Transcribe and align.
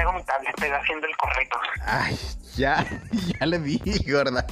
traigo 0.00 0.12
mi 0.12 0.22
tablet, 0.24 0.54
haciendo 0.80 1.06
el 1.06 1.16
correcto. 1.16 1.58
Ay, 1.84 2.18
ya, 2.56 2.86
ya 3.40 3.46
le 3.46 3.58
vi, 3.58 3.80
gorda. 4.10 4.46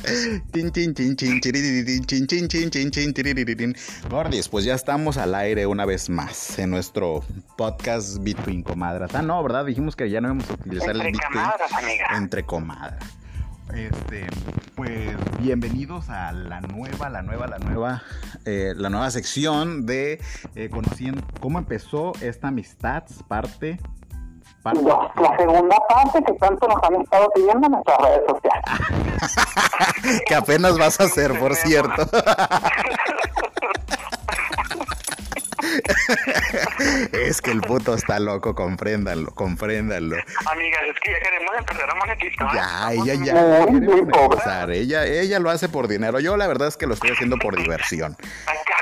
Gordis, 4.11 4.49
pues 4.49 4.65
ya 4.65 4.75
estamos 4.75 5.17
al 5.17 5.35
aire 5.35 5.67
una 5.67 5.87
vez 5.87 6.11
más 6.11 6.59
en 6.59 6.71
nuestro 6.71 7.25
podcast 7.57 8.19
Between 8.23 8.63
Comadras. 8.63 9.15
Ah, 9.15 9.23
no, 9.23 9.43
¿verdad? 9.43 9.65
Dijimos 9.65 9.97
que 9.97 10.11
ya 10.11 10.21
no 10.21 10.29
íbamos 10.29 10.51
a 10.51 10.53
utilizar 10.55 10.91
el 10.91 11.01
Entre 11.01 11.21
camadas, 11.21 11.73
amiga. 11.73 12.07
Entre 12.15 12.45
comadras. 12.45 13.19
Este, 13.75 14.27
pues 14.75 15.15
bienvenidos 15.41 16.09
a 16.09 16.33
la 16.33 16.61
nueva, 16.63 17.11
la 17.11 17.23
nueva, 17.23 17.47
la 17.47 17.59
nueva, 17.59 18.03
eh, 18.47 18.73
la 18.75 18.89
nueva 18.89 19.11
sección 19.11 19.85
de 19.85 20.21
eh, 20.55 20.71
conociendo 20.71 21.23
cómo 21.41 21.59
empezó 21.59 22.13
esta 22.23 22.49
amistad, 22.49 23.05
parte, 23.29 23.79
parte. 24.63 24.83
La, 24.83 25.11
la 25.17 25.37
segunda 25.37 25.77
parte 25.89 26.23
que 26.25 26.33
tanto 26.35 26.69
nos 26.69 26.83
han 26.83 27.01
estado 27.01 27.31
pidiendo 27.35 27.67
en 27.67 27.73
nuestras 27.73 27.99
redes 27.99 28.23
sociales. 28.29 28.65
que 30.27 30.35
apenas 30.35 30.79
vas 30.79 31.01
a 31.01 31.05
hacer, 31.05 31.39
por 31.39 31.55
cierto. 31.55 32.07
es 37.13 37.41
que 37.41 37.51
el 37.51 37.61
puto 37.61 37.95
está 37.95 38.19
loco, 38.19 38.55
compréndanlo, 38.55 39.31
compréndanlo. 39.35 40.17
Amiga, 40.47 40.79
es 40.89 41.01
que 41.01 41.13
ya 41.13 41.21
queremos 41.21 41.55
empezar 41.59 41.91
a 41.91 41.95
monetizar. 41.95 42.55
Ya, 42.55 42.93
ella 42.93 43.15
ya 43.25 43.35
pobres. 43.35 43.89
monetizar, 43.89 44.71
ella, 44.71 45.07
ella 45.07 45.39
lo 45.39 45.51
hace 45.51 45.69
por 45.69 45.89
dinero. 45.89 46.21
Yo 46.21 46.37
la 46.37 46.47
verdad 46.47 46.69
es 46.69 46.77
que 46.77 46.87
lo 46.87 46.95
estoy 46.95 47.11
haciendo 47.11 47.37
por 47.37 47.57
diversión. 47.57 48.17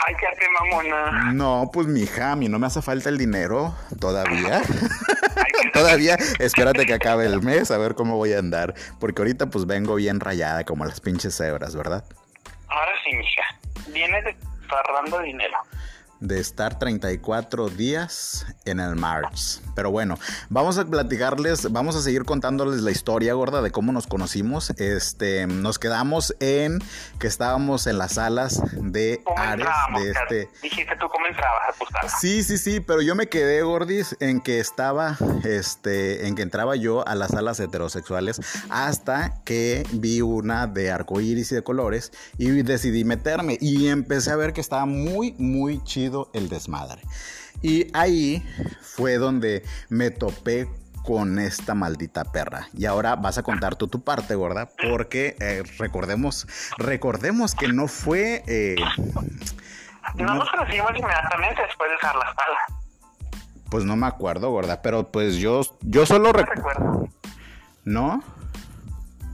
Ay, 0.06 0.14
mamona. 0.60 1.32
No, 1.32 1.68
pues 1.72 1.88
mija, 1.88 2.30
a 2.32 2.36
mí 2.36 2.48
no 2.48 2.60
me 2.60 2.68
hace 2.68 2.80
falta 2.80 3.08
el 3.08 3.18
dinero 3.18 3.74
todavía. 4.00 4.62
Ay, 4.62 5.70
todavía, 5.72 6.16
espérate 6.38 6.86
que 6.86 6.94
acabe 6.94 7.26
el 7.26 7.42
mes 7.42 7.72
a 7.72 7.78
ver 7.78 7.96
cómo 7.96 8.16
voy 8.16 8.32
a 8.32 8.38
andar. 8.38 8.74
Porque 9.00 9.22
ahorita 9.22 9.46
pues 9.46 9.66
vengo 9.66 9.96
bien 9.96 10.20
rayada 10.20 10.62
como 10.64 10.84
las 10.84 11.00
pinches 11.00 11.36
cebras, 11.36 11.74
¿verdad? 11.74 12.04
Ahora 12.68 12.92
sí, 13.04 13.16
mija. 13.16 13.92
Vienes 13.92 14.24
desfarrando 14.24 15.20
dinero. 15.22 15.56
De 16.20 16.40
estar 16.40 16.78
34 16.78 17.68
días 17.68 18.46
en 18.64 18.80
el 18.80 18.96
March. 18.96 19.60
Pero 19.74 19.90
bueno, 19.90 20.18
vamos 20.48 20.78
a 20.78 20.84
platicarles, 20.84 21.70
vamos 21.72 21.96
a 21.96 22.02
seguir 22.02 22.24
contándoles 22.24 22.80
la 22.80 22.90
historia 22.90 23.34
gorda 23.34 23.62
de 23.62 23.70
cómo 23.70 23.92
nos 23.92 24.06
conocimos. 24.06 24.70
Este, 24.78 25.46
nos 25.46 25.78
quedamos 25.78 26.34
en 26.40 26.78
que 27.18 27.26
estábamos 27.26 27.86
en 27.86 27.98
las 27.98 28.14
salas 28.14 28.62
de 28.72 29.20
¿Cómo 29.24 29.38
Ares 29.38 29.66
de 29.96 30.10
este 30.10 30.50
Dijiste 30.62 30.96
tú 30.98 31.08
cómo 31.08 31.26
entrabas 31.26 31.68
a 31.68 31.78
tu 31.78 31.86
sala. 31.92 32.08
Sí, 32.08 32.42
sí, 32.42 32.58
sí, 32.58 32.80
pero 32.80 33.02
yo 33.02 33.14
me 33.14 33.28
quedé, 33.28 33.62
Gordis, 33.62 34.16
en 34.20 34.40
que 34.40 34.60
estaba, 34.60 35.16
este, 35.44 36.26
en 36.26 36.34
que 36.34 36.42
entraba 36.42 36.76
yo 36.76 37.06
a 37.06 37.14
las 37.14 37.32
salas 37.32 37.60
heterosexuales 37.60 38.40
hasta 38.70 39.42
que 39.44 39.86
vi 39.92 40.22
una 40.22 40.66
de 40.66 40.90
arcoíris 40.90 41.52
y 41.52 41.56
de 41.56 41.62
colores 41.62 42.12
y 42.38 42.50
decidí 42.62 43.04
meterme 43.04 43.58
y 43.60 43.88
empecé 43.88 44.30
a 44.30 44.36
ver 44.36 44.52
que 44.52 44.60
estaba 44.60 44.86
muy, 44.86 45.34
muy 45.38 45.82
chido 45.84 46.05
el 46.32 46.48
desmadre. 46.48 47.02
Y 47.62 47.86
ahí 47.94 48.44
fue 48.82 49.16
donde 49.16 49.64
me 49.88 50.10
topé 50.10 50.68
con 51.04 51.38
esta 51.38 51.74
maldita 51.74 52.24
perra. 52.24 52.68
Y 52.76 52.84
ahora 52.86 53.14
vas 53.16 53.38
a 53.38 53.42
contar 53.42 53.76
tú 53.76 53.86
tu 53.88 54.02
parte, 54.02 54.34
gorda, 54.34 54.68
porque 54.90 55.36
eh, 55.40 55.62
recordemos, 55.78 56.46
recordemos 56.78 57.54
que 57.54 57.68
no 57.68 57.86
fue... 57.86 58.42
eh, 58.46 58.76
No 60.16 60.34
nos 60.34 60.50
conocimos 60.50 60.90
inmediatamente 60.96 61.62
después 61.62 61.90
de 61.90 61.94
dejar 61.94 62.16
la. 62.16 62.34
Pues 63.70 63.84
no 63.84 63.96
me 63.96 64.06
acuerdo, 64.06 64.50
gorda, 64.50 64.82
pero 64.82 65.08
pues 65.10 65.36
yo, 65.36 65.62
yo 65.80 66.06
solo 66.06 66.32
recuerdo. 66.32 67.08
¿No? 67.84 68.22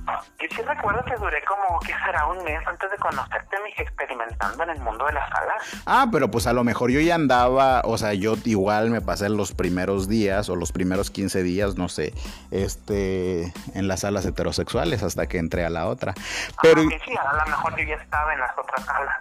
Yo 0.06 0.48
sí 0.50 0.62
recuerdo 0.62 1.04
que 1.04 1.14
duré 1.16 1.42
como, 1.44 1.78
¿qué 1.80 1.92
será? 2.04 2.26
Un 2.26 2.42
mes 2.44 2.60
antes 2.66 2.90
de 2.90 2.96
conocerte, 2.98 3.56
mija, 3.64 3.82
experimentando 3.82 4.64
en 4.64 4.70
el 4.70 4.80
mundo 4.80 5.06
de 5.06 5.12
las 5.12 5.28
salas. 5.30 5.82
Ah, 5.86 6.06
pero 6.10 6.30
pues 6.30 6.46
a 6.46 6.52
lo 6.52 6.64
mejor 6.64 6.90
yo 6.90 7.00
ya 7.00 7.14
andaba, 7.14 7.82
o 7.84 7.96
sea, 7.96 8.12
yo 8.14 8.34
igual 8.44 8.90
me 8.90 9.00
pasé 9.00 9.28
los 9.28 9.52
primeros 9.52 10.08
días 10.08 10.48
o 10.48 10.56
los 10.56 10.72
primeros 10.72 11.10
15 11.10 11.42
días, 11.44 11.76
no 11.76 11.88
sé, 11.88 12.12
este, 12.50 13.52
en 13.74 13.88
las 13.88 14.00
salas 14.00 14.26
heterosexuales 14.26 15.02
hasta 15.02 15.26
que 15.28 15.38
entré 15.38 15.64
a 15.64 15.70
la 15.70 15.86
otra. 15.86 16.14
Pero 16.62 16.80
Aunque 16.80 16.98
sí, 17.04 17.12
a 17.16 17.36
lo 17.36 17.46
mejor 17.50 17.76
yo 17.78 17.84
ya 17.84 17.94
estaba 17.96 18.32
en 18.34 18.40
las 18.40 18.58
otras 18.58 18.84
salas. 18.84 19.16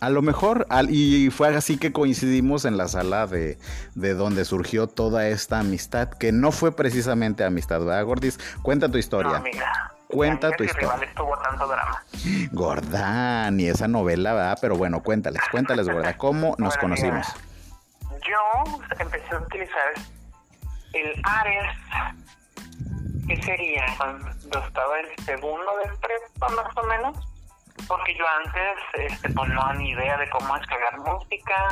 a 0.00 0.10
lo 0.10 0.20
mejor, 0.20 0.66
y 0.88 1.30
fue 1.30 1.54
así 1.56 1.78
que 1.78 1.92
coincidimos 1.92 2.64
en 2.66 2.76
la 2.76 2.88
sala 2.88 3.26
de, 3.26 3.58
de 3.94 4.14
donde 4.14 4.44
surgió 4.44 4.86
toda 4.88 5.28
esta 5.28 5.60
amistad, 5.60 6.10
que 6.10 6.30
no 6.32 6.52
fue 6.52 6.74
precisamente 6.76 7.44
amistad, 7.44 7.80
¿verdad, 7.80 8.04
Gordis? 8.04 8.38
Cuenta 8.62 8.88
tu 8.88 8.94
No, 8.94 8.98
historia. 8.98 9.42
Cuenta 10.14 10.50
tu 10.52 10.58
que 10.58 10.64
historia. 10.64 10.92
rival 10.92 11.14
tuvo 11.16 11.36
tanto 11.38 11.66
drama. 11.66 12.04
Gorda, 12.52 13.50
ni 13.50 13.66
esa 13.66 13.88
novela, 13.88 14.32
¿verdad? 14.32 14.58
Pero 14.60 14.76
bueno, 14.76 15.02
cuéntales, 15.02 15.42
cuéntales, 15.50 15.88
gorda, 15.88 16.16
¿cómo 16.16 16.48
nos 16.58 16.74
Bueno, 16.76 16.80
conocimos? 16.80 17.26
Yo 18.00 18.80
empecé 18.98 19.34
a 19.34 19.38
utilizar 19.38 19.92
el 20.92 21.20
Ares. 21.24 21.76
¿Qué 23.26 23.42
sería? 23.42 23.84
Cuando 23.96 24.28
estaba 24.66 25.00
en 25.00 25.24
segundo 25.24 25.70
de 25.82 25.90
prepa, 25.98 26.48
más 26.50 26.76
o 26.76 26.82
menos. 26.86 27.18
Porque 27.88 28.14
yo 28.16 28.24
antes 28.44 29.12
este, 29.12 29.30
pues, 29.30 29.48
no 29.48 29.74
ni 29.74 29.90
idea 29.90 30.16
de 30.16 30.30
cómo 30.30 30.56
descargar 30.56 30.98
música, 31.00 31.68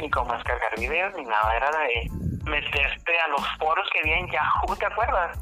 ni 0.00 0.10
cómo 0.10 0.32
descargar 0.34 0.78
videos, 0.78 1.12
ni 1.16 1.24
nada. 1.24 1.56
Era 1.56 1.70
de 1.70 2.10
meterte 2.50 3.20
a 3.24 3.28
los 3.28 3.42
foros 3.58 3.86
que 3.92 4.00
había 4.00 4.18
en 4.18 4.26
Yahoo, 4.30 4.76
¿te 4.76 4.86
acuerdas? 4.86 5.38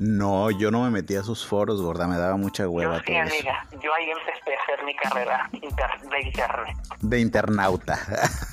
No, 0.00 0.50
yo 0.50 0.70
no 0.70 0.82
me 0.82 0.90
metí 0.90 1.14
a 1.14 1.20
esos 1.20 1.46
foros, 1.46 1.80
gorda, 1.80 2.06
me 2.08 2.16
daba 2.16 2.36
mucha 2.36 2.66
hueva 2.68 2.94
yo 2.96 3.00
sí, 3.00 3.04
todo 3.12 3.22
eso. 3.22 3.34
amiga. 3.36 3.66
Yo 3.82 3.94
ahí 3.94 4.10
empecé 4.10 4.54
a 4.56 4.62
hacer 4.62 4.84
mi 4.84 4.94
carrera 4.96 5.48
inter- 5.52 6.10
de 6.10 6.20
internet. 6.22 6.76
De 7.00 7.20
internauta. 7.20 7.98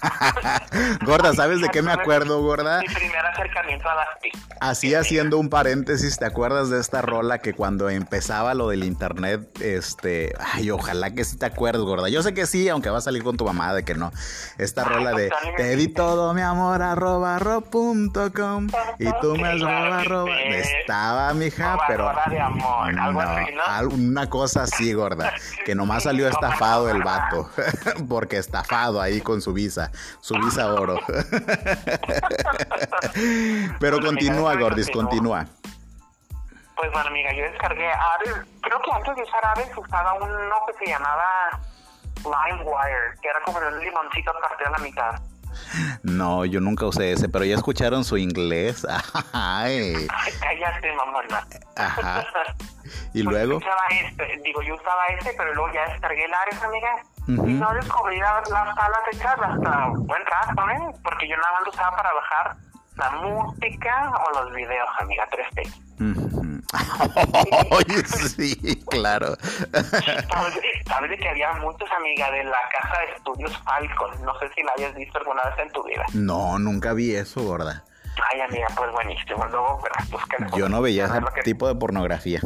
gorda, 1.06 1.34
¿sabes 1.34 1.62
de 1.62 1.70
qué 1.70 1.82
me 1.82 1.92
acuerdo, 1.92 2.42
gorda? 2.42 2.82
Mi 2.82 2.94
primer 2.94 3.26
acercamiento 3.26 3.90
a 3.90 3.96
las 3.96 4.08
TIC. 4.22 4.38
Así 4.60 4.94
haciendo 4.94 5.40
un 5.40 5.50
paréntesis, 5.50 6.18
¿te 6.20 6.26
acuerdas 6.26 6.70
de 6.70 6.80
esta 6.80 7.02
rola 7.02 7.40
que 7.40 7.54
cuando 7.54 7.90
empezaba 7.90 8.54
lo 8.54 8.70
del 8.70 8.84
internet, 8.84 9.42
este, 9.62 10.34
ay, 10.54 10.70
ojalá 10.70 11.12
que 11.12 11.24
sí 11.24 11.38
te 11.38 11.48
acuerdes, 11.48 11.82
gorda. 11.82 12.10
Yo 12.10 12.22
sé 12.22 12.34
que 12.36 12.46
sí, 12.46 12.70
aunque 12.70 12.90
va 12.92 13.00
a 13.00 13.02
salir 13.02 13.24
con 13.24 13.38
tu 13.38 13.46
mamá 13.46 13.74
de 13.74 13.84
que 13.84 13.96
no. 13.96 14.12
Esta 14.60 14.84
rola 14.84 15.14
de 15.14 15.21
te 15.58 15.76
di 15.76 15.88
todo 15.88 16.34
mi 16.34 16.42
amor 16.42 16.82
arroba 16.82 17.38
ro 17.40 17.62
punto 17.62 18.32
com 18.34 18.68
y 19.00 19.12
tú 19.22 19.36
me 19.36 19.50
has 19.50 19.62
roba. 20.06 20.42
Estaba 20.42 21.34
mija, 21.34 21.78
pero 21.88 22.12
de 22.30 22.40
amor, 22.40 23.00
algo 23.00 23.22
así, 23.22 23.54
¿no? 23.54 23.90
una 23.90 24.30
cosa 24.30 24.64
así, 24.64 24.94
gorda, 24.94 25.34
que 25.66 25.76
nomás 25.76 26.04
salió 26.04 26.28
estafado 26.28 26.90
el 26.90 27.04
vato, 27.04 27.50
porque 28.10 28.38
estafado 28.38 29.02
ahí 29.02 29.22
con 29.22 29.42
su 29.42 29.54
visa, 29.54 29.92
su 30.22 30.36
visa 30.36 30.74
oro. 30.74 31.00
Pero 33.80 33.98
Bueno, 33.98 34.08
continúa, 34.08 34.52
amiga, 34.52 34.70
Gordis, 34.70 34.90
continúa. 34.90 35.40
continúa. 35.40 35.62
Pues 36.76 36.92
bueno, 36.92 37.10
amiga, 37.10 37.32
yo 37.34 37.44
descargué 37.44 37.86
Ares. 37.88 38.34
Creo 38.62 38.82
que 38.82 38.92
antes 38.92 39.16
de 39.16 39.24
usar 39.24 39.46
Ares 39.46 39.70
usaba 39.78 40.14
uno 40.16 40.56
que 40.68 40.86
se 40.86 40.92
llamaba 40.92 41.60
LimeWire, 42.24 43.20
que 43.22 43.28
era 43.30 43.40
como 43.46 43.58
un 43.58 43.80
limoncito 43.80 44.32
partido 44.42 44.70
a 44.70 44.72
la 44.72 44.78
mitad. 44.80 45.22
No, 46.04 46.46
yo 46.46 46.60
nunca 46.60 46.86
usé 46.86 47.12
ese, 47.12 47.30
pero 47.30 47.46
ya 47.46 47.56
escucharon 47.56 48.04
su 48.04 48.18
inglés. 48.18 48.86
Ay, 49.34 50.08
cállate, 50.40 50.94
mamona. 50.96 51.48
Ajá. 51.76 52.24
y 53.14 53.24
Pues 53.24 53.26
luego, 53.26 53.52
yo 53.52 53.58
usaba 53.58 53.82
este, 53.90 54.42
digo, 54.44 54.62
yo 54.62 54.76
usaba 54.76 55.06
este, 55.08 55.34
pero 55.38 55.54
luego 55.54 55.74
ya 55.74 55.88
descargué 55.92 56.26
el 56.26 56.34
Ares, 56.34 56.64
amiga. 56.64 57.04
Ujú. 57.28 57.48
Y 57.48 57.54
no 57.54 57.74
descubrí 57.74 58.20
las, 58.20 58.50
las 58.50 58.76
salas 58.76 59.02
hechas 59.12 59.36
hasta 59.40 59.88
buen 59.98 60.24
rato, 60.26 60.70
¿eh? 60.70 61.00
Porque 61.04 61.28
yo 61.28 61.36
nada 61.38 61.52
más 61.54 61.64
lo 61.66 61.70
usaba 61.72 61.96
para 61.96 62.14
bajar 62.14 62.56
la 63.02 63.12
música 63.12 64.12
o 64.12 64.40
los 64.40 64.54
videos, 64.54 64.90
amiga, 65.00 65.28
3T. 65.30 65.74
ujú. 66.00 66.42
Oye, 67.72 68.04
sí, 68.06 68.56
claro. 68.90 69.36
¿Sabes, 70.88 71.20
que 71.20 71.30
había 71.30 71.52
muchos, 71.54 71.90
amiga, 71.98 72.32
de 72.32 72.44
la 72.46 72.58
casa 72.72 73.02
de 73.02 73.12
estudios 73.18 73.58
Falcon? 73.64 74.24
No 74.24 74.38
sé 74.40 74.50
si 74.56 74.64
la 74.64 74.72
hayas 74.78 74.96
visto 74.96 75.18
alguna 75.18 75.44
vez 75.44 75.60
en 75.60 75.72
tu 75.72 75.84
vida. 75.84 76.06
No, 76.14 76.60
nunca 76.60 76.94
vi 76.94 77.16
eso, 77.16 77.44
gorda. 77.44 77.84
Ay, 78.32 78.42
amiga, 78.42 78.68
pues 78.76 78.92
buenísimo. 78.92 79.46
Luego 79.48 79.82
verás. 79.82 80.56
Yo 80.56 80.70
no 80.70 80.82
veía 80.82 81.06
ese 81.06 81.42
tipo 81.44 81.68
de 81.68 81.76
pornografía. 81.76 82.40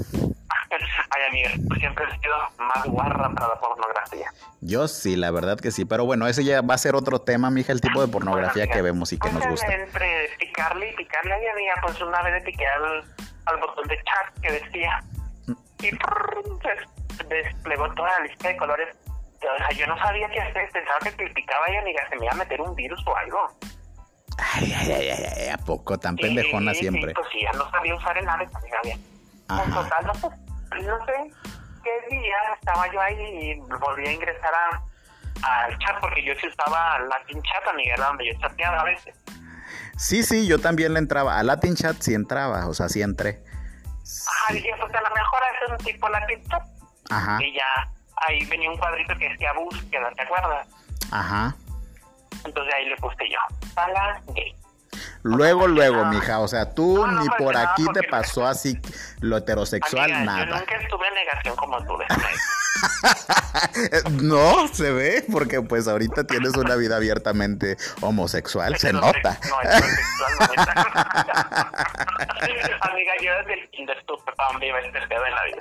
Ay, 0.83 1.23
amiga, 1.29 1.51
tú 1.69 1.75
siempre 1.75 2.05
has 2.05 2.19
sido 2.19 2.35
más 2.57 2.85
guarra 2.85 3.29
para 3.33 3.47
la 3.47 3.59
pornografía. 3.59 4.31
Yo 4.61 4.87
sí, 4.87 5.15
la 5.15 5.31
verdad 5.31 5.59
que 5.59 5.71
sí, 5.71 5.85
pero 5.85 6.05
bueno, 6.05 6.27
ese 6.27 6.43
ya 6.43 6.61
va 6.61 6.73
a 6.73 6.77
ser 6.77 6.95
otro 6.95 7.19
tema, 7.19 7.49
mija, 7.49 7.71
el 7.71 7.81
tipo 7.81 8.01
de 8.01 8.07
pornografía 8.07 8.65
Bueno, 8.65 8.73
que 8.73 8.81
vemos 8.81 9.13
y 9.13 9.19
que 9.19 9.29
nos 9.29 9.39
pues, 9.39 9.51
gusta. 9.51 9.73
Entre 9.73 10.29
picarle 10.39 10.91
y 10.91 10.95
picarle, 10.95 11.33
ay, 11.33 11.47
amiga, 11.47 11.73
pues 11.81 12.01
una 12.01 12.21
vez 12.23 12.33
le 12.33 12.41
piqué 12.41 12.67
al, 12.67 13.03
al 13.45 13.57
botón 13.59 13.87
de 13.87 13.97
chat 13.97 14.41
que 14.41 14.51
decía. 14.51 15.03
Y 15.79 15.89
se 15.89 17.23
desplegó 17.25 17.93
toda 17.93 18.09
la 18.19 18.25
lista 18.25 18.47
de 18.47 18.57
colores. 18.57 18.95
O 19.37 19.57
sea, 19.57 19.69
yo 19.71 19.85
no 19.87 19.97
sabía 19.99 20.27
qué 20.29 20.41
hacer, 20.41 20.69
pensaba 20.71 20.99
que 20.99 21.29
picaba 21.29 21.65
ahí, 21.67 21.75
amiga, 21.75 22.07
se 22.09 22.15
me 22.15 22.25
iba 22.25 22.33
a 22.33 22.37
meter 22.37 22.61
un 22.61 22.75
virus 22.75 23.05
o 23.05 23.15
algo. 23.15 23.39
Ay, 24.37 24.73
ay, 24.73 24.91
ay, 24.91 25.09
ay, 25.09 25.49
¿a 25.49 25.57
poco? 25.57 25.97
Tan 25.97 26.15
pendejona 26.15 26.73
siempre. 26.73 27.09
Sí, 27.09 27.13
pues 27.13 27.27
sí, 27.31 27.39
ya 27.41 27.51
no 27.53 27.69
sabía 27.71 27.95
usar 27.95 28.17
el 28.17 28.27
Ares, 28.27 28.49
amiga, 28.55 28.79
bien. 28.83 28.99
En 29.49 29.71
total, 29.71 30.05
no 30.07 30.13
sé, 30.15 30.27
no 30.83 31.05
sé 31.05 31.31
qué 31.83 32.15
día 32.15 32.35
estaba 32.59 32.91
yo 32.91 33.01
ahí 33.01 33.15
y 33.19 33.59
volví 33.59 34.07
a 34.07 34.11
ingresar 34.11 34.51
a, 34.53 35.65
al 35.65 35.77
chat 35.79 35.99
porque 36.01 36.23
yo 36.23 36.33
sí 36.41 36.47
usaba 36.47 36.99
Latin 36.99 37.41
Chat, 37.41 37.67
amiga, 37.67 37.93
era 37.93 38.07
donde 38.07 38.27
yo 38.27 38.39
chateaba 38.39 38.81
a 38.81 38.83
veces. 38.85 39.15
Sí, 39.97 40.23
sí, 40.23 40.47
yo 40.47 40.59
también 40.59 40.93
le 40.93 40.99
entraba. 40.99 41.39
A 41.39 41.43
Latin 41.43 41.75
Chat 41.75 41.97
sí 42.01 42.13
entraba, 42.13 42.67
o 42.67 42.73
sea, 42.73 42.89
sí 42.89 43.01
entré. 43.01 43.43
Ajá, 44.27 44.53
dije, 44.53 44.69
pues 44.79 44.93
a 44.93 45.01
lo 45.01 45.15
mejor 45.15 45.39
es 45.63 45.71
un 45.71 45.77
tipo 45.77 46.09
Latin 46.09 46.43
Chat. 46.49 46.63
Ajá. 47.09 47.37
Y 47.41 47.53
ya 47.53 47.91
ahí 48.27 48.45
venía 48.45 48.69
un 48.69 48.77
cuadrito 48.77 49.15
que 49.17 49.29
decía 49.29 49.53
búsqueda, 49.53 50.11
¿te 50.15 50.21
acuerdas? 50.23 50.67
Ajá. 51.11 51.55
Entonces 52.43 52.73
ahí 52.73 52.85
le 52.89 52.97
puse 52.97 53.29
yo, 53.29 53.39
sala 53.73 54.21
gay. 54.33 54.55
Luego, 55.25 55.67
luego, 55.67 56.05
mija, 56.05 56.39
o 56.39 56.47
sea, 56.47 56.69
tú 56.69 57.05
ni 57.07 57.27
por 57.29 57.57
aquí 57.57 57.83
te 57.95 58.03
pasó 58.03 58.45
así 58.45 58.79
lo 59.21 59.37
heterosexual, 59.37 60.23
nada. 60.23 60.45
Yo 60.45 60.55
nunca 60.55 60.75
estuve 60.75 61.07
en 61.07 61.13
negación 61.15 61.55
como 61.55 61.83
tú, 61.83 61.97
No, 64.21 64.67
se 64.67 64.91
ve, 64.91 65.25
porque 65.31 65.63
pues 65.63 65.87
ahorita 65.87 66.25
tienes 66.25 66.55
una 66.55 66.75
vida 66.75 66.97
abiertamente 66.97 67.75
homosexual, 68.01 68.77
se 68.77 68.93
nota. 68.93 69.39
No, 69.49 69.61
heterosexual, 69.63 70.31
Amiga, 72.81 73.13
yo 73.23 73.35
desde 73.39 73.63
el 73.63 73.69
kinder 73.71 73.97
estuve 73.97 74.31
para 74.37 74.63
iba 74.63 74.79
este 74.79 75.01
pedo 75.07 75.25
en 75.25 75.33
la 75.33 75.43
vida. 75.45 75.57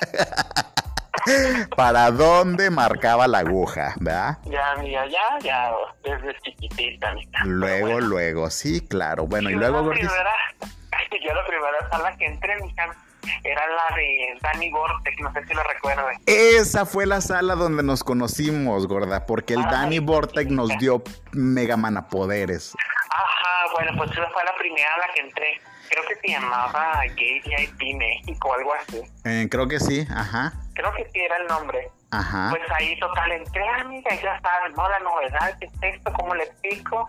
¿Para 1.77 2.11
dónde 2.11 2.71
marcaba 2.71 3.27
la 3.27 3.39
aguja, 3.39 3.95
verdad? 4.01 4.39
Ya, 4.45 4.75
mira, 4.81 5.07
ya, 5.07 5.39
ya, 5.41 5.73
desde 6.03 6.39
chiquitita, 6.41 7.11
amiga. 7.11 7.41
Luego, 7.45 8.01
luego, 8.01 8.51
sí, 8.51 8.81
claro. 8.81 9.27
Bueno, 9.27 9.51
y, 9.51 9.55
luego, 9.55 9.83
la 9.83 9.91
primera, 9.91 10.33
Yo 11.25 11.33
la 11.33 11.47
primera 11.47 11.91
sala 11.91 12.17
que 12.17 12.27
entré, 12.27 12.57
mija, 12.63 12.95
era 13.43 13.63
la 13.67 13.97
de 13.97 14.39
Danny 14.43 14.71
Vortex, 14.71 15.21
no 15.21 15.33
sé 15.33 15.47
si 15.47 15.55
lo 15.55 15.63
recuerdas. 15.63 16.17
Esa 16.27 16.85
fue 16.85 17.07
la 17.07 17.21
sala 17.21 17.55
donde 17.55 17.83
nos 17.83 18.05
conocimos, 18.05 18.87
gorda, 18.87 19.27
porque 19.27 19.55
el 19.55 19.63
Danny 19.63 19.99
Vortex 19.99 20.51
nos 20.51 20.77
dio 20.79 21.03
mega 21.33 21.77
poderes. 22.11 22.75
Ajá, 23.11 23.73
bueno, 23.75 23.93
pues 23.97 24.11
esa 24.11 24.29
fue 24.31 24.45
la 24.45 24.55
primera 24.57 24.89
a 24.95 25.07
la 25.07 25.15
que 25.15 25.21
entré. 25.21 25.61
Creo 25.89 26.05
que 26.09 26.15
se 26.17 26.29
llamaba 26.29 27.03
Gay 27.17 27.41
VIP 27.41 27.97
México, 27.97 28.55
algo 28.55 28.75
así. 28.75 29.03
Eh, 29.25 29.49
creo 29.51 29.69
que 29.69 29.79
sí, 29.79 30.07
ajá 30.11 30.53
creo 30.75 30.93
que 30.95 31.05
sí 31.11 31.21
era 31.21 31.37
el 31.39 31.47
nombre. 31.47 31.91
Ajá. 32.11 32.49
Pues 32.51 32.63
ahí 32.73 32.99
total 33.01 33.33
entré, 33.33 33.69
amiga, 33.69 34.15
y 34.15 34.19
ya 34.23 34.41
sabes, 34.41 34.77
¿no? 34.77 34.89
La 34.89 34.99
novedad, 35.01 35.59
¿qué 35.59 35.67
es 35.67 35.95
esto? 35.95 36.13
¿Cómo 36.13 36.35
le 36.35 36.45
explico? 36.45 37.09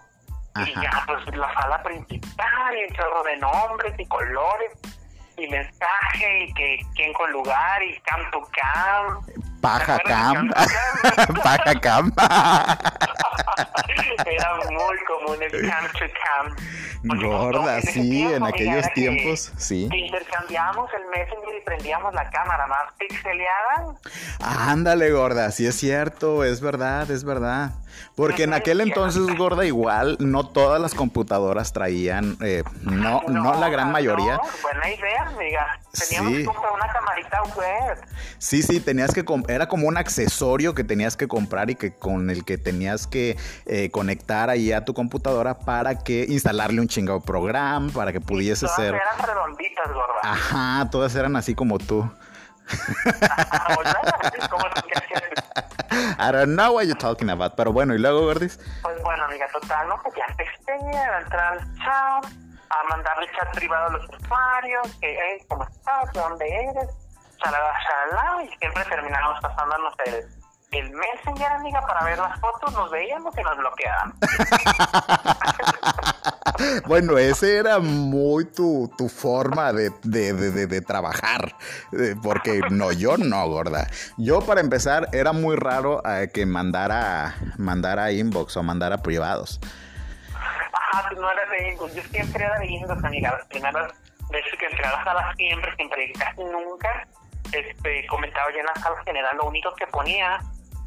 Y 0.65 0.73
ya, 0.81 1.03
pues 1.06 1.35
la 1.35 1.53
sala 1.53 1.83
principal, 1.83 2.77
y 2.77 2.89
un 2.89 2.95
chorro 2.95 3.23
de 3.23 3.38
nombres 3.38 3.94
y 3.97 4.06
colores, 4.07 4.71
y 5.38 5.47
mensaje, 5.47 6.45
y 6.45 6.53
que 6.53 6.79
quién 6.95 7.12
con 7.13 7.29
lugar, 7.31 7.83
y 7.83 8.00
cam 8.01 8.31
to 8.31 8.41
cam. 8.53 9.21
Paja 9.65 9.97
cam. 10.06 10.53
Paja 11.41 11.73
cam. 11.81 12.13
Era 14.25 14.56
muy 14.69 14.97
común 15.07 15.38
el 15.41 15.69
cam 15.69 15.85
to 15.94 16.06
cam. 16.21 16.53
Gorda, 17.21 17.81
sí, 17.81 18.23
en 18.23 18.44
aquellos 18.44 18.91
tiempos, 18.94 19.51
sí. 19.57 19.88
intercambiamos 19.94 20.89
el 20.94 21.06
Messenger 21.07 21.56
y 21.56 21.62
prendíamos 21.63 22.13
la 22.13 22.29
cámara 22.31 22.65
más 22.65 22.94
pixeleada. 22.97 23.94
Ándale, 24.39 25.12
gorda, 25.12 25.51
sí 25.51 25.68
es 25.68 25.75
cierto, 25.75 26.44
es 26.44 26.61
verdad, 26.61 27.11
es 27.11 27.23
verdad. 27.23 27.73
Porque 28.15 28.44
en 28.44 28.53
aquel 28.53 28.81
entonces, 28.81 29.21
gorda, 29.38 29.65
igual 29.65 30.18
no 30.19 30.47
todas 30.47 30.81
las 30.81 30.95
computadoras 30.95 31.73
traían, 31.73 32.38
eh, 32.41 32.63
no, 32.81 33.21
no, 33.27 33.59
la 33.59 33.69
gran 33.69 33.91
mayoría. 33.91 34.39
buena 34.61 34.89
idea, 34.89 35.27
amiga. 35.27 35.79
Teníamos 35.91 36.33
que 36.33 36.45
comprar 36.45 36.73
una 36.73 36.91
camarita 36.91 37.44
web. 37.56 37.97
Sí, 38.38 38.63
sí, 38.63 38.79
tenías 38.79 39.13
que 39.13 39.23
era 39.56 39.68
como 39.68 39.88
un 39.88 39.98
accesorio 39.98 40.75
que 40.75 40.84
tenías 40.84 41.16
que 41.16 41.28
comprar 41.28 41.69
y 41.69 41.75
que 41.75 41.96
con 41.96 42.30
el 42.30 42.44
que 42.46 42.57
tenías 42.57 43.07
que 43.07 43.38
eh, 43.66 43.90
conectar 43.90 44.50
ahí 44.50 44.72
a 44.72 44.84
tu 44.84 44.94
computadora 44.94 45.60
para 45.60 46.00
que 46.00 46.25
instalarle 46.28 46.81
un 46.81 46.88
chingado 46.88 47.22
programa, 47.22 47.92
para 47.94 48.12
que 48.12 48.22
pudiese 48.22 48.66
todas 48.66 48.75
ser. 48.75 48.96
eran 48.96 49.19
redonditas, 49.25 49.88
gorda. 49.88 50.19
Ajá, 50.24 50.90
todas 50.92 51.16
eran 51.16 51.36
así 51.36 51.56
como 51.56 51.80
tú. 51.80 52.10
I 56.18 56.31
don't 56.31 56.56
know 56.56 56.74
what 56.74 56.86
you're 56.86 56.98
talking 56.98 57.30
about. 57.30 57.56
Pero 57.56 57.72
bueno, 57.72 57.94
¿y 57.94 58.00
luego, 58.00 58.22
Gordis? 58.22 58.60
Pues 58.81 59.02
bueno, 59.04 59.24
amiga, 59.25 59.48
total, 59.52 59.88
¿no? 59.88 60.02
Pues 60.02 60.16
ya 60.16 60.25
a 60.25 61.19
entrar 61.22 61.54
al 61.54 61.60
chat, 61.75 62.25
a 62.25 62.90
mandarle 62.90 63.28
chat 63.38 63.54
privado 63.56 63.88
a 63.88 63.92
los 63.92 64.06
usuarios, 64.10 64.88
que, 65.00 65.16
hey, 65.18 65.46
¿cómo 65.48 65.63
estás? 65.63 66.12
¿De 66.12 66.19
dónde 66.19 66.46
eres? 66.48 67.05
Shalala, 67.37 68.43
y 68.43 68.57
siempre 68.57 68.83
terminamos 68.85 69.39
pasándonos 69.41 69.93
el, 70.05 70.25
el 70.71 70.91
Messenger, 70.91 71.51
amiga, 71.53 71.81
para 71.81 72.03
ver 72.03 72.17
las 72.17 72.39
fotos, 72.39 72.73
nos 72.73 72.91
veíamos 72.91 73.37
y 73.37 73.41
nos 73.41 73.57
bloqueaban. 73.57 74.13
bueno, 76.87 77.17
ese 77.17 77.57
era 77.57 77.79
muy 77.79 78.45
tu, 78.45 78.91
tu 78.97 79.09
forma 79.09 79.71
de, 79.73 79.91
de, 80.03 80.33
de, 80.33 80.67
de, 80.67 80.81
trabajar, 80.81 81.55
eh, 81.93 82.15
porque 82.21 82.61
no, 82.69 82.91
yo 82.91 83.17
no, 83.17 83.47
gorda. 83.47 83.87
Yo 84.17 84.41
para 84.41 84.61
empezar 84.61 85.07
era 85.13 85.33
muy 85.33 85.55
raro 85.55 86.01
eh, 86.05 86.29
que 86.33 86.45
mandara, 86.45 87.35
mandara 87.57 88.11
inbox 88.11 88.57
o 88.57 88.63
mandara 88.63 88.97
privados. 88.97 89.59
Ajá, 90.33 91.09
tú 91.09 91.21
no 91.21 91.31
eras 91.31 91.49
de 91.49 91.69
inbox, 91.69 91.93
yo 91.93 92.03
siempre 92.03 92.43
era 92.43 92.59
de 92.59 92.67
inbox, 92.67 93.03
amiga. 93.03 93.31
Las 93.31 93.47
primeras 93.47 93.93
veces 94.29 94.51
que 94.59 94.65
entré 94.65 94.85
a 94.85 95.13
la 95.13 95.33
siempre, 95.35 95.75
siempre, 95.75 96.11
casi 96.17 96.43
nunca 96.43 97.07
este, 97.51 98.07
comentaba 98.07 98.51
yo 98.51 98.59
en 98.59 98.65
la 98.65 98.75
sala 98.75 98.97
general, 99.03 99.38
lo 99.38 99.45
único 99.47 99.74
que 99.75 99.88
ponía 99.88 100.39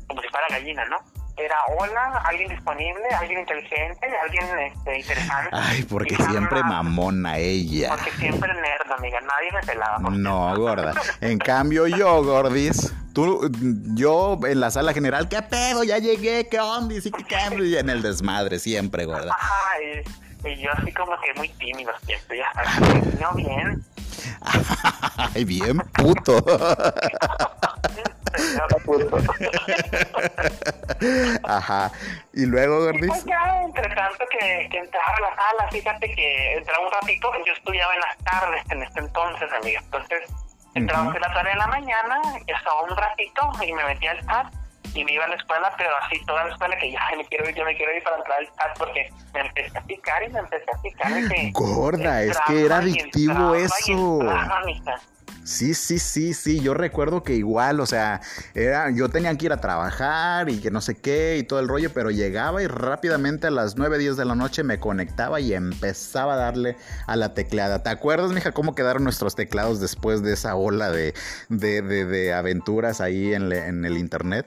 como 0.09 0.23
si 0.23 0.29
fuera 0.29 0.47
gallina, 0.51 0.85
¿no? 0.87 0.99
Era 1.37 1.55
hola, 1.79 2.21
alguien 2.25 2.49
disponible, 2.49 3.05
alguien 3.17 3.41
inteligente, 3.41 4.09
alguien 4.25 4.45
este, 4.59 4.99
interesante. 4.99 5.51
Ay, 5.53 5.85
porque 5.85 6.17
siempre 6.17 6.65
mamona 6.65 7.39
ella. 7.39 7.91
Porque 7.91 8.11
siempre 8.13 8.53
nerd, 8.55 8.91
amiga, 8.91 9.21
nadie 9.21 9.53
me 9.53 9.61
pelaba. 9.61 9.99
No, 10.11 10.57
gorda. 10.57 10.95
En 11.21 11.39
cambio 11.39 11.87
yo, 11.87 12.25
gordis, 12.25 12.93
tú, 13.13 13.49
yo 13.95 14.41
en 14.49 14.59
la 14.59 14.73
sala 14.73 14.93
general, 14.93 15.29
¿qué 15.29 15.41
pedo? 15.43 15.85
Ya 15.85 15.99
llegué, 15.99 16.49
¿qué 16.49 16.59
onda? 16.59 16.97
Y 16.97 17.03
qué 17.03 17.65
y 17.65 17.77
en 17.77 17.89
el 17.89 18.03
desmadre 18.03 18.59
siempre, 18.59 19.05
gorda. 19.05 19.33
Ajá, 19.33 19.81
y, 20.45 20.61
yo 20.61 20.71
así 20.73 20.93
como 20.93 21.13
que 21.21 21.35
muy 21.35 21.49
tímido 21.51 21.93
siempre, 22.05 22.39
ya 22.39 22.53
sabes, 22.53 23.21
no 23.21 23.33
bien. 23.35 23.85
Ay, 25.35 25.45
bien 25.45 25.79
puto. 25.79 26.39
Ajá. 31.45 31.91
Y 32.33 32.47
luego, 32.47 32.85
Gordis. 32.85 33.09
Pues 33.09 33.25
ya, 33.25 33.63
entre 33.63 33.95
tanto 33.95 34.25
que, 34.31 34.69
que 34.71 34.79
entraba 34.79 35.15
a 35.17 35.21
la 35.21 35.37
sala, 35.37 35.69
fíjate 35.71 36.15
que 36.15 36.55
entraba 36.55 36.87
un 36.87 36.93
ratito, 36.93 37.31
yo 37.47 37.53
estudiaba 37.53 37.95
en 37.95 38.01
las 38.01 38.19
tardes 38.19 38.63
en 38.71 38.83
este 38.83 39.01
entonces, 39.01 39.53
amiga. 39.53 39.81
Entonces, 39.81 40.23
entraba 40.75 41.09
uh 41.09 41.13
-huh. 41.13 41.17
a 41.17 41.21
la 41.21 41.35
tarde 41.35 41.51
de 41.51 41.57
la 41.57 41.67
mañana, 41.67 42.21
estaba 42.47 42.83
un 42.83 42.97
ratito 42.97 43.53
y 43.67 43.73
me 43.73 43.85
metía 43.85 44.13
al 44.13 44.27
chat 44.27 44.47
y 44.95 45.05
me 45.05 45.13
iba 45.13 45.25
a 45.25 45.29
la 45.29 45.37
escuela, 45.37 45.73
pero 45.77 45.91
así 46.03 46.25
toda 46.25 46.45
la 46.45 46.53
escuela 46.53 46.77
que 46.77 46.91
ya 46.91 47.01
me 47.17 47.25
quiero 47.27 47.49
ir, 47.49 47.55
yo 47.55 47.65
me 47.65 47.77
quiero 47.77 47.95
ir 47.95 48.03
para 48.03 48.17
entrar 48.17 48.39
al 48.39 48.47
chat 48.47 48.79
porque 48.79 49.13
me 49.35 49.41
empecé 49.41 49.79
a 49.79 49.83
picar 49.83 50.23
y 50.23 50.29
me 50.29 50.39
empecé 50.41 50.67
a 50.73 50.83
picar. 50.83 51.29
Que 51.29 51.51
Gorda, 51.53 52.23
es 52.23 52.39
que 52.47 52.65
era 52.65 52.79
adictivo 52.79 53.55
eso. 53.55 54.21
Sí, 55.49 55.73
sí, 55.73 55.99
sí, 55.99 56.35
sí, 56.35 56.61
yo 56.61 56.75
recuerdo 56.75 57.23
que 57.23 57.35
igual, 57.35 57.81
o 57.81 57.87
sea, 57.87 58.21
era, 58.55 58.91
yo 58.91 59.09
tenía 59.09 59.35
que 59.35 59.47
ir 59.47 59.53
a 59.55 59.63
trabajar 59.63 60.51
y 60.51 60.61
que 60.61 60.71
no 60.71 60.83
sé 60.83 60.95
qué 60.95 61.39
y 61.39 61.43
todo 61.43 61.59
el 61.59 61.69
rollo, 61.69 61.91
pero 61.95 62.11
llegaba 62.11 62.63
y 62.63 62.67
rápidamente 62.67 63.47
a 63.47 63.51
las 63.51 63.79
9, 63.79 63.97
10 63.97 64.19
de 64.19 64.27
la 64.27 64.35
noche 64.35 64.63
me 64.63 64.79
conectaba 64.79 65.41
y 65.41 65.55
empezaba 65.55 66.35
a 66.35 66.37
darle 66.37 66.77
a 67.07 67.17
la 67.17 67.33
tecleada. 67.33 67.83
¿Te 67.83 67.89
acuerdas, 67.89 68.33
mija, 68.33 68.53
cómo 68.53 68.75
quedaron 68.75 69.05
nuestros 69.05 69.37
teclados 69.37 69.81
después 69.81 70.23
de 70.23 70.35
esa 70.35 70.55
ola 70.55 70.91
de, 70.91 71.15
de, 71.49 71.81
de, 71.81 72.05
de 72.05 72.35
aventuras 72.35 73.01
ahí 73.01 73.33
en, 73.33 73.51
en 73.51 73.87
el 73.87 73.97
internet? 73.97 74.47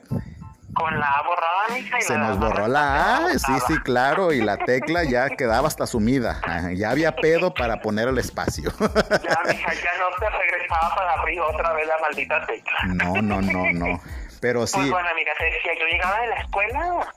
Con 0.74 0.98
la 0.98 1.06
A 1.06 1.22
borrada, 1.22 1.74
mija. 1.74 1.98
Y 1.98 2.02
Se 2.02 2.14
la 2.14 2.28
nos 2.28 2.38
borró 2.38 2.66
la 2.66 3.16
A, 3.16 3.38
sí, 3.38 3.52
sí, 3.66 3.78
claro, 3.80 4.32
y 4.32 4.40
la 4.40 4.56
tecla 4.56 5.04
ya 5.04 5.28
quedaba 5.30 5.68
hasta 5.68 5.86
sumida. 5.86 6.40
Ya 6.74 6.90
había 6.90 7.14
pedo 7.14 7.52
para 7.52 7.80
poner 7.80 8.08
el 8.08 8.18
espacio. 8.18 8.72
Ya, 9.22 9.38
mija, 9.46 9.74
ya 9.74 9.90
no 9.98 10.18
se 10.18 10.30
regresaba 10.30 10.94
para 10.94 11.12
arriba 11.14 11.46
otra 11.48 11.72
vez 11.74 11.86
la 11.86 11.98
maldita 12.00 12.46
tecla. 12.46 12.78
No, 12.86 13.22
no, 13.22 13.40
no, 13.42 13.72
no. 13.72 14.00
Pero 14.40 14.66
sí. 14.66 14.76
Pues 14.76 14.90
bueno, 14.90 15.08
amiga, 15.08 15.32
te 15.38 15.44
decía, 15.44 15.72
yo 15.78 15.86
llegaba 15.86 16.20
de 16.20 16.26
la 16.28 16.36
escuela 16.36 17.12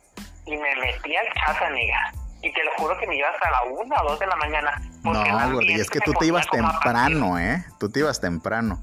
y 0.46 0.58
me 0.58 0.76
metía 0.76 1.22
al 1.22 1.28
chat, 1.34 1.62
amiga. 1.64 2.14
Y 2.42 2.54
te 2.54 2.64
lo 2.64 2.72
juro 2.78 2.98
que 3.00 3.08
me 3.08 3.16
iba 3.18 3.28
hasta 3.30 3.50
la 3.50 3.64
una 3.64 4.02
o 4.02 4.10
dos 4.10 4.20
de 4.20 4.28
la 4.28 4.36
mañana. 4.36 4.82
No, 5.04 5.52
güey, 5.54 5.74
es 5.74 5.90
que 5.90 6.00
tú 6.00 6.14
te 6.14 6.28
ibas 6.28 6.48
temprano, 6.48 7.40
¿eh? 7.40 7.64
Tú 7.80 7.90
te 7.90 8.00
ibas 8.00 8.22
temprano. 8.22 8.80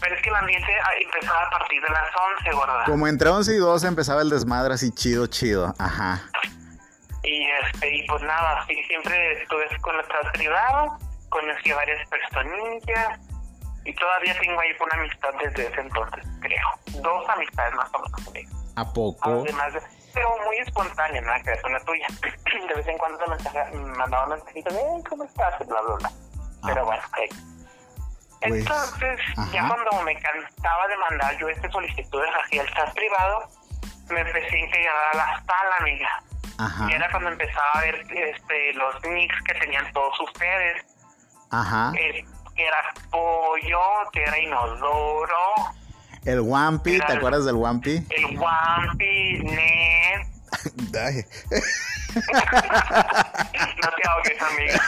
Pero 0.00 0.14
es 0.14 0.22
que 0.22 0.28
el 0.28 0.36
ambiente 0.36 0.72
empezaba 1.00 1.42
a 1.42 1.50
partir 1.50 1.82
de 1.82 1.88
las 1.88 2.08
11, 2.38 2.50
gorda. 2.52 2.84
Como 2.84 3.06
entre 3.06 3.28
11 3.28 3.54
y 3.54 3.58
12 3.58 3.86
empezaba 3.86 4.22
el 4.22 4.30
desmadre 4.30 4.74
así 4.74 4.90
chido, 4.92 5.26
chido. 5.26 5.74
Ajá. 5.78 6.22
Y, 7.22 7.46
este, 7.62 7.96
y 7.96 8.06
pues 8.06 8.22
nada, 8.22 8.64
sí, 8.66 8.74
siempre 8.84 9.42
estuve 9.42 9.64
con 9.80 9.96
chat 9.96 10.32
privado, 10.32 10.96
conocí 11.28 11.72
a 11.72 11.76
varias 11.76 12.08
personillas 12.08 13.20
y 13.84 13.92
todavía 13.94 14.38
tengo 14.38 14.60
ahí 14.60 14.68
una 14.80 15.02
amistad 15.02 15.30
desde 15.42 15.66
ese 15.66 15.80
entonces, 15.80 16.24
creo. 16.40 17.02
Dos 17.02 17.28
amistades 17.28 17.74
más 17.74 17.88
o 17.94 18.30
menos. 18.32 18.52
¿A 18.76 18.92
poco? 18.92 19.42
Además, 19.42 19.72
pero 20.12 20.28
muy 20.44 20.56
espontánea, 20.58 21.20
nada 21.22 21.40
que 21.42 21.50
ver 21.50 21.62
con 21.62 21.72
la 21.72 21.80
tuya. 21.80 22.06
De 22.68 22.74
vez 22.74 22.86
en 22.86 22.98
cuando 22.98 23.18
me 23.26 23.96
mandaba 23.96 24.26
mensajitos 24.28 24.72
de, 24.72 24.80
¿cómo 25.08 25.24
estás? 25.24 25.58
Bla, 25.66 25.80
bla, 25.82 25.96
bla. 25.96 26.10
Pero 26.64 26.80
ah. 26.80 26.84
bueno, 26.84 27.02
hey. 27.16 27.55
Pues, 28.40 28.60
Entonces, 28.60 29.20
ya 29.52 29.66
cuando 29.66 30.02
me 30.04 30.14
cansaba 30.20 30.86
de 30.88 30.96
mandar 31.10 31.38
yo 31.38 31.48
estas 31.48 31.72
solicitudes 31.72 32.30
hacia 32.44 32.62
el 32.62 32.68
chat 32.74 32.94
privado, 32.94 33.48
me 34.10 34.20
empecé 34.20 34.56
a 34.56 34.58
integrar 34.58 34.94
a 35.12 35.16
la 35.16 35.44
sala, 35.46 35.76
amiga. 35.80 36.22
Ajá. 36.58 36.88
Y 36.90 36.94
era 36.94 37.10
cuando 37.10 37.30
empezaba 37.30 37.70
a 37.74 37.80
ver 37.80 38.06
este, 38.10 38.72
los 38.74 39.02
nicks 39.04 39.42
que 39.42 39.54
tenían 39.54 39.92
todos 39.92 40.20
ustedes. 40.20 40.84
Ajá. 41.50 41.92
que 41.92 42.24
era 42.56 42.76
pollo, 43.10 43.80
que 44.12 44.22
era 44.22 44.38
inodoro. 44.38 45.54
El 46.24 46.40
Wampi, 46.40 46.98
¿te 46.98 47.12
acuerdas 47.12 47.44
del 47.44 47.54
Wampi? 47.54 48.04
El 48.10 48.38
Wampi, 48.38 49.38
Ned. 49.44 50.35
No 52.16 53.90
te 53.90 54.08
ahogues, 54.08 54.42
amiga. 54.42 54.80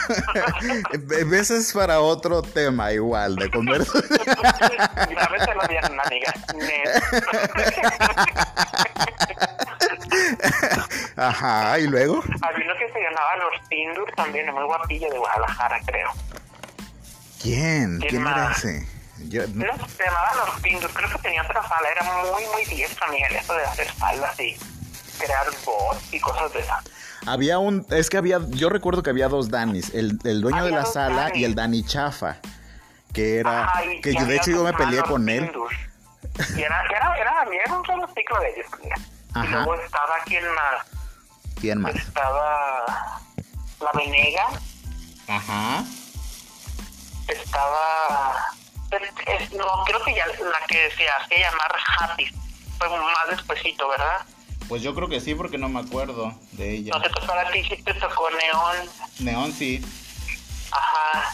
Veces 1.25 1.67
es 1.67 1.73
para 1.73 1.99
otro 1.99 2.41
tema 2.41 2.91
igual 2.91 3.35
de 3.35 3.49
conversación. 3.49 4.03
A 5.17 5.27
veces 5.29 5.55
lo 5.55 5.93
una 5.93 6.03
amiga. 6.03 6.33
Ajá, 11.15 11.79
¿y 11.79 11.87
luego? 11.87 12.23
Había 12.41 12.65
uno 12.65 12.75
que 12.77 12.91
se 12.91 12.99
llamaba 13.01 13.35
Los 13.37 13.69
Tindur 13.69 14.11
también, 14.15 14.53
muy 14.53 14.63
guapillo 14.63 15.09
de 15.09 15.17
Guadalajara, 15.17 15.79
creo. 15.85 16.11
¿Quién? 17.41 17.99
¿Quién, 17.99 18.25
era 18.25 18.51
ese? 18.51 18.87
Yo... 19.27 19.45
No, 19.47 19.65
se 19.87 20.03
llamaba 20.03 20.45
Los 20.45 20.61
Tindur, 20.61 20.89
creo 20.91 21.09
que 21.09 21.17
tenía 21.19 21.43
otra 21.43 21.61
sala, 21.67 21.89
era 21.89 22.03
muy, 22.03 22.43
muy 22.53 22.65
diestro, 22.65 23.05
amiga, 23.05 23.27
eso 23.27 23.53
de 23.53 23.63
hacer 23.63 23.91
faldas 23.93 24.39
y 24.39 24.57
crear 25.19 25.45
bots 25.65 26.13
y 26.13 26.19
cosas 26.19 26.51
de 26.53 26.59
esas. 26.59 26.83
Había 27.27 27.59
un, 27.59 27.85
es 27.91 28.09
que 28.09 28.17
había, 28.17 28.39
yo 28.49 28.69
recuerdo 28.69 29.03
que 29.03 29.09
había 29.09 29.27
dos 29.27 29.49
Danis, 29.49 29.93
el, 29.93 30.17
el 30.23 30.41
dueño 30.41 30.63
de 30.63 30.71
la 30.71 30.85
sala 30.85 31.31
y 31.35 31.43
el 31.43 31.53
Dani 31.53 31.83
Chafa, 31.83 32.37
que 33.13 33.39
era, 33.39 33.71
que 34.01 34.13
yo 34.13 34.25
de 34.25 34.37
hecho 34.37 34.51
yo 34.51 34.63
me 34.63 34.73
peleé 34.73 35.03
con 35.03 35.27
él. 35.27 35.51
Y 36.55 36.61
era, 36.61 36.81
era, 36.89 37.17
era, 37.17 37.45
era 37.65 37.77
un 37.77 37.85
solo 37.85 38.07
ciclo 38.15 38.39
de 38.39 38.49
ellos, 38.49 38.67
mira. 38.81 38.95
Y 39.43 39.47
luego 39.47 39.75
estaba 39.75 40.15
quién 40.25 40.43
más. 40.53 40.85
¿Quién 41.59 41.81
más? 41.81 41.95
Estaba 41.95 43.21
la 43.81 43.91
Venega. 43.93 44.47
Ajá. 45.27 45.83
Estaba, 47.27 48.35
no, 49.55 49.83
creo 49.85 50.03
que 50.03 50.15
ya 50.15 50.25
la 50.25 50.65
que 50.67 50.89
se 50.97 51.07
hacía 51.07 51.49
llamar 51.51 51.75
Happy 51.99 52.25
fue 52.77 52.89
más 52.89 53.29
despuesito, 53.29 53.87
¿verdad? 53.89 54.25
Pues 54.69 54.83
yo 54.83 54.93
creo 54.93 55.09
que 55.09 55.19
sí, 55.19 55.33
porque 55.33 55.57
no 55.57 55.67
me 55.67 55.79
acuerdo 55.79 56.31
de 56.51 56.75
ella. 56.75 56.91
¿No 56.93 57.01
te 57.01 57.09
tocó 57.09 57.33
a 57.33 57.51
ti? 57.51 57.63
Sí 57.63 57.83
te 57.83 57.93
tocó 57.95 58.29
Neón. 58.29 58.89
Neón, 59.19 59.51
sí. 59.51 59.83
Ajá. 60.71 61.33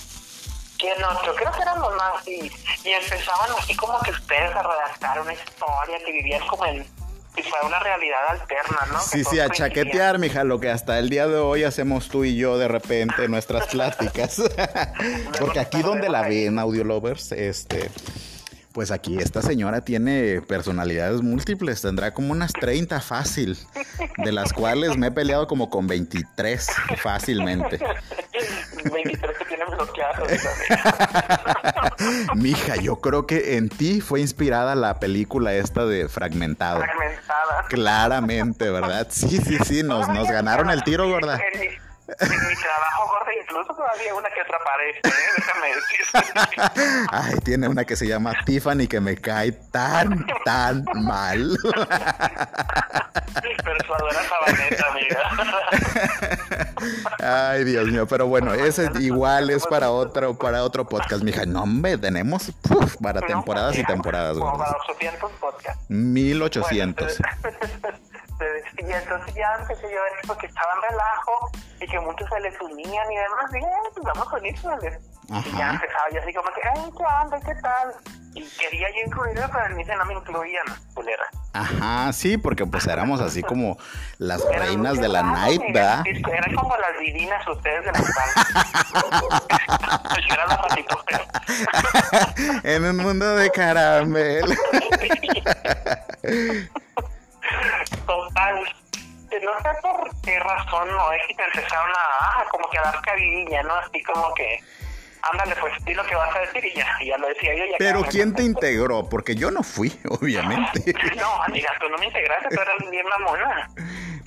¿Quién 0.78 1.04
otro? 1.04 1.36
Creo 1.36 1.52
que 1.52 1.62
eran 1.62 1.80
los 1.82 1.94
más. 1.96 2.28
Y, 2.28 2.52
y 2.86 2.92
empezaban 2.92 3.50
así 3.60 3.76
como 3.76 4.00
que 4.00 4.12
ustedes 4.12 4.56
a 4.56 4.64
redactar 4.64 5.20
una 5.20 5.34
historia 5.34 6.00
que 6.06 6.12
vivían 6.14 6.48
como 6.48 6.66
en 6.66 6.86
si 7.36 7.44
fuera 7.44 7.66
una 7.66 7.80
realidad 7.80 8.20
alterna, 8.30 8.88
¿no? 8.94 9.02
Sí, 9.02 9.24
sí, 9.26 9.40
a 9.40 9.50
chaquetear, 9.50 10.20
mija, 10.20 10.44
lo 10.46 10.60
que 10.60 10.70
hasta 10.70 10.98
el 11.00 11.10
día 11.10 11.28
de 11.28 11.38
hoy 11.38 11.64
hacemos 11.64 12.08
tú 12.08 12.24
y 12.24 12.38
yo 12.38 12.58
de 12.58 12.70
repente 12.70 13.26
en 13.26 13.32
nuestras 13.32 13.68
pláticas. 13.72 14.42
Porque 15.40 15.60
aquí 15.60 15.82
donde 15.82 16.08
la 16.08 16.22
ven, 16.22 16.58
Audio 16.58 16.86
Lovers, 16.86 17.34
este, 17.34 17.92
pues 18.76 18.92
aquí 18.92 19.18
esta 19.18 19.42
señora 19.42 19.80
tiene 19.86 20.42
personalidades 20.42 21.22
múltiples, 21.22 21.82
tendrá 21.82 22.14
como 22.14 22.34
unas 22.34 22.52
30 22.52 23.00
fácil, 23.00 23.58
de 24.18 24.32
las 24.34 24.52
cuales 24.52 24.98
me 24.98 25.08
he 25.08 25.12
peleado 25.12 25.48
como 25.48 25.70
con 25.70 25.88
23 25.88 26.68
fácilmente. 27.02 27.80
23 28.92 29.38
que 29.38 29.46
tienen 29.46 29.68
bloqueados. 29.70 30.30
Mija, 32.36 32.76
yo 32.76 32.98
creo 32.98 33.26
que 33.26 33.56
en 33.56 33.70
ti 33.70 34.02
fue 34.02 34.20
inspirada 34.20 34.76
la 34.76 35.00
película 35.00 35.54
esta 35.54 35.86
de 35.86 36.10
Fragmentado. 36.10 36.82
Fragmentada. 36.82 37.66
Claramente, 37.70 38.70
¿verdad? 38.70 39.08
Sí, 39.10 39.38
sí, 39.38 39.58
sí, 39.66 39.84
nos, 39.84 40.10
nos 40.10 40.28
ganaron 40.28 40.70
el 40.70 40.84
tiro, 40.84 41.08
gorda. 41.08 41.40
En 41.54 41.85
mi 42.08 42.56
trabajo, 42.56 43.08
gorda, 43.10 43.32
incluso 43.42 43.74
todavía 43.74 44.14
una 44.14 44.30
que 44.30 44.42
otra 44.42 44.58
aparece, 44.58 45.00
¿eh? 45.04 45.32
déjame 45.38 45.68
decir. 45.76 47.08
Ay, 47.12 47.36
tiene 47.44 47.68
una 47.68 47.84
que 47.84 47.96
se 47.96 48.08
llama 48.08 48.34
Tiffany 48.46 48.88
que 48.88 49.00
me 49.00 49.16
cae 49.18 49.52
tan, 49.52 50.24
tan 50.44 50.86
mal. 50.94 51.58
Persuadora 53.64 54.24
sabaneta, 54.24 54.88
amiga. 54.92 55.20
Ay, 57.24 57.64
Dios 57.64 57.88
mío, 57.88 58.06
pero 58.08 58.28
bueno, 58.28 58.54
ese 58.54 58.88
igual 59.00 59.50
es 59.50 59.66
para 59.66 59.90
otro, 59.90 60.38
para 60.38 60.64
otro 60.64 60.86
podcast, 60.86 61.24
mija. 61.24 61.46
No, 61.46 61.64
hombre, 61.64 61.98
tenemos 61.98 62.52
para 63.02 63.22
temporadas 63.22 63.80
y 63.80 63.84
temporadas. 63.84 64.38
Como 64.38 64.58
para 64.60 64.78
800 64.90 65.32
podcasts. 65.34 65.84
1800. 65.90 67.20
y 68.78 68.82
entonces 68.92 69.34
ya 69.34 69.56
empecé 69.60 69.92
yo 69.92 70.00
a 70.00 70.04
ver 70.04 70.14
porque 70.28 70.46
estaban 70.48 70.78
relajo 70.88 71.52
y 71.82 71.88
que 71.88 72.00
muchos 72.00 72.28
se 72.30 72.40
les 72.40 72.60
unían 72.62 73.12
y 73.12 73.16
demás, 73.16 73.52
y 73.54 73.58
eh, 73.58 73.90
pues 73.94 74.06
vamos 74.06 74.30
con 74.30 74.46
eso, 74.46 74.70
Y 75.28 75.58
ya 75.58 75.72
empezaba 75.72 76.10
yo 76.14 76.22
así 76.22 76.34
como 76.34 76.50
que, 76.52 76.62
ay, 76.74 76.92
¿qué 76.98 77.04
onda? 77.24 77.40
¿Qué 77.40 77.56
tal? 77.62 77.94
Y 78.34 78.42
quería 78.60 78.90
yo 78.90 79.02
incluirlo, 79.06 79.50
pero 79.52 79.66
en 79.66 79.74
inicio 79.74 79.98
no 79.98 80.06
me 80.06 80.14
incluían, 80.14 80.66
culera. 80.94 81.26
Ajá, 81.54 82.12
sí, 82.12 82.38
porque 82.38 82.66
pues 82.66 82.86
éramos 82.86 83.22
así 83.22 83.42
como 83.42 83.78
las 84.18 84.44
reinas 84.46 85.00
de 85.00 85.08
la 85.08 85.24
night, 85.24 85.62
¿verdad? 85.74 86.04
Eran 86.06 86.54
como 86.54 86.76
las 86.76 87.00
divinas 87.00 87.48
ustedes 87.48 87.86
de 87.86 87.92
la 87.94 88.00
patitos 90.62 91.06
En 92.64 92.84
un 92.84 92.98
mundo 92.98 93.36
de 93.38 93.50
caramel. 93.52 94.44
Total. 98.06 98.76
No 99.42 99.52
sé 99.62 99.70
por 99.82 100.22
qué 100.22 100.40
razón 100.40 100.88
no 100.90 101.12
es 101.12 101.22
que 101.28 101.34
te 101.36 101.44
empezaron 101.44 101.92
a, 101.92 102.06
ah, 102.20 102.46
como 102.52 102.70
que 102.70 102.78
a 102.78 102.84
dar 102.84 103.02
cabidilla, 103.02 103.64
¿no? 103.64 103.76
Así 103.76 104.02
como 104.04 104.34
que, 104.34 104.60
ándale, 105.22 105.56
pues 105.58 105.74
di 105.84 105.94
lo 105.94 106.06
que 106.06 106.16
vas 106.16 106.36
a 106.36 106.40
decir 106.40 106.66
y 106.66 106.74
ya, 106.76 106.98
ya 107.06 107.18
lo 107.18 107.28
decía 107.28 107.56
yo. 107.56 107.66
Ya 107.66 107.76
Pero 107.78 108.04
¿quién 108.04 108.34
te 108.34 108.44
integró? 108.44 109.10
Porque 109.10 109.36
yo 109.36 109.52
no 109.52 109.64
fui, 109.64 110.00
obviamente. 110.10 110.94
no, 111.18 111.44
amiga, 111.44 111.72
tú 111.80 111.90
no 111.90 111.98
me 111.98 112.06
integraste, 112.06 112.56
tú 112.56 112.62
eras 112.62 112.76
bien 112.90 113.06
mamona. 113.08 113.70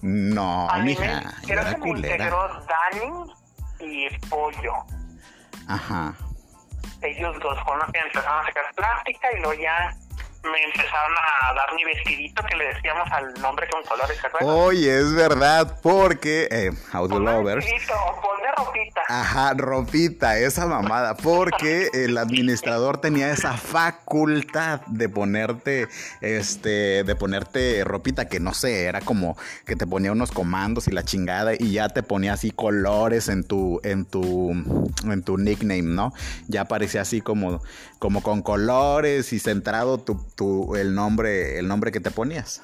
No, 0.03 0.71
a 0.71 0.79
mija, 0.79 1.03
me, 1.03 1.47
creo 1.47 1.65
que 1.65 1.77
me 1.79 1.89
integró 1.91 2.49
Dani 2.67 3.33
y 3.81 4.09
Pollo. 4.29 4.75
Ajá. 5.69 6.15
Ellos 7.03 7.37
dos 7.41 7.59
fueron 7.65 7.81
los 7.81 7.93
que 7.93 7.99
empezaron 7.99 8.41
a 8.41 8.47
sacar 8.47 8.75
plástica 8.75 9.33
y 9.33 9.41
luego 9.41 9.55
ya 9.55 9.95
me 10.43 10.63
empezaron 10.65 11.13
a 11.17 11.55
dar 11.55 11.75
mi 11.75 11.85
vestidito 11.85 12.43
que 12.45 12.57
le 12.57 12.67
decíamos 12.75 13.11
al 13.11 13.35
nombre 13.41 13.69
con 13.71 13.83
colores, 13.83 14.19
¿te 14.21 14.45
Oye, 14.45 14.99
es 14.99 15.13
verdad, 15.15 15.81
porque, 15.83 16.49
eh, 16.51 16.71
Audio 16.93 17.19
Lovers. 17.19 17.67
ponle 17.67 18.53
ropita. 18.57 19.03
Ajá, 19.09 19.55
ropita, 19.55 20.39
esa 20.39 20.67
mamada, 20.67 21.17
porque 21.17 21.89
el 21.93 22.17
administrador 22.17 23.01
tenía 23.01 23.31
esa 23.31 23.57
facultad 23.57 24.81
de 24.87 25.09
ponerte, 25.09 25.89
este, 26.21 27.03
de 27.05 27.17
ponerte 27.17 27.83
ropita 27.85 28.29
que 28.29 28.39
no 28.39 28.55
sé, 28.55 28.85
era 28.85 29.01
como 29.01 29.37
que 29.67 29.77
te 29.77 29.87
ponía 29.87 30.13
unos 30.13 30.31
comandos 30.31 30.87
y 30.89 30.93
la 30.93 31.03
chingada 31.03 31.55
y 31.59 31.73
ya 31.73 31.89
te 31.89 32.03
ponía 32.03 32.35
así 32.35 32.51
colores 32.51 33.29
en 33.29 33.45
tu, 33.45 33.81
en 33.83 34.05
tu, 34.05 34.53
en 35.05 35.23
tu 35.25 35.37
nickname, 35.37 35.83
¿no? 35.83 36.13
Ya 36.47 36.67
parecía 36.67 37.01
así 37.01 37.21
como, 37.21 37.61
como 37.99 38.23
con 38.23 38.43
colores 38.43 39.33
y 39.33 39.41
centrado 39.41 39.99
tu 39.99 40.28
tu, 40.39 40.77
el 40.77 40.95
nombre 40.95 41.59
el 41.59 41.69
nombre 41.69 41.93
que 41.93 42.01
te 42.01 42.11
ponías. 42.11 42.63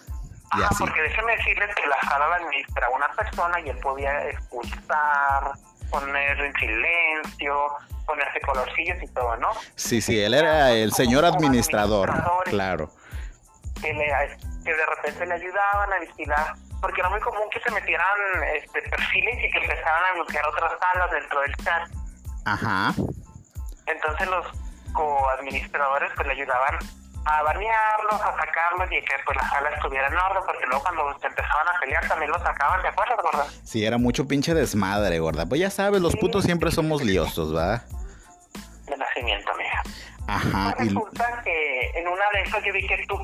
Y 0.57 0.63
así. 0.63 0.77
porque 0.79 1.03
déjeme 1.03 1.37
decirles 1.37 1.75
que 1.75 1.87
la 1.89 2.01
sala 2.09 2.29
la 2.29 2.37
administra 2.37 2.89
una 2.91 3.09
persona 3.09 3.61
y 3.61 3.71
él 3.71 3.79
podía 3.79 4.29
expulsar, 4.29 5.53
poner 5.91 6.41
en 6.41 6.55
silencio, 6.55 7.57
ponerse 8.07 8.41
colorcillos 8.41 9.03
y 9.03 9.09
todo, 9.09 9.37
¿no? 9.39 9.51
Sí, 9.75 10.01
sí, 10.01 10.21
él 10.23 10.35
era 10.35 10.71
el 10.71 10.93
señor 10.93 11.25
administrador, 11.25 12.13
claro. 12.45 12.91
Que, 13.83 13.93
le, 13.93 14.07
que 14.65 14.73
de 14.73 14.87
repente 14.87 15.27
le 15.27 15.35
ayudaban 15.35 15.93
a 15.93 15.99
vigilar, 15.99 16.55
porque 16.81 17.01
era 17.01 17.11
muy 17.11 17.21
común 17.21 17.43
que 17.53 17.59
se 17.59 17.73
metieran 17.73 18.07
este, 18.55 18.81
perfiles 18.83 19.37
y 19.43 19.51
que 19.51 19.59
empezaran 19.59 20.03
a 20.13 20.15
bloquear 20.15 20.47
otras 20.47 20.73
salas 20.79 21.11
dentro 21.11 21.41
del 21.41 21.57
chat. 21.57 21.89
Ajá. 22.45 22.95
Entonces 23.87 24.29
los 24.29 24.47
coadministradores 24.93 26.13
pues 26.15 26.29
le 26.29 26.35
ayudaban 26.35 26.79
a 27.25 27.43
banearlos, 27.43 28.21
a 28.21 28.37
sacarlos 28.37 28.91
y 28.91 29.01
que 29.01 29.15
pues 29.25 29.37
la 29.37 29.49
sala 29.49 29.71
estuviera 29.71 30.09
en 30.09 30.17
orden, 30.17 30.43
porque 30.45 30.67
luego 30.67 30.83
cuando 30.83 31.19
se 31.19 31.27
empezaban 31.27 31.69
a 31.69 31.81
pelear 31.81 32.09
también 32.09 32.31
los 32.31 32.43
sacaban, 32.43 32.83
¿te 32.83 32.89
acuerdas, 32.89 33.19
gorda? 33.23 33.47
Sí, 33.65 33.85
era 33.85 33.99
mucho 33.99 34.29
pinche 34.29 34.55
desmadre, 34.55 35.19
gorda. 35.19 35.47
Pues 35.47 35.61
ya 35.61 35.71
sabes, 35.71 36.01
los 36.01 36.17
putos 36.17 36.45
siempre 36.45 36.71
somos 36.71 37.03
liosos, 37.03 37.55
¿va? 37.55 37.83
De 38.87 38.97
nacimiento, 38.97 39.51
amiga. 39.53 39.83
Ajá. 40.27 40.75
Pues 40.77 40.87
Y, 40.87 40.95
resulta 40.95 41.43
que 41.45 41.91
en 41.95 42.09
una 42.09 42.25
de 42.35 42.43
esas 42.43 42.63
yo 42.65 42.73
vi 42.73 42.87
que 42.87 43.05
tú, 43.09 43.17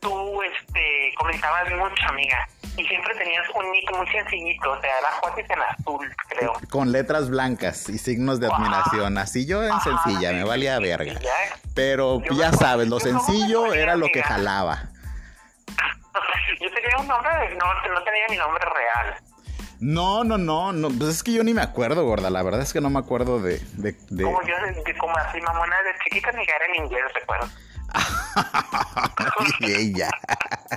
tú 0.00 0.42
este, 0.42 1.14
comentabas 1.16 1.70
mucho, 1.72 2.08
amiga, 2.08 2.38
y 2.76 2.84
siempre 2.86 3.14
tenías 3.16 3.46
un 3.54 3.70
nick 3.72 3.96
muy 3.96 4.06
sencillito, 4.08 4.70
o 4.72 4.80
sea, 4.80 4.90
era 4.98 5.12
Juatis 5.20 5.50
en 5.50 5.60
azul, 5.62 6.14
creo. 6.28 6.52
con 6.70 6.92
letras 6.92 7.28
blancas 7.30 7.88
y 7.88 7.98
signos 7.98 8.40
de 8.40 8.46
admiración. 8.48 9.18
Así 9.18 9.46
yo 9.46 9.62
en 9.62 9.78
sencilla, 9.80 10.30
sí, 10.30 10.36
me 10.36 10.44
valía 10.44 10.76
sí, 10.78 10.82
verga. 10.82 11.12
sí, 11.18 11.24
ya. 11.24 11.32
Pero 11.74 12.20
Yo 12.22 12.34
ya 12.34 12.50
me- 12.50 12.56
sabes, 12.56 12.88
lo 12.88 12.96
no 12.96 13.00
sencillo 13.00 13.72
era 13.74 13.96
lo 13.96 14.06
que 14.12 14.22
jalaba. 14.22 14.84
Yo 16.60 16.70
tenía 16.72 16.98
un 16.98 17.06
nombre, 17.06 17.30
no, 17.56 17.66
no 17.94 18.02
tenía 18.02 18.24
mi 18.28 18.36
nombre 18.36 18.62
real. 18.64 19.16
No, 19.80 20.24
no, 20.24 20.36
no, 20.36 20.72
no, 20.72 20.88
pues 20.90 21.08
es 21.10 21.22
que 21.22 21.32
yo 21.32 21.42
ni 21.42 21.54
me 21.54 21.62
acuerdo, 21.62 22.04
gorda. 22.04 22.28
La 22.28 22.42
verdad 22.42 22.60
es 22.60 22.72
que 22.74 22.82
no 22.82 22.90
me 22.90 22.98
acuerdo 22.98 23.40
de. 23.40 23.58
de, 23.78 23.92
de- 24.10 24.24
Como 24.24 24.42
yo, 24.42 24.54
de- 24.84 24.98
como 24.98 25.16
así, 25.16 25.40
mamona, 25.40 25.76
de 25.82 25.92
chiquita 26.04 26.30
ni 26.32 26.42
era 26.42 26.66
en 26.66 26.84
inglés, 26.84 27.02
recuerdo. 27.14 27.48
ella. 29.60 30.10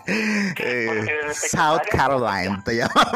Eh, 0.06 1.34
South 1.34 1.82
Caroline 1.92 2.62
te 2.64 2.76
llamaba. 2.76 3.12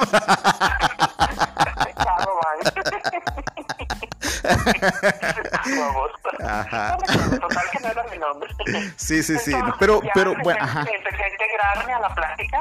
Ajá. 6.44 6.98
Total 6.98 7.70
que 7.72 7.80
no 7.80 7.88
era 7.88 8.04
mi 8.12 8.18
nombre. 8.18 8.50
Sí, 8.96 9.24
sí, 9.24 9.38
sí. 9.38 9.54
Entonces, 9.54 9.76
Pero, 9.80 10.02
pero, 10.14 10.34
bueno, 10.44 10.64
ajá. 10.64 10.82
empecé 10.82 11.24
a 11.24 11.30
integrarme 11.30 11.94
a 11.94 12.00
la 12.00 12.16
plática. 12.16 12.60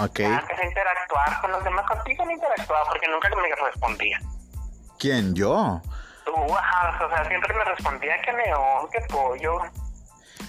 Ok. 0.00 0.18
Ya 0.18 0.38
empecé 0.38 0.62
a 0.62 0.66
interactuar 0.66 1.40
con 1.40 1.52
los 1.52 1.64
demás. 1.64 1.86
Contigo 1.86 2.24
no 2.24 2.32
interactuaba 2.32 2.84
porque 2.88 3.08
nunca 3.08 3.28
me 3.30 3.66
respondía. 3.66 4.20
¿Quién? 4.98 5.34
¿Yo? 5.34 5.80
Tú, 6.24 6.34
ajá, 6.54 7.04
o 7.04 7.08
sea, 7.08 7.24
siempre 7.26 7.54
me 7.54 7.64
respondía 7.64 8.20
que 8.22 8.32
neón, 8.32 8.90
que 8.90 9.00
pollo. 9.08 9.60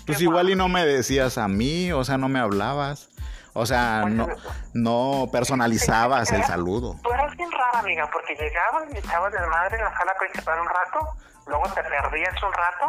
Pues 0.06 0.22
igual 0.22 0.50
y 0.50 0.56
no 0.56 0.68
me 0.68 0.86
decías 0.86 1.38
a 1.38 1.48
mí, 1.48 1.92
o 1.92 2.04
sea, 2.04 2.18
no 2.18 2.30
me 2.30 2.40
hablabas. 2.40 3.10
O 3.54 3.66
sea, 3.66 4.06
no, 4.08 4.28
no 4.74 5.28
personalizabas 5.32 6.32
el 6.32 6.44
saludo. 6.44 6.96
Tú 7.04 7.12
eras 7.12 7.36
bien 7.36 7.52
rara, 7.52 7.80
amiga, 7.80 8.10
porque 8.12 8.36
llegabas 8.36 8.84
y 8.94 8.98
echabas 8.98 9.34
de 9.34 9.40
madre 9.48 9.78
en 9.78 9.84
la 9.84 9.98
sala 9.98 10.14
principal 10.20 10.60
un 10.60 10.68
rato, 10.68 11.00
luego 11.48 11.64
te 11.74 11.84
perdías 11.84 12.36
un 12.44 12.54
rato 12.54 12.86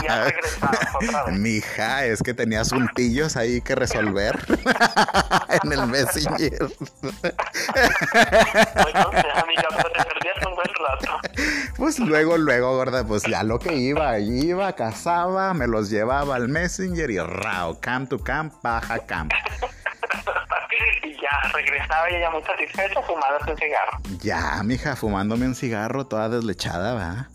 y 0.00 0.06
ya 0.06 0.24
regresabas 0.28 0.94
otra 0.94 1.24
vez. 1.24 1.38
Mija, 1.38 2.04
es 2.04 2.22
que 2.22 2.34
tenías 2.34 2.70
puntillos 2.70 3.36
ahí 3.36 3.62
que 3.62 3.74
resolver 3.74 4.38
en 5.62 5.72
el 5.72 5.86
Messenger. 5.88 6.58
Pues 6.78 7.34
no 8.94 9.10
sé, 9.10 9.26
amiga, 9.42 9.68
un 10.46 10.54
buen 10.54 10.68
rato. 10.74 11.20
Pues 11.76 11.98
luego, 11.98 12.36
luego, 12.36 12.76
gorda, 12.76 13.04
pues 13.04 13.22
ya 13.22 13.42
lo 13.42 13.58
que 13.58 13.74
iba, 13.74 14.18
iba, 14.18 14.70
cazaba, 14.74 15.54
me 15.54 15.66
los 15.66 15.88
llevaba 15.88 16.36
al 16.36 16.48
Messenger 16.48 17.10
y 17.10 17.18
rao, 17.18 17.80
camp 17.80 18.10
to 18.10 18.18
camp, 18.18 18.52
baja 18.62 18.98
camp. 19.06 19.32
Y 21.02 21.12
ya 21.14 21.50
regresaba 21.52 22.10
y 22.10 22.20
ya 22.20 22.30
muy 22.30 22.42
satisfecha 22.42 23.02
fumada 23.02 23.38
un 23.46 23.56
cigarro. 23.56 23.98
Ya, 24.20 24.62
mija, 24.62 24.96
fumándome 24.96 25.46
un 25.46 25.54
cigarro 25.54 26.06
toda 26.06 26.28
deslechada, 26.28 26.94
va. 26.94 27.28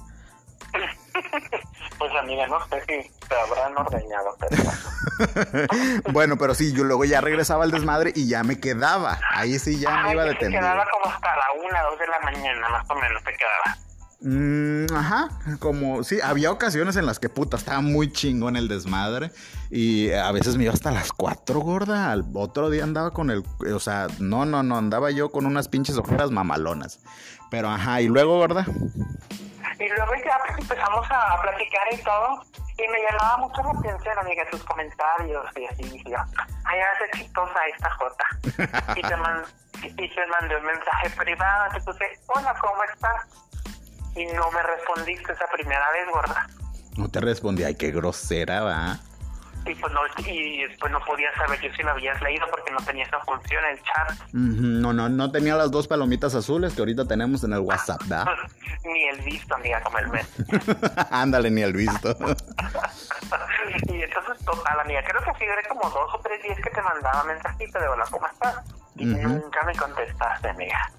Pues 1.98 2.12
amiga, 2.20 2.46
no 2.48 2.60
sé 2.68 2.82
si 2.82 3.12
te 3.28 3.36
habrán 3.36 3.78
ordeñado, 3.78 4.36
pero... 4.40 5.68
bueno, 6.12 6.38
pero 6.38 6.54
sí, 6.54 6.74
yo 6.74 6.84
luego 6.84 7.06
ya 7.06 7.22
regresaba 7.22 7.64
al 7.64 7.72
desmadre 7.72 8.12
y 8.16 8.28
ya 8.28 8.44
me 8.44 8.60
quedaba. 8.60 9.20
Ahí 9.32 9.58
sí 9.60 9.80
ya 9.80 9.92
me 9.92 10.10
Ay, 10.10 10.14
iba 10.14 10.24
se 10.24 10.30
detenido. 10.30 10.62
quedaba 10.62 10.86
como 10.92 11.14
hasta 11.14 11.28
la 11.28 11.68
una, 11.68 11.82
dos 11.84 12.00
de 12.00 12.08
la 12.08 12.20
mañana, 12.20 12.70
más 12.70 12.90
o 12.90 12.96
menos, 12.96 13.24
te 13.24 13.32
quedaba. 13.32 13.78
Mm, 14.22 14.86
ajá, 14.96 15.30
como 15.60 16.04
sí, 16.04 16.20
había 16.22 16.50
ocasiones 16.52 16.96
en 16.96 17.06
las 17.06 17.20
que 17.20 17.30
puta 17.30 17.58
estaba 17.58 17.82
muy 17.82 18.12
chingón 18.12 18.56
el 18.56 18.68
desmadre 18.68 19.30
y 19.70 20.12
a 20.12 20.32
veces 20.32 20.58
me 20.58 20.64
iba 20.64 20.74
hasta 20.74 20.90
las 20.90 21.12
4 21.12 21.60
gorda, 21.60 22.12
al 22.12 22.26
otro 22.34 22.70
día 22.70 22.84
andaba 22.86 23.12
con 23.12 23.30
el, 23.30 23.44
o 23.72 23.80
sea, 23.80 24.08
no, 24.20 24.46
no, 24.46 24.64
no, 24.64 24.78
andaba 24.78 25.12
yo 25.12 25.30
con 25.32 25.46
unas 25.46 25.68
pinches 25.68 25.98
ojeras 25.98 26.32
mamalonas. 26.32 27.00
Pero 27.52 27.70
ajá, 27.70 28.02
y 28.02 28.08
luego 28.08 28.38
gorda, 28.40 28.66
Y 29.80 29.90
luego 29.90 30.14
ya 30.24 30.40
empezamos 30.58 31.06
a 31.10 31.42
platicar 31.42 31.88
y 31.92 31.98
todo. 32.04 32.42
Y 32.78 32.88
me 32.92 33.00
llamaba 33.10 33.38
mucho 33.38 33.62
la 33.64 33.80
atención, 33.80 34.18
amiga, 34.20 34.44
tus 34.52 34.64
comentarios. 34.66 35.46
Y 35.56 35.66
así 35.66 35.84
dije 35.84 36.10
yo, 36.12 36.18
ay, 36.66 36.80
hace 36.80 37.18
chistosa 37.20 37.60
esta 37.74 37.90
Jota. 37.92 38.26
Y 38.98 39.02
te, 39.02 39.16
man- 39.18 39.46
y 39.82 40.10
te 40.16 40.26
mandé 40.28 40.58
un 40.58 40.66
mensaje 40.66 41.10
privado. 41.12 41.74
Te 41.74 41.82
puse, 41.82 42.06
hola, 42.36 42.54
¿cómo 42.60 42.84
estás? 42.84 43.22
Y 44.16 44.26
no 44.28 44.50
me 44.52 44.62
respondiste 44.64 45.32
esa 45.32 45.46
primera 45.54 45.86
vez, 45.92 46.08
gorda. 46.12 46.48
no 46.98 47.10
te 47.10 47.20
respondí, 47.22 47.64
ay, 47.64 47.76
qué 47.76 47.92
grosera, 47.92 48.62
va. 48.62 48.98
Y 49.66 49.74
pues 49.76 49.94
no, 49.94 50.02
y 50.28 50.66
después 50.68 50.92
no 50.92 51.00
podía 51.04 51.34
saber 51.36 51.60
yo 51.60 51.74
si 51.74 51.82
lo 51.82 51.92
habías 51.92 52.22
leído 52.22 52.46
porque 52.52 52.72
no 52.72 52.80
tenía 52.86 53.04
esa 53.04 53.20
función 53.22 53.64
en 53.66 53.72
el 53.72 53.84
chat. 53.84 54.34
No, 54.34 54.94
no, 54.94 55.10
no 55.10 55.32
tenía 55.32 55.56
las 55.56 55.72
dos 55.72 55.88
palomitas 55.88 56.36
azules 56.36 56.74
que 56.74 56.82
ahorita 56.82 57.08
tenemos 57.08 57.44
en 57.44 57.54
el 57.54 57.60
WhatsApp, 57.60 58.02
¿da? 58.04 58.26
Ni 58.86 59.04
el 59.06 59.22
visto, 59.22 59.56
amiga, 59.56 59.82
como 59.82 59.98
el 59.98 60.10
mes. 60.10 60.28
Ándale, 61.10 61.50
ni 61.50 61.64
el 61.64 61.74
visto. 61.74 62.10
y 63.88 64.04
entonces, 64.04 64.46
total, 64.46 64.80
amiga, 64.80 65.04
creo 65.04 65.22
que 65.24 65.40
sí, 65.40 65.46
era 65.46 65.68
como 65.68 65.90
dos 65.90 66.14
o 66.14 66.20
tres 66.20 66.44
días 66.44 66.58
que 66.64 66.70
te 66.70 66.82
mandaba 66.84 67.24
mensajito 67.24 67.80
de 67.80 67.88
hola, 67.88 68.06
¿cómo 68.12 68.28
estás? 68.28 68.58
Y 68.98 69.06
nunca 69.06 69.64
me 69.66 69.76
contestaste, 69.76 70.50
amiga. 70.50 70.92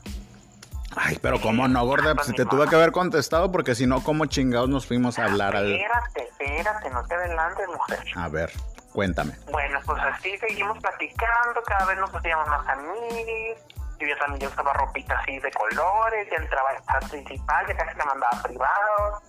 Ay, 0.95 1.19
pero 1.21 1.41
cómo 1.41 1.67
no, 1.69 1.85
gorda, 1.85 2.15
pues 2.15 2.29
si 2.29 2.33
te 2.33 2.47
tuve 2.47 2.69
que 2.69 2.77
haber 2.77 2.93
contestado 2.93 3.51
porque 3.51 3.75
si 3.75 3.87
no, 3.87 4.03
¿cómo 4.03 4.27
chingados 4.27 4.69
nos 4.69 4.87
fuimos 4.87 5.19
a 5.19 5.25
hablar 5.25 5.57
al... 5.57 5.73
Espérate, 5.73 6.29
espérate, 6.29 6.91
no 6.91 7.05
te 7.05 7.15
adelantes, 7.15 7.67
mujer. 7.69 8.05
A 8.15 8.29
ver, 8.29 8.53
cuéntame. 8.93 9.33
Bueno, 9.51 9.81
pues 9.85 10.01
así 10.03 10.37
seguimos 10.39 10.79
platicando, 10.79 11.63
cada 11.67 11.87
vez 11.87 11.99
nos 11.99 12.15
hacíamos 12.15 12.47
más 12.49 12.67
amigos. 12.69 13.59
Yo 13.99 14.07
ya 14.07 14.19
también 14.19 14.41
yo 14.41 14.49
usaba 14.49 14.75
ropita 14.75 15.19
así 15.19 15.39
de 15.39 15.51
colores, 15.53 16.29
ya 16.31 16.37
entraba 16.37 16.69
chat 16.87 17.11
principal, 17.11 17.67
ya 17.67 17.77
casi 17.77 17.97
le 17.97 18.05
mandaba 18.05 18.43
privado. 18.43 19.23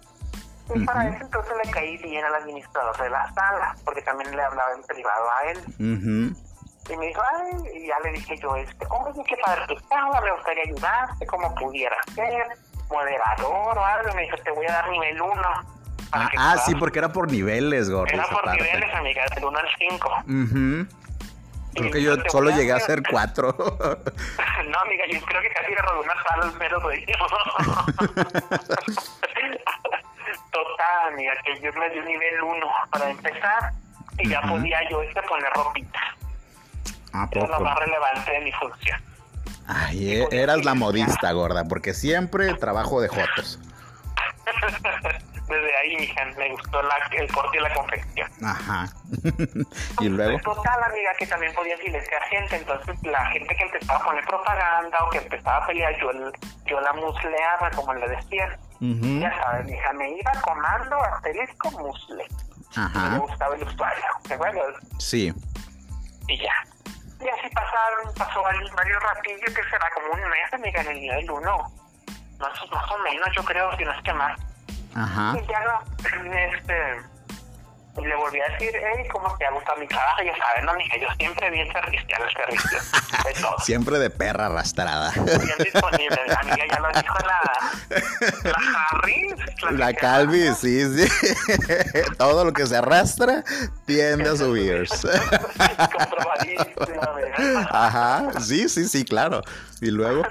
Y 0.76 0.86
para 0.86 1.08
eso 1.08 1.24
entonces 1.24 1.54
le 1.64 1.72
caí 1.72 1.98
bien 1.98 2.26
al 2.26 2.36
administrador 2.36 2.98
de 2.98 3.10
la 3.10 3.34
sala, 3.34 3.76
porque 3.86 4.02
también 4.02 4.36
le 4.36 4.44
hablaba 4.44 4.74
en 4.74 4.84
privado 4.84 5.30
a 5.32 5.52
él. 5.52 5.58
Ujú. 5.80 6.57
Y 6.90 6.96
me 6.98 7.08
dijo, 7.08 7.22
ay, 7.36 7.54
y 7.82 7.88
ya 7.88 8.00
le 8.04 8.12
dije 8.14 8.38
yo, 8.38 8.56
este, 8.56 8.86
oye, 8.90 9.22
qué 9.28 9.36
padre 9.46 9.62
tu 9.68 9.78
sala, 9.88 10.22
me 10.22 10.32
gustaría 10.32 10.64
ayudarte, 10.64 11.26
como 11.28 11.54
pudiera 11.56 11.96
ser, 12.16 12.46
moderador 12.90 13.78
o 13.78 13.86
algo. 13.86 14.10
Y 14.12 14.16
me 14.16 14.22
dijo, 14.24 14.38
te 14.38 14.52
voy 14.52 14.66
a 14.68 14.72
dar 14.72 14.90
nivel 14.90 15.22
1. 15.22 15.42
Ah, 16.14 16.30
ah, 16.38 16.58
sí, 16.66 16.74
porque 16.76 17.00
era 17.00 17.12
por 17.12 17.30
niveles, 17.30 17.90
gorda. 17.90 18.14
Era 18.14 18.26
por 18.28 18.42
parte. 18.44 18.62
niveles, 18.64 18.96
amiga, 18.96 19.26
del 19.36 19.44
1 19.46 19.60
al 19.60 19.68
5. 19.78 20.10
Ujú. 20.20 20.88
Creo 21.74 21.88
Y 21.90 21.92
que 21.92 22.02
yo 22.02 22.16
solo 22.30 22.50
llegué 22.52 22.72
a 22.72 22.78
hacer- 22.78 23.00
hacer 23.02 23.12
cuatro. 23.12 23.54
No, 24.68 24.80
amiga, 24.80 25.06
yo 25.10 25.22
creo 25.22 25.42
que 25.42 25.50
casi 25.52 25.72
una 25.72 26.14
sala 26.28 26.44
al 26.46 26.54
mero 26.58 26.80
dueño. 26.82 27.06
Total, 30.52 31.14
amiga, 31.14 31.34
que 31.46 31.60
yo 31.62 31.72
me 31.74 31.90
di 31.90 32.00
un 32.00 32.06
nivel 32.06 32.42
1 32.42 32.68
para 32.92 33.10
empezar 33.10 33.72
y 34.18 34.30
ya 34.30 34.42
podía 34.42 34.90
yo 34.90 35.02
este 35.04 35.22
poner 35.24 35.52
ropita. 35.54 36.00
¿A 37.14 37.28
Era 37.32 37.42
lo 37.42 37.48
poco? 37.54 37.64
más 37.64 37.80
relevante 37.80 38.32
de 38.32 38.40
mi 38.42 38.52
función. 38.54 39.02
Ay, 39.68 40.22
e- 40.22 40.28
eras 40.32 40.64
la 40.64 40.74
modista, 40.76 41.32
gorda, 41.32 41.66
porque 41.66 41.94
siempre 41.94 42.54
trabajo 42.56 43.02
de 43.02 43.10
jotos. 43.10 43.60
Desde 45.48 45.78
ahí, 45.78 45.96
mija, 45.98 46.26
me 46.38 46.52
gustó 46.52 46.82
la, 46.82 46.96
el 47.12 47.32
corte 47.32 47.58
y 47.58 47.62
la 47.62 47.74
confección. 47.74 48.30
Ajá. 48.44 48.86
y 50.02 50.10
luego. 50.10 50.38
Total, 50.40 50.84
amiga, 50.84 51.12
que 51.18 51.26
también 51.28 51.54
podía 51.54 51.78
silenciar 51.78 52.22
gente. 52.24 52.58
Entonces, 52.58 52.96
la 53.04 53.26
gente 53.28 53.56
que 53.56 53.64
empezaba 53.64 54.00
a 54.00 54.04
poner 54.04 54.26
propaganda 54.26 54.98
o 55.06 55.10
que 55.10 55.20
empezaba 55.20 55.64
a 55.64 55.68
pelear, 55.68 55.98
yo, 56.02 56.12
yo 56.66 56.82
la 56.82 56.92
musleaba, 56.94 57.72
como 57.76 57.94
le 57.94 58.10
decían. 58.10 58.58
Ujú. 58.82 59.22
Ya 59.22 59.34
sabes, 59.42 59.66
mija, 59.68 59.94
me 59.94 60.10
iba 60.18 60.32
comando 60.42 60.98
asterisco 60.98 61.72
musle. 61.72 62.26
Me 62.76 62.84
Ajá. 62.84 63.18
gustaba 63.20 63.56
el 63.56 63.64
usuario, 63.64 64.04
¿te 64.28 64.34
acuerdas? 64.34 64.76
Sí. 65.00 65.34
Y 66.28 66.38
ya. 66.38 66.54
Y 67.20 67.28
así 67.30 67.50
pasaron, 67.54 68.14
pasó 68.16 68.42
varios, 68.42 68.72
varios 68.74 69.02
ratillos, 69.02 69.54
que 69.54 69.64
será 69.64 69.90
como 69.96 70.14
un 70.14 70.30
mes, 70.30 70.54
amiga, 70.54 70.82
en 70.82 70.88
el 70.88 71.02
nivel 71.02 71.32
1. 71.32 71.58
Más, 72.40 72.72
más 72.72 72.92
o 72.92 72.98
menos, 73.00 73.28
yo 73.36 73.44
creo, 73.44 73.76
si 73.76 73.84
no 73.84 73.92
es 73.92 74.04
que 74.04 74.14
más. 74.14 74.40
Ajá. 74.96 75.36
Y 75.38 75.48
ya 75.48 75.60
no, 75.62 75.82
este, 76.36 77.02
Y 77.98 78.06
le 78.06 78.16
volví 78.16 78.40
a 78.40 78.50
decir, 78.50 78.72
hey, 78.74 79.06
¿cómo 79.12 79.36
te 79.38 79.46
ha 79.46 79.52
gustado 79.52 79.80
mi 79.80 79.88
trabajo? 79.88 80.22
Ya 80.24 80.38
sabes, 80.38 80.64
no, 80.64 80.74
mija, 80.76 80.98
yo 80.98 81.08
siempre 81.18 81.50
bien 81.50 81.72
servicial, 81.72 82.22
el 82.22 82.34
servicio. 82.34 82.80
De 83.26 83.34
todo. 83.42 83.58
Siempre 83.60 83.98
de 84.00 84.10
perra 84.10 84.46
arrastrada. 84.48 85.12
Bien 85.16 85.58
disponible. 85.58 86.18
La 86.28 86.36
amiga 86.36 86.66
ya 86.70 86.80
lo 86.80 86.88
dijo 86.90 87.16
la, 87.26 87.42
la 88.44 88.88
Harris. 88.92 89.36
La 89.72 89.94
Calvi, 89.94 90.54
sí, 90.54 90.86
sí. 90.86 91.08
Todo 92.18 92.46
lo 92.46 92.54
que 92.54 92.68
se 92.68 92.78
arrastra 92.78 93.44
tiende 93.86 94.30
a 94.30 94.36
subirse. 94.36 95.10
Ajá, 97.72 98.32
sí, 98.40 98.70
sí, 98.70 98.88
sí, 98.88 99.06
claro. 99.06 99.42
Y 99.82 99.92
luego, 99.92 100.24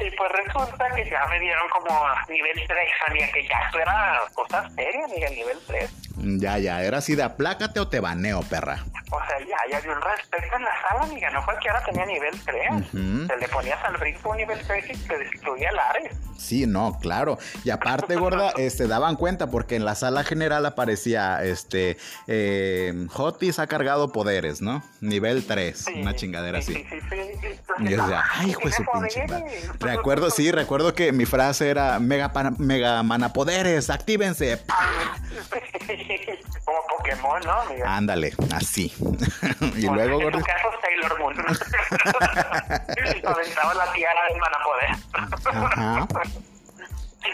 Y 0.00 0.10
pues 0.10 0.32
resulta 0.44 0.90
que 0.94 1.08
ya 1.10 1.26
me 1.26 1.40
dieron 1.40 1.68
como 1.70 2.06
nivel 2.28 2.66
3, 2.66 2.88
amiga, 3.08 3.26
que 3.32 3.46
ya 3.46 3.58
eso 3.68 3.78
era 3.80 4.20
cosa 4.34 4.68
seria, 4.70 5.04
amiga, 5.04 5.28
nivel 5.30 5.58
3. 5.66 6.07
Ya, 6.22 6.58
ya, 6.58 6.82
era 6.82 6.98
así 6.98 7.14
de 7.14 7.22
aplácate 7.22 7.80
o 7.80 7.88
te 7.88 8.00
baneo, 8.00 8.42
perra. 8.42 8.84
O 9.10 9.18
sea, 9.26 9.38
ya, 9.40 9.56
ya 9.70 9.78
había 9.78 9.92
un 9.92 10.02
respeto 10.02 10.56
en 10.56 10.62
la 10.62 10.70
sala, 10.88 11.04
amiga, 11.04 11.30
no 11.30 11.44
cualquiera 11.44 11.82
tenía 11.84 12.04
nivel 12.06 12.34
3. 12.44 12.70
Ujú. 12.70 13.26
Se 13.26 13.36
le 13.36 13.48
ponías 13.48 13.82
al 13.84 13.96
brinco 13.96 14.30
un 14.30 14.36
nivel 14.36 14.58
3 14.66 14.84
y 14.90 14.96
te 14.96 15.18
destruía 15.18 15.70
el 15.70 15.78
área. 15.78 16.10
Sí, 16.38 16.66
no, 16.66 16.98
claro. 17.00 17.38
Y 17.64 17.70
aparte, 17.70 18.16
gorda, 18.16 18.52
este, 18.56 18.86
daban 18.86 19.16
cuenta 19.16 19.48
porque 19.48 19.76
en 19.76 19.84
la 19.84 19.94
sala 19.94 20.24
general 20.24 20.64
aparecía, 20.66 21.42
este, 21.42 21.96
eh, 22.26 23.06
Jotis 23.10 23.58
ha 23.58 23.66
cargado 23.66 24.12
poderes, 24.12 24.60
¿no? 24.62 24.82
Nivel 25.00 25.46
3, 25.46 25.78
Sí, 25.78 26.00
una 26.00 26.14
chingadera 26.14 26.62
sí, 26.62 26.72
así. 26.72 26.86
Sí, 26.90 27.00
sí, 27.10 27.16
sí. 27.40 27.60
Y 27.78 27.90
yo 27.90 27.96
decía, 27.96 28.24
ay, 28.34 28.50
hijo 28.50 28.60
de 28.64 28.72
su 28.72 28.84
pinche 28.92 29.26
madre. 29.26 29.60
Recuerdo, 29.80 30.30
sí, 30.30 30.50
recuerdo 30.50 30.94
que 30.94 31.12
mi 31.12 31.26
frase 31.26 31.70
era 31.70 31.98
mega, 31.98 32.32
mega 32.58 33.02
manapoderes, 33.02 33.90
actívense. 33.90 34.62
Como 36.64 36.78
Pokémon, 36.96 37.40
¿no? 37.44 37.86
Ándale, 37.86 38.32
así. 38.54 38.92
y 39.76 39.86
Bueno, 39.86 39.94
luego, 39.94 40.22
en 40.22 40.32
tu 40.32 40.40
caso, 40.40 40.68
Sailor 40.80 41.18
Moon. 41.18 41.34
Aventaba 43.26 43.74
la 43.74 43.92
tiara 43.92 44.20
del 44.28 44.38
manapoder. 44.38 44.90
Ajá. 45.44 46.08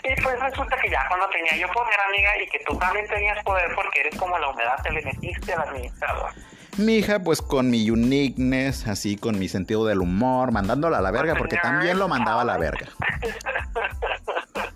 Y 0.03 0.23
pues 0.23 0.39
resulta 0.41 0.77
que 0.83 0.91
ya 0.91 1.07
cuando 1.09 1.29
tenía 1.29 1.57
yo 1.57 1.67
poder, 1.73 1.97
amiga, 2.09 2.31
y 2.43 2.49
que 2.49 2.59
tú 2.67 2.77
también 2.79 3.07
tenías 3.07 3.43
poder 3.45 3.75
porque 3.75 4.01
eres 4.01 4.17
como 4.19 4.39
la 4.39 4.51
humedad, 4.51 4.77
te 4.83 4.91
le 4.93 5.03
metiste 5.03 5.55
al 5.55 5.63
administrador. 5.69 6.31
Mi 6.77 6.97
hija, 6.97 7.21
pues 7.21 7.41
con 7.41 7.71
mi 7.71 7.89
uniqueness, 7.89 8.89
así 8.89 9.17
con 9.17 9.39
mi 9.39 9.49
sentido 9.49 9.87
del 9.87 10.01
humor, 10.01 10.53
mandándola 10.53 10.99
a 10.99 11.01
la 11.01 11.11
verga, 11.11 11.37
porque 11.37 11.57
también 11.57 11.99
lo 11.99 12.09
mandaba 12.09 12.43
a 12.43 12.45
la 12.45 12.59
verga. 12.59 12.89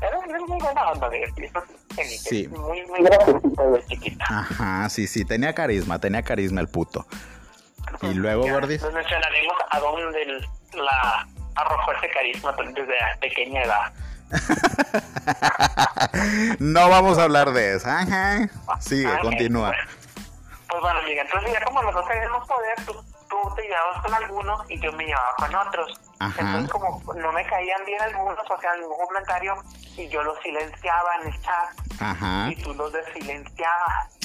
Era 0.00 0.18
era 0.26 0.40
muy 0.40 0.60
buena 0.60 0.90
onda, 0.90 1.06
amiga. 1.06 1.26
sí. 2.06 2.48
Muy, 2.48 2.86
muy 2.86 3.02
graciosita 3.02 3.62
de 3.62 3.86
chiquita. 3.86 4.24
Ajá, 4.28 4.88
sí, 4.88 5.06
sí, 5.06 5.24
tenía 5.24 5.54
carisma, 5.54 5.98
tenía 5.98 6.22
carisma 6.22 6.60
el 6.60 6.68
puto. 6.68 7.06
Y 8.02 8.14
luego, 8.14 8.48
gordis. 8.48 8.82
Nos 8.82 8.92
mencionaremos 8.92 9.54
a 9.70 9.78
dónde 9.80 10.40
la 10.74 11.26
arrojó 11.56 11.92
ese 11.92 12.10
carisma 12.10 12.52
desde 12.52 12.94
pequeña 13.20 13.62
edad. 13.62 13.92
no 16.58 16.90
vamos 16.90 17.18
a 17.18 17.24
hablar 17.24 17.52
de 17.52 17.76
eso. 17.76 17.88
Ajá. 17.88 18.48
Sigue, 18.80 19.18
continúa. 19.20 19.70
Pues, 19.70 19.78
pues 20.68 20.80
bueno, 20.82 21.00
amiga, 21.00 21.22
entonces 21.22 21.52
ya 21.52 21.64
como 21.64 21.82
los 21.82 21.94
dos 21.94 22.06
tenemos 22.06 22.46
poder, 22.46 22.74
tú, 22.86 22.92
tú 23.28 23.36
te 23.56 23.62
llevabas 23.62 24.02
con 24.02 24.14
algunos 24.14 24.70
y 24.70 24.78
yo 24.80 24.92
me 24.92 25.06
llevaba 25.06 25.34
con 25.38 25.52
otros. 25.54 25.98
Ajá. 26.20 26.40
Entonces 26.40 26.70
como 26.70 27.14
no 27.14 27.32
me 27.32 27.44
caían 27.46 27.84
bien 27.84 28.00
algunos, 28.02 28.38
o 28.38 28.60
sea, 28.60 28.72
algún 28.72 28.96
comentario, 29.06 29.54
y 29.96 30.08
yo 30.08 30.22
los 30.22 30.38
silenciaba 30.40 31.08
en 31.22 31.28
el 31.28 31.40
chat 31.40 32.00
Ajá. 32.00 32.50
y 32.50 32.56
tú 32.62 32.74
los 32.74 32.92
desilenciabas. 32.92 34.17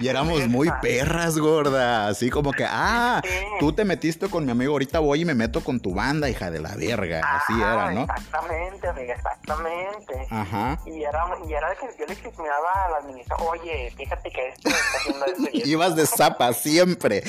Y 0.00 0.08
éramos 0.08 0.46
muy 0.48 0.70
perras, 0.80 1.38
gorda. 1.38 2.08
Así 2.08 2.30
como 2.30 2.52
que, 2.52 2.64
ah, 2.68 3.22
tú 3.58 3.72
te 3.72 3.84
metiste 3.84 4.28
con 4.28 4.44
mi 4.44 4.52
amigo, 4.52 4.72
ahorita 4.72 4.98
voy 5.00 5.22
y 5.22 5.24
me 5.24 5.34
meto 5.34 5.62
con 5.62 5.80
tu 5.80 5.94
banda, 5.94 6.28
hija 6.28 6.50
de 6.50 6.60
la 6.60 6.74
verga. 6.76 7.20
Así 7.20 7.52
Ajá, 7.54 7.72
era, 7.72 7.90
¿no? 7.92 8.02
Exactamente, 8.02 8.88
amiga, 8.88 9.14
exactamente. 9.14 10.26
Ajá. 10.30 10.78
Y 10.86 11.02
era, 11.02 11.24
y 11.46 11.52
era 11.52 11.70
de 11.70 11.76
que 11.76 11.86
yo 11.98 12.06
le 12.06 12.16
chismeaba 12.16 12.86
a 12.86 12.90
la 12.90 12.96
administración, 12.98 13.48
oye, 13.50 13.92
fíjate 13.96 14.30
que 14.30 14.48
esto 14.48 14.68
está 14.68 14.98
haciendo 14.98 15.26
esto 15.26 15.42
y 15.52 15.56
esto. 15.58 15.68
Ibas 15.68 15.96
de 15.96 16.06
zapa 16.06 16.52
siempre. 16.52 17.22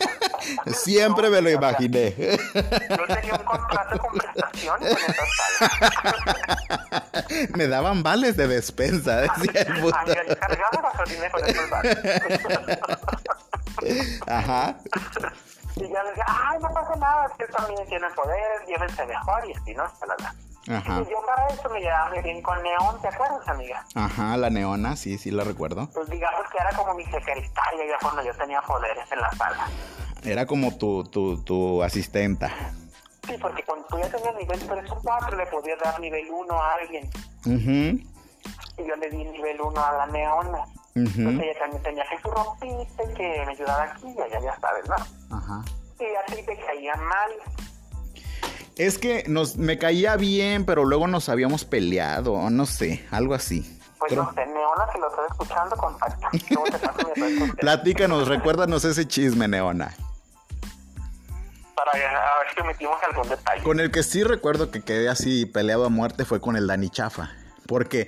siempre 0.66 1.30
me 1.30 1.40
lo 1.40 1.50
imaginé. 1.50 2.14
Yo 2.18 3.14
tenía 3.14 3.34
un 3.34 3.44
contrato 3.44 3.98
con 3.98 4.18
prestaciones 4.18 4.90
en 4.90 5.10
esa 5.10 5.26
sala. 5.68 6.72
me 7.54 7.66
daban 7.66 8.02
vales 8.02 8.36
de 8.36 8.46
despensa, 8.46 9.22
el 9.42 10.38
cargaba 10.38 10.90
gasolina 10.92 11.30
con 11.30 11.44
esos 11.44 11.70
bares. 11.70 11.98
Ajá. 14.26 14.76
Y 15.76 15.88
ya 15.90 16.02
le 16.02 16.10
decía, 16.10 16.26
ay, 16.28 16.58
no 16.60 16.68
pasa 16.72 16.94
nada, 16.96 17.26
es 17.26 17.32
que 17.38 17.52
también 17.52 17.86
tienen 17.88 18.12
poder, 18.14 18.66
llévense 18.66 19.06
mejor 19.06 19.48
y 19.48 19.52
así, 19.54 19.74
¿no? 19.74 19.84
Ajá. 19.84 21.00
Y 21.00 21.10
yo 21.10 21.16
para 21.26 21.48
eso 21.48 21.68
me 21.70 21.80
llevaba 21.80 22.10
muy 22.10 22.22
bien 22.22 22.42
con 22.42 22.62
Neón, 22.62 23.00
¿te 23.00 23.08
acuerdas, 23.08 23.48
amiga? 23.48 23.84
Ajá, 23.94 24.36
la 24.36 24.50
neona, 24.50 24.96
sí, 24.96 25.18
sí 25.18 25.30
la 25.30 25.44
recuerdo. 25.44 25.88
Pues 25.92 26.08
digamos 26.08 26.42
que 26.50 26.58
era 26.58 26.70
como 26.76 26.94
mi 26.94 27.04
secretaria 27.04 27.86
ya 27.88 27.98
cuando 28.00 28.22
yo 28.22 28.32
tenía 28.34 28.60
poderes 28.62 29.10
en 29.10 29.20
la 29.20 29.30
sala. 29.32 29.66
Era 30.24 30.46
como 30.46 30.76
tu, 30.76 31.04
tu, 31.04 31.42
tu 31.42 31.82
asistenta. 31.82 32.50
Sí, 33.26 33.36
porque 33.40 33.64
cuando 33.64 33.86
tú 33.86 33.98
ya 33.98 34.08
tenías 34.08 34.34
nivel 34.36 34.60
3 34.68 34.90
o 34.90 35.00
4 35.02 35.36
le 35.36 35.46
podías 35.46 35.78
dar 35.80 35.98
nivel 35.98 36.28
1 36.30 36.62
a 36.62 36.74
alguien. 36.74 37.10
Ujú, 37.44 38.11
Y 38.78 38.86
yo 38.86 38.96
le 38.96 39.10
di 39.10 39.24
nivel 39.24 39.60
1 39.60 39.84
a 39.84 39.92
la 39.92 40.06
neona. 40.06 40.64
Entonces 40.94 41.42
ella 41.42 41.58
también 41.58 41.82
tenía 41.82 42.04
que 42.10 42.20
su 42.20 42.28
ropita 42.28 43.02
y 43.02 43.14
que 43.14 43.42
me 43.46 43.52
ayudara 43.52 43.84
aquí 43.84 44.06
y 44.06 44.20
allá, 44.20 44.40
ya 44.40 44.60
sabes, 44.60 44.88
¿no? 44.88 45.36
Ajá. 45.36 45.64
Y 45.98 46.04
a 46.04 46.34
ti 46.34 46.42
te 46.42 46.58
caía 46.58 46.94
mal. 46.96 47.30
Es 48.76 48.98
que 48.98 49.24
nos, 49.26 49.56
me 49.56 49.78
caía 49.78 50.16
bien, 50.16 50.64
pero 50.64 50.84
luego 50.84 51.06
nos 51.06 51.28
habíamos 51.28 51.64
peleado, 51.64 52.50
no 52.50 52.66
sé, 52.66 53.06
algo 53.10 53.34
así. 53.34 53.78
Pues 53.98 54.12
no 54.12 54.32
sé, 54.34 54.46
Neona, 54.46 54.86
si 54.92 54.98
lo 54.98 55.08
estás 55.08 55.30
escuchando, 55.30 55.76
contacta. 55.76 56.30
Platícanos, 57.60 58.28
recuérdanos 58.28 58.84
ese 58.84 59.06
chisme, 59.06 59.46
Neona. 59.46 59.94
Para 61.76 61.92
a 61.92 62.38
ver 62.40 62.54
si 62.54 62.60
omitimos 62.60 62.96
algún 63.08 63.28
detalle. 63.28 63.62
Con 63.62 63.80
el 63.80 63.90
que 63.90 64.02
sí 64.02 64.24
recuerdo 64.24 64.70
que 64.70 64.82
quedé 64.82 65.08
así 65.08 65.46
peleado 65.46 65.84
a 65.84 65.88
muerte 65.88 66.24
fue 66.24 66.40
con 66.40 66.56
el 66.56 66.66
Dani 66.66 66.90
Chafa. 66.90 67.30
Porque 67.72 68.06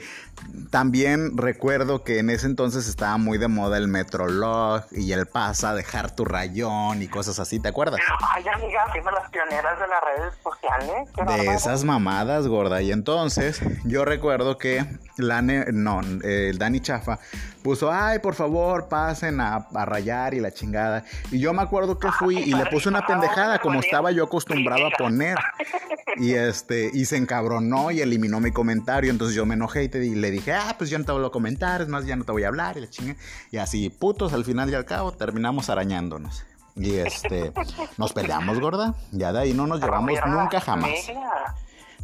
también 0.70 1.36
recuerdo 1.36 2.02
que 2.02 2.18
en 2.18 2.30
ese 2.30 2.46
entonces 2.46 2.88
estaba 2.88 3.16
muy 3.16 3.38
de 3.38 3.48
moda 3.48 3.78
el 3.78 3.88
Metrolog 3.88 4.84
y 4.92 5.12
el 5.12 5.26
pasa, 5.26 5.74
dejar 5.74 6.14
tu 6.14 6.24
rayón 6.24 7.02
y 7.02 7.08
cosas 7.08 7.38
así, 7.38 7.60
¿te 7.60 7.68
acuerdas? 7.68 8.00
Ay, 8.34 8.44
amiga, 8.48 8.86
fuimos 8.90 9.12
las 9.12 9.30
pioneras 9.30 9.78
de 9.78 9.86
las 9.86 10.04
redes 10.04 10.34
sociales. 10.42 11.44
De 11.46 11.54
esas 11.54 11.84
mamadas, 11.84 12.46
gorda. 12.48 12.82
Y 12.82 12.92
entonces 12.92 13.60
yo 13.84 14.04
recuerdo 14.04 14.58
que 14.58 14.84
la 15.16 15.42
no, 15.42 16.00
el 16.22 16.58
Dani 16.58 16.80
Chafa 16.80 17.18
puso, 17.62 17.90
ay, 17.90 18.18
por 18.18 18.34
favor, 18.34 18.88
pasen 18.88 19.40
a, 19.40 19.66
a 19.74 19.84
rayar 19.84 20.34
y 20.34 20.40
la 20.40 20.52
chingada. 20.52 21.04
Y 21.30 21.38
yo 21.38 21.52
me 21.52 21.62
acuerdo 21.62 21.98
que 21.98 22.10
fui 22.12 22.38
y 22.38 22.52
le 22.52 22.66
puse 22.66 22.88
una 22.88 23.06
pendejada 23.06 23.58
como 23.58 23.80
estaba 23.80 24.10
yo 24.10 24.24
acostumbrado 24.24 24.86
a 24.86 24.90
poner. 24.90 25.38
Y 26.16 26.34
este, 26.34 26.90
y 26.92 27.06
se 27.06 27.16
encabronó 27.16 27.90
y 27.90 28.00
eliminó 28.00 28.40
mi 28.40 28.52
comentario. 28.52 29.10
Entonces 29.10 29.36
yo 29.36 29.46
me 29.46 29.54
enojé 29.54 29.84
y, 29.84 29.88
te, 29.88 29.98
le 30.24 30.30
dije, 30.30 30.52
ah, 30.54 30.74
pues 30.78 30.88
ya 30.90 30.98
no 30.98 31.04
te 31.04 31.12
vuelvo 31.12 31.28
a 31.28 31.32
comentar, 31.32 31.82
es 31.82 31.88
más, 31.88 32.06
ya 32.06 32.16
no 32.16 32.24
te 32.24 32.32
voy 32.32 32.44
a 32.44 32.48
hablar 32.48 32.76
y 32.76 32.80
la 32.80 32.88
chinga. 32.88 33.14
Y 33.50 33.58
así, 33.58 33.90
putos, 33.90 34.32
al 34.32 34.44
final 34.44 34.70
y 34.70 34.74
al 34.74 34.84
cabo, 34.86 35.12
terminamos 35.12 35.68
arañándonos. 35.70 36.44
Y 36.76 36.94
este, 36.96 37.52
nos 37.98 38.12
peleamos, 38.12 38.58
gorda. 38.60 38.94
Ya 39.12 39.32
de 39.32 39.40
ahí 39.40 39.52
no 39.54 39.66
nos 39.66 39.80
llevamos 39.80 40.08
Mierda, 40.10 40.26
nunca 40.26 40.60
jamás. 40.60 40.90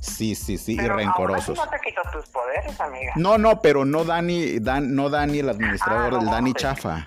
Sí, 0.01 0.35
sí, 0.35 0.57
sí, 0.59 0.73
y 0.73 0.77
Pero 0.77 0.93
aún 0.95 1.01
así 1.01 1.07
rencorosos. 1.07 1.57
no 1.59 1.69
te 1.69 1.79
quitó 1.81 2.01
tus 2.13 2.27
poderes, 2.31 2.81
amiga. 2.81 3.13
No, 3.17 3.37
no, 3.39 3.61
pero 3.61 3.85
no 3.85 4.05
Dani, 4.05 4.59
Dan- 4.59 4.95
no 4.95 5.09
Dani 5.11 5.39
el 5.41 5.49
administrador, 5.49 6.15
Ah, 6.15 6.19
el 6.21 6.27
Dani 6.27 6.51
ok. 6.53 6.57
Chafa. 6.57 7.07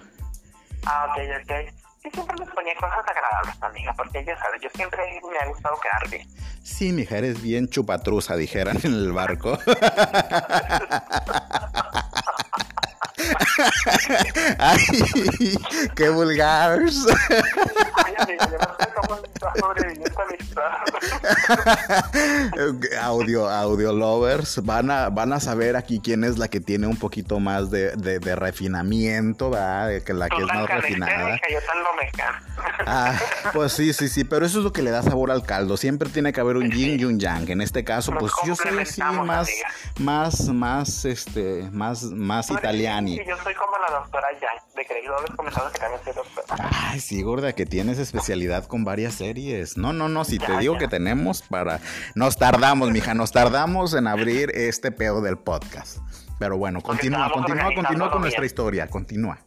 Ah, 0.86 1.08
ok, 1.10 1.22
ok. 1.44 1.74
Yo 2.04 2.12
siempre 2.12 2.36
les 2.38 2.50
ponía 2.50 2.76
cosas 2.76 3.00
agradables, 3.08 3.64
amiga, 3.64 3.94
porque 3.96 4.26
ya 4.26 4.38
sabes, 4.38 4.62
yo 4.62 4.70
siempre 4.76 5.00
me 5.32 5.38
ha 5.38 5.48
gustado 5.48 5.76
quedar 5.82 6.10
bien. 6.10 6.28
Sí, 6.62 6.92
mija, 6.92 7.18
eres 7.18 7.42
bien 7.42 7.70
chupatruza, 7.70 8.36
dijeran 8.36 8.78
en 8.84 8.94
el 8.94 9.12
barco. 9.14 9.58
Ay, 14.60 14.80
qué 15.96 16.10
vulgar. 16.10 16.80
Ay, 16.80 18.14
amiga, 18.18 18.50
yo 18.52 18.58
no 18.58 18.93
amistad. 19.12 20.72
audio, 23.02 23.50
audio 23.50 23.94
lovers, 23.94 24.64
van 24.64 24.92
a, 24.92 25.10
van 25.10 25.34
a 25.34 25.40
saber 25.40 25.76
aquí 25.76 26.00
quién 26.04 26.24
es 26.24 26.38
la 26.38 26.48
que 26.48 26.60
tiene 26.60 26.88
un 26.88 26.98
poquito 26.98 27.40
más 27.40 27.70
de, 27.72 27.92
de- 27.96 28.20
de 28.20 28.36
refinamiento, 28.36 29.50
¿verdad? 29.50 29.88
De 29.90 30.04
Que 30.04 30.14
la 30.14 30.30
que 30.30 30.38
es 30.38 30.44
más 30.48 30.68
refinada. 30.68 31.40
yo 31.50 31.60
tan. 31.60 31.84
Ah, 32.86 33.18
pues 33.54 33.74
sí, 33.74 33.94
sí, 33.94 34.08
sí, 34.10 34.24
pero 34.24 34.46
eso 34.46 34.60
es 34.60 34.64
lo 34.64 34.72
que 34.74 34.82
le 34.82 34.92
da 34.92 35.02
sabor 35.02 35.32
al 35.32 35.44
caldo. 35.44 35.78
Siempre 35.78 36.10
tiene 36.10 36.32
que 36.34 36.40
haber 36.42 36.58
un 36.58 36.70
yin 36.70 37.00
y 37.00 37.06
un 37.06 37.20
yang. 37.20 37.50
En 37.50 37.62
este 37.62 37.84
caso, 37.84 38.12
Nos 38.12 38.20
pues 38.22 38.34
yo 38.46 38.56
soy 38.56 38.78
así 38.80 39.02
más, 39.02 39.50
más, 40.00 40.50
más, 40.50 41.06
este, 41.06 41.70
más, 41.72 42.04
más 42.04 42.50
eres- 42.50 42.60
italiani. 42.60 43.18
Sí, 43.18 43.24
yo 43.28 43.36
soy 43.44 43.54
como 43.56 43.74
la 43.78 44.00
doctora 44.00 44.28
Yang, 44.40 44.76
de 44.76 45.08
Dobles 45.08 45.32
comentando 45.36 45.72
que 45.72 45.80
también 45.80 46.02
soy 46.04 46.14
doctora. 46.14 46.70
Ay, 46.72 47.00
sí, 47.00 47.22
gorda, 47.22 47.54
que 47.54 47.66
tienes 47.66 47.98
especialidad 48.00 48.66
con 48.66 48.84
varias 48.94 49.16
series. 49.16 49.76
No, 49.76 49.92
no, 49.92 50.08
no, 50.08 50.24
si 50.24 50.38
te 50.38 50.56
digo 50.58 50.76
ya. 50.76 50.82
que 50.82 50.88
tenemos 50.88 51.42
para... 51.42 51.80
Nos 52.14 52.38
tardamos, 52.38 52.92
mija, 52.92 53.16
nos 53.16 53.32
tardamos 53.32 53.96
en 53.96 54.06
abrir 54.06 54.52
este 54.54 54.92
pedo 54.92 55.20
del 55.20 55.40
podcast. 55.40 55.98
Pero 56.38 56.60
bueno, 56.60 56.80
continúa, 56.80 57.32
continúa, 57.32 57.74
continúa 57.74 58.12
con 58.12 58.22
nuestra 58.22 58.46
historia, 58.46 58.88
continúa. 58.88 59.40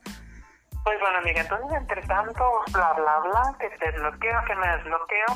Pues 0.83 0.99
bueno, 0.99 1.19
amiga, 1.19 1.43
entonces 1.43 1.79
entre 1.79 2.03
tanto, 2.03 2.43
bla, 2.73 2.93
bla, 2.95 3.21
bla, 3.21 3.57
que 3.61 3.71
te 3.79 3.93
desbloqueo, 3.93 4.41
que 4.49 4.55
me 4.57 4.67
desbloqueo, 4.79 5.31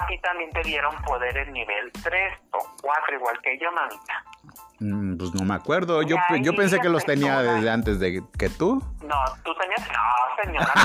a 0.00 0.06
ti 0.06 0.18
también 0.22 0.50
te 0.52 0.62
dieron 0.62 0.94
poderes 1.02 1.46
nivel 1.52 1.92
3 2.02 2.32
o 2.52 2.58
4, 2.80 3.16
igual 3.16 3.38
que 3.42 3.58
yo, 3.58 3.70
mamita. 3.70 4.24
Mm, 4.82 5.16
Pues 5.16 5.32
no 5.34 5.44
me 5.44 5.54
acuerdo, 5.54 6.02
yo, 6.02 6.16
Ay, 6.28 6.42
yo 6.42 6.54
pensé 6.54 6.80
que 6.80 6.88
los 6.88 7.04
tenía 7.04 7.40
desde 7.40 7.70
antes 7.70 8.00
de 8.00 8.22
que 8.38 8.48
tú. 8.48 8.82
No, 9.02 9.16
tú 9.44 9.52
tenías... 9.54 9.88
No, 9.88 10.42
señora, 10.42 10.72
no. 10.74 10.82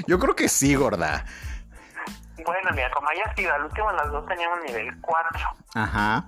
Yo 0.06 0.18
creo 0.18 0.34
que 0.36 0.48
sí, 0.48 0.74
gorda. 0.74 1.24
Bueno, 2.44 2.70
mira, 2.74 2.90
como 2.92 3.08
haya 3.10 3.34
sido, 3.34 3.52
al 3.54 3.64
último 3.64 3.90
las 3.92 4.10
dos 4.10 4.26
teníamos 4.26 4.58
nivel 4.66 4.94
4. 5.00 5.38
Ajá. 5.74 6.24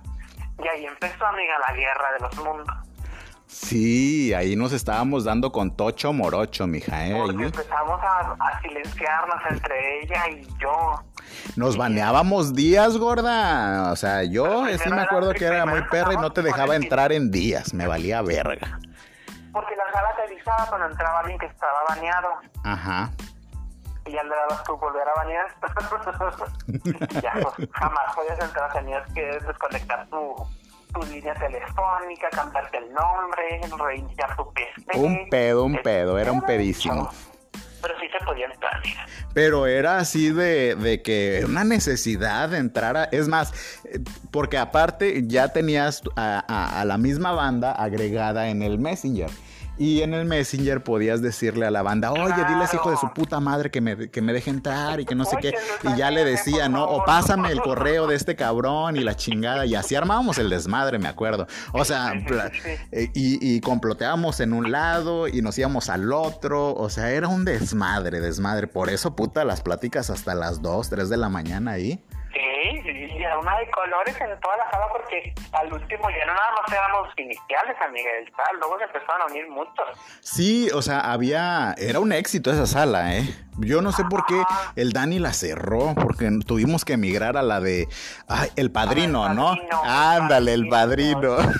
Y 0.63 0.67
ahí 0.67 0.85
empezó, 0.85 1.25
amiga, 1.25 1.53
la 1.67 1.73
guerra 1.75 2.11
de 2.13 2.19
los 2.21 2.35
mundos. 2.37 2.67
Sí, 3.53 4.33
ahí 4.33 4.55
nos 4.55 4.73
estábamos 4.73 5.25
dando 5.25 5.51
con 5.51 5.77
Tocho 5.77 6.11
Morocho, 6.11 6.65
mija, 6.65 7.05
¿eh? 7.05 7.15
Porque 7.15 7.43
empezamos 7.43 8.01
a, 8.01 8.35
a 8.39 8.61
silenciarnos 8.61 9.39
entre 9.47 10.01
ella 10.01 10.29
y 10.29 10.47
yo. 10.59 10.99
Nos 11.55 11.77
baneábamos 11.77 12.55
días, 12.55 12.97
gorda. 12.97 13.91
O 13.91 13.95
sea, 13.95 14.23
yo 14.23 14.65
sí 14.65 14.89
me 14.89 15.01
acuerdo 15.01 15.33
que 15.33 15.45
era 15.45 15.67
muy 15.67 15.83
perra 15.83 16.15
y 16.15 16.17
no 16.17 16.31
te 16.31 16.41
dejaba 16.41 16.75
entrar 16.75 17.11
en 17.11 17.29
días. 17.29 17.75
Me 17.75 17.85
valía 17.85 18.23
verga. 18.23 18.79
Porque 19.51 19.75
la 19.75 19.91
sala 19.93 20.09
te 20.15 20.33
avisaba 20.33 20.65
cuando 20.67 20.87
entraba 20.87 21.19
alguien 21.19 21.37
que 21.37 21.45
estaba 21.45 21.83
baneado. 21.89 22.29
Ajá. 22.63 23.11
Y 24.07 24.13
ya 24.13 24.23
le 24.23 24.29
dabas 24.35 24.63
tu 24.63 24.75
volver 24.77 25.07
a 25.07 25.13
banear. 25.13 25.45
ya, 27.21 27.33
pues 27.33 27.69
jamás 27.71 28.15
podías 28.15 28.39
entrar. 28.39 28.73
Tenías 28.73 29.07
que 29.13 29.21
desconectar 29.45 30.07
tu, 30.09 30.35
tu 30.93 31.01
línea 31.11 31.33
telefónica, 31.33 32.29
cambiarte 32.31 32.77
el 32.77 32.93
nombre, 32.93 33.61
reiniciar 33.77 34.35
tu 34.35 34.51
PC. 34.53 34.97
Un 34.99 35.29
pedo, 35.29 35.63
un 35.65 35.77
pedo, 35.81 36.17
era 36.19 36.31
un 36.31 36.41
pedísimo. 36.41 37.09
Pero 37.81 37.99
sí 37.99 38.07
se 38.17 38.23
podía 38.25 38.45
entrar, 38.45 38.79
mira. 38.85 39.05
Pero 39.33 39.67
era 39.67 39.97
así 39.97 40.31
de, 40.31 40.75
de 40.75 41.01
que 41.01 41.43
una 41.45 41.63
necesidad 41.65 42.47
de 42.49 42.57
entrar 42.59 42.95
a... 42.95 43.03
Es 43.05 43.27
más, 43.27 43.51
eh, 43.83 43.99
porque 44.31 44.57
aparte 44.57 45.23
ya 45.27 45.49
tenías 45.49 46.01
a, 46.15 46.43
a- 46.47 46.79
a 46.79 46.85
la 46.85 46.97
misma 46.97 47.33
banda 47.33 47.73
agregada 47.73 48.47
en 48.47 48.61
el 48.61 48.79
Messenger. 48.79 49.29
Y 49.77 50.01
en 50.01 50.13
el 50.13 50.25
Messenger 50.25 50.83
podías 50.83 51.21
decirle 51.21 51.65
a 51.65 51.71
la 51.71 51.81
banda, 51.81 52.11
oye, 52.11 52.45
diles 52.47 52.73
hijo 52.73 52.91
de 52.91 52.97
su 52.97 53.11
puta 53.11 53.39
madre 53.39 53.71
que 53.71 53.81
me, 53.81 54.09
que 54.09 54.21
me 54.21 54.31
deje 54.31 54.51
entrar 54.51 54.99
y 54.99 55.05
que 55.05 55.15
no 55.15 55.25
sé 55.25 55.37
qué. 55.41 55.53
Oye, 55.83 55.95
Y 55.95 55.97
ya 55.97 56.11
le 56.11 56.23
decía, 56.23 56.69
¿no? 56.69 56.85
O 56.85 57.03
pásame 57.05 57.51
el 57.51 57.61
correo 57.61 58.05
de 58.05 58.15
este 58.15 58.35
cabrón 58.35 58.97
y 58.97 59.03
la 59.03 59.15
chingada. 59.15 59.65
Y 59.65 59.73
así 59.73 59.95
armábamos 59.95 60.37
el 60.37 60.49
desmadre, 60.49 60.99
me 60.99 61.07
acuerdo. 61.07 61.47
O 61.71 61.83
sea, 61.85 62.13
eh, 62.91 63.09
y, 63.13 63.55
y 63.55 63.61
comploteábamos 63.61 64.39
en 64.41 64.53
un 64.53 64.71
lado 64.71 65.27
y 65.27 65.41
nos 65.41 65.57
íbamos 65.57 65.89
al 65.89 66.13
otro. 66.13 66.73
O 66.75 66.89
sea, 66.89 67.09
era 67.09 67.27
un 67.27 67.43
desmadre, 67.43 68.19
desmadre. 68.19 68.67
Por 68.67 68.89
eso, 68.89 69.15
puta, 69.15 69.43
las 69.43 69.61
pláticas 69.61 70.11
hasta 70.11 70.35
las 70.35 70.61
2, 70.61 70.89
3 70.89 71.09
de 71.09 71.17
la 71.17 71.29
mañana 71.29 71.71
ahí. 71.71 72.03
Y 72.85 73.23
era 73.23 73.37
una 73.39 73.57
de 73.57 73.69
colores 73.71 74.19
en 74.19 74.39
toda 74.39 74.57
la 74.57 74.69
sala 74.69 74.87
porque 74.91 75.33
al 75.53 75.71
último 75.71 76.09
ya 76.09 76.25
no 76.25 76.33
nada 76.33 76.51
más 76.61 76.71
éramos 76.71 77.07
iniciales, 77.17 77.75
amiga 77.81 78.11
del 78.13 78.31
tal, 78.31 78.59
luego 78.59 78.77
se 78.77 78.85
empezaron 78.85 79.21
a 79.21 79.25
unir 79.25 79.47
muchos. 79.49 79.85
Sí, 80.21 80.69
o 80.73 80.81
sea, 80.81 80.99
había. 80.99 81.73
Era 81.77 81.99
un 81.99 82.11
éxito 82.11 82.51
esa 82.51 82.65
sala, 82.65 83.15
¿eh? 83.15 83.23
Yo 83.57 83.81
no 83.81 83.91
sé 83.91 84.03
por 84.09 84.25
qué 84.25 84.41
el 84.75 84.91
Dani 84.91 85.19
la 85.19 85.31
cerró, 85.33 85.93
porque 85.95 86.29
tuvimos 86.45 86.85
que 86.85 86.93
emigrar 86.93 87.37
a 87.37 87.41
la 87.41 87.59
de. 87.59 87.87
Ay, 88.27 88.49
el 88.55 88.71
padrino, 88.71 89.27
El 89.27 89.35
¿no? 89.35 89.55
Padrino, 89.55 89.83
el 89.83 89.89
Ándale, 89.89 90.53
el 90.53 90.67
padrino. 90.67 91.37
Padrino. 91.37 91.53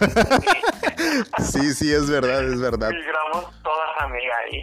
sí, 1.39 1.73
sí, 1.73 1.93
es 1.93 2.09
verdad, 2.09 2.43
es 2.43 2.59
verdad. 2.59 2.89
Migramos 2.89 3.61
todas, 3.61 4.01
amiga, 4.01 4.33
ahí. 4.45 4.61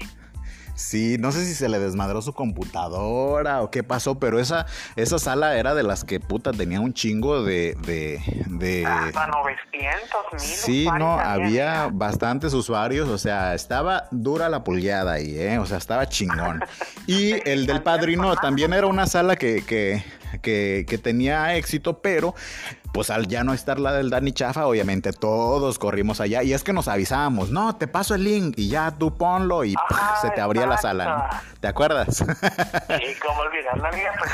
Sí, 0.81 1.19
no 1.21 1.31
sé 1.31 1.45
si 1.45 1.55
se 1.55 1.69
le 1.69 1.79
desmadró 1.79 2.23
su 2.23 2.33
computadora 2.33 3.61
o 3.63 3.71
qué 3.71 3.85
pasó, 3.85 4.19
pero 4.19 4.41
esa, 4.41 4.65
esa 4.97 5.19
sala 5.19 5.59
era 5.59 5.75
de 5.75 5.83
las 5.83 6.05
que 6.05 6.21
puta 6.21 6.53
tenía 6.53 6.81
un 6.81 6.95
chingo 6.95 7.45
de. 7.45 7.77
de, 7.83 8.19
de... 8.47 8.87
Hasta 8.87 9.27
900 9.27 10.21
mil. 10.33 10.41
Sí, 10.41 10.89
no, 10.99 11.21
había 11.21 11.91
bastantes 11.93 12.55
usuarios, 12.55 13.11
o 13.11 13.19
sea, 13.19 13.55
estaba 13.55 14.09
dura 14.11 14.49
la 14.49 14.65
pulgueada 14.65 15.13
ahí, 15.13 15.39
¿eh? 15.39 15.59
O 15.59 15.67
sea, 15.67 15.77
estaba 15.77 16.09
chingón. 16.09 16.65
Y 17.07 17.47
el 17.49 17.67
del 17.67 17.83
padrino 17.85 18.35
también 18.37 18.73
era 18.73 18.87
una 18.87 19.07
sala 19.07 19.37
que, 19.37 19.63
que, 19.63 20.03
que, 20.41 20.85
que 20.89 20.99
tenía 20.99 21.55
éxito, 21.57 22.01
pero 22.01 22.35
pues 22.93 23.11
al 23.11 23.29
ya 23.29 23.45
no 23.45 23.53
estar 23.55 23.79
la 23.79 23.93
del 23.93 24.11
Dani 24.11 24.33
Chafa, 24.33 24.67
obviamente 24.67 25.13
todos 25.13 25.79
corrimos 25.79 26.21
allá. 26.21 26.43
Y 26.43 26.53
es 26.53 26.65
que 26.65 26.73
nos 26.73 26.89
avisábamos, 26.89 27.51
no, 27.51 27.77
te 27.77 27.87
paso 27.87 28.15
el 28.15 28.25
link 28.25 28.55
y 28.57 28.69
ya 28.69 28.91
tú 28.93 29.17
ponlo 29.17 29.65
y 29.65 29.75
Ajá, 29.91 30.17
se 30.23 30.31
te 30.31 30.41
abría 30.41 30.67
la 30.67 30.79
sala. 30.79 31.43
¿Te 31.61 31.69
acuerdas? 31.69 32.25
Sí, 33.01 33.15
como 33.25 33.41
olvidarla, 33.41 33.89
amiga, 33.89 34.13
pues 34.19 34.31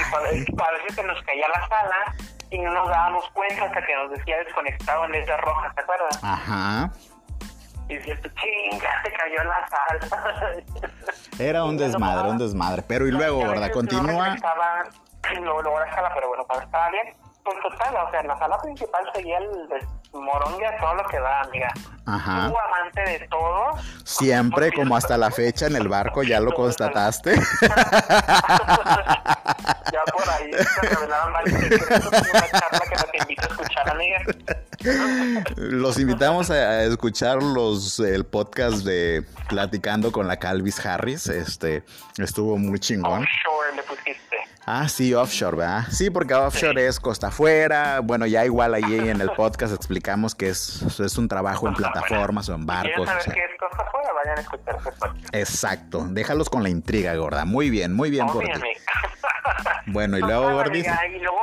veces 0.73 0.95
se 0.95 1.03
nos 1.03 1.23
caía 1.25 1.47
la 1.49 1.69
sala 1.69 2.15
y 2.51 2.59
no 2.59 2.73
nos 2.73 2.89
dábamos 2.89 3.25
cuenta 3.33 3.65
hasta 3.65 3.85
que 3.85 3.95
nos 3.95 4.11
decía 4.11 4.39
desconectado 4.39 5.05
en 5.05 5.13
letra 5.13 5.37
roja, 5.39 5.73
¿te 5.75 5.81
acuerdas? 5.83 6.19
Ajá. 6.23 6.93
Y 7.89 7.95
decías, 7.95 8.19
chinga, 8.21 9.03
se 9.05 9.13
cayó 9.13 9.45
la 9.45 9.69
sala. 9.69 10.91
Era 11.39 11.65
un 11.65 11.77
desmadre, 11.77 12.31
un 12.31 12.39
desmadre. 12.39 12.83
Pero 12.83 13.07
y 13.07 13.13
luego, 13.13 13.39
¿verdad? 13.47 13.71
Continúa. 13.71 14.37
no 14.37 15.06
Luego, 15.41 15.63
luego 15.63 15.81
la 15.81 15.95
sala, 15.95 16.11
pero 16.15 16.29
bueno, 16.29 16.45
cuando 16.47 16.65
estaba 16.65 16.91
bien, 16.91 17.15
pues 17.45 17.57
total, 17.63 17.97
o 17.97 18.11
sea, 18.11 18.21
en 18.21 18.29
la 18.29 18.39
sala 18.39 18.59
principal 18.59 19.11
seguía 19.15 19.39
el 19.39 19.69
moronga 20.21 20.77
todo 20.79 20.95
lo 20.95 21.05
que 21.05 21.19
da, 21.19 21.43
amiga. 21.43 21.73
Ajá. 22.07 22.49
Tú 22.49 22.55
amante 22.59 23.01
de 23.03 23.29
todo. 23.29 23.77
Siempre, 24.05 24.73
como 24.73 24.97
hasta 24.97 25.17
la 25.17 25.31
fecha 25.31 25.67
en 25.67 25.77
el 25.77 25.89
barco, 25.89 26.23
ya 26.23 26.41
lo 26.41 26.53
constataste. 26.53 27.35
ya 27.61 27.63
por 30.13 30.29
ahí 30.31 30.53
se 30.53 30.81
revelaron 30.83 31.33
varios 31.33 31.61
secretos, 31.61 32.07
una 32.07 32.51
charla 32.51 32.81
que 32.89 32.97
no 32.97 33.03
te 33.13 33.19
invito 33.19 33.43
a 33.43 33.47
escuchar, 33.47 33.91
amiga. 33.91 34.19
Los 35.57 35.99
invitamos 35.99 36.51
a, 36.51 36.55
a 36.55 36.85
escuchar 36.85 37.43
los 37.43 37.99
el 37.99 38.25
podcast 38.25 38.85
de 38.85 39.25
Platicando 39.49 40.13
con 40.13 40.29
la 40.29 40.37
Calvis 40.39 40.85
Harris. 40.85 41.27
Este 41.27 41.83
estuvo 42.19 42.57
muy 42.57 42.79
chingón. 42.79 43.23
Offshore 43.23 43.75
le 43.75 43.83
pusiste. 43.83 44.26
Ah, 44.69 44.89
sí, 44.89 45.15
offshore, 45.15 45.57
¿verdad? 45.57 45.85
Sí, 45.91 46.11
porque 46.11 46.35
offshore 46.35 46.89
es 46.89 46.99
costa 46.99 47.29
afuera. 47.29 48.01
Bueno, 48.01 48.27
ya 48.27 48.45
igual 48.45 48.75
ahí 48.75 48.99
en 49.09 49.21
el 49.21 49.31
podcast 49.31 49.73
explicamos 49.73 50.35
que 50.35 50.49
es, 50.49 50.83
es 50.99 51.17
un 51.19 51.29
trabajo 51.29 51.69
en 51.69 51.75
plataformas 51.75 52.49
o 52.49 52.55
en 52.55 52.67
barcos. 52.67 53.03
o 53.03 53.07
saber 53.07 53.23
sea. 53.23 53.35
qué 53.35 53.41
es 53.41 53.59
cosa 53.61 53.83
afuera, 53.83 54.09
vayan 54.13 54.39
a 54.39 54.41
escuchar 54.41 54.77
ese 54.81 54.91
podcast. 54.91 55.35
Exacto. 55.35 56.07
Déjalos 56.11 56.51
con 56.51 56.65
la 56.65 56.69
intriga, 56.69 57.15
gorda. 57.15 57.45
Muy 57.45 57.71
bien, 57.71 57.93
muy 57.95 58.11
bien 58.11 58.27
por 58.27 58.43
ti. 58.43 58.51
Obviamente. 58.51 58.81
Bueno, 59.87 60.19
y 60.19 60.21
luego, 60.21 60.51
Gordis. 60.53 60.85
Y 60.85 61.19
luego 61.21 61.39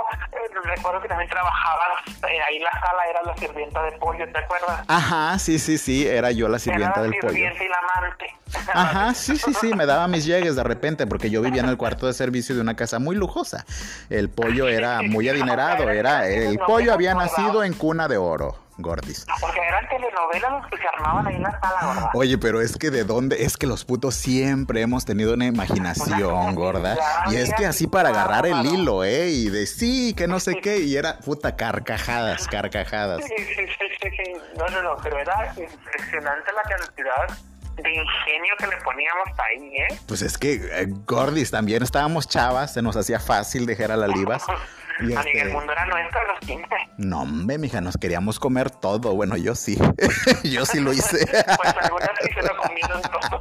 recuerdo 0.62 1.02
que 1.02 1.08
también 1.08 1.30
trabajabas, 1.30 1.88
eh, 2.30 2.42
ahí 2.48 2.60
la 2.60 2.72
sala 2.72 3.08
era 3.10 3.22
la 3.24 3.38
sirvienta 3.38 3.82
de 3.84 3.92
pollo, 3.94 4.26
¿te 4.32 4.38
acuerdas? 4.38 4.84
Ajá, 4.88 5.40
sí, 5.40 5.60
sí, 5.60 5.78
sí. 5.78 6.08
Era 6.08 6.32
yo 6.32 6.48
la 6.48 6.60
sirvienta 6.60 7.00
era 7.00 7.10
del 7.10 7.16
pollo. 7.20 7.38
y 7.38 7.42
la 7.42 7.78
amante. 7.98 8.36
Ajá, 8.74 9.14
sí, 9.14 9.36
sí, 9.38 9.54
sí, 9.54 9.74
me 9.74 9.86
daba 9.86 10.08
mis 10.08 10.26
llegues 10.26 10.56
de 10.56 10.64
repente 10.64 11.08
porque 11.08 11.30
yo 11.30 11.42
vivía 11.42 11.62
en 11.62 11.70
el 11.70 11.78
cuarto 11.78 12.08
de 12.08 12.14
servicio 12.14 12.56
de 12.56 12.62
una 12.62 12.76
casa 12.76 13.00
muy 13.00 13.16
lujosa. 13.16 13.66
El 14.10 14.30
pollo 14.30 14.68
era 14.68 15.02
muy 15.02 15.28
adinerado, 15.30 15.90
era 15.90 16.28
el 16.28 16.60
pollo 16.60 16.94
había 16.94 17.14
nacido 17.14 17.64
en 17.64 17.74
cuna 17.74 18.08
de 18.08 18.18
oro, 18.18 18.58
Gordis. 18.78 19.26
Porque 19.40 19.60
eran 19.60 19.88
telenovelas 19.88 20.52
los 20.52 20.68
que 20.68 20.78
se 20.78 20.88
armaban 20.88 21.28
ahí 21.28 21.36
en 21.36 21.44
la 21.44 21.60
sala, 21.60 21.88
¿verdad? 21.88 22.10
Oye, 22.14 22.38
pero 22.38 22.62
es 22.62 22.78
que 22.78 22.90
de 22.90 23.04
dónde, 23.04 23.44
es 23.44 23.58
que 23.58 23.68
los 23.68 23.86
putos 23.86 24.16
siempre 24.16 24.82
hemos 24.82 25.06
tenido 25.06 25.34
una 25.34 25.46
imaginación, 25.46 26.56
gorda. 26.56 26.98
Y 27.30 27.36
es 27.36 27.54
que 27.54 27.66
así 27.66 27.88
para 27.88 28.10
agarrar 28.10 28.46
el 28.46 28.66
hilo, 28.66 29.04
¿eh? 29.04 29.30
Y 29.30 29.50
de 29.50 29.68
sí, 29.68 30.14
que 30.16 30.28
no 30.28 30.40
sé 30.40 30.60
qué, 30.62 30.80
y 30.80 30.96
era 30.96 31.20
puta 31.20 31.56
carcajadas, 31.56 32.48
carcajadas. 32.48 33.24
Sí, 33.26 33.34
sí, 33.38 33.66
sí, 34.02 34.10
sí. 34.18 34.34
No, 34.58 34.68
no, 34.68 34.82
no, 34.82 34.98
pero 35.02 35.20
era 35.20 35.54
impresionante 35.56 36.52
la 36.54 36.64
cantidad 36.64 37.38
de 37.76 37.90
ingenio 37.90 38.54
que 38.60 38.68
le 38.68 38.78
poníamos 38.78 39.28
ahí, 39.40 39.76
¿eh? 39.78 40.00
Pues 40.08 40.22
es 40.22 40.38
que, 40.38 40.54
eh, 40.54 40.86
Gordis, 41.08 41.50
también 41.52 41.82
estábamos 41.82 42.28
chavas, 42.28 42.74
se 42.74 42.82
nos 42.82 42.96
hacía 42.96 43.20
fácil 43.20 43.66
dejar 43.66 43.92
a 43.92 43.98
las 43.98 44.10
libas. 44.10 44.44
Amiga, 45.00 45.22
este- 45.22 45.42
el 45.42 45.52
mundo 45.52 45.72
era 45.72 45.86
nuestro 45.86 46.20
los 46.28 46.40
15. 46.40 46.68
No, 46.98 47.22
hombre, 47.22 47.58
mija, 47.58 47.82
nos 47.82 47.98
queríamos 47.98 48.40
comer 48.40 48.70
todo. 48.70 49.16
Bueno, 49.16 49.38
yo 49.38 49.56
sí. 49.56 49.78
yo 50.44 50.66
sí 50.66 50.80
lo 50.80 50.94
hice. 50.94 51.26
Pues 51.58 51.76
algunas 51.82 52.10
sí 52.22 52.30
se 52.34 52.42
lo 52.42 52.58
comieron 52.58 53.02
todo. 53.02 53.40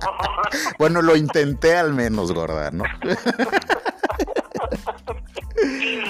bueno, 0.79 1.03
lo 1.03 1.17
intenté 1.17 1.77
al 1.77 1.93
menos, 1.93 2.33
gorda, 2.33 2.71
¿no? 2.71 2.85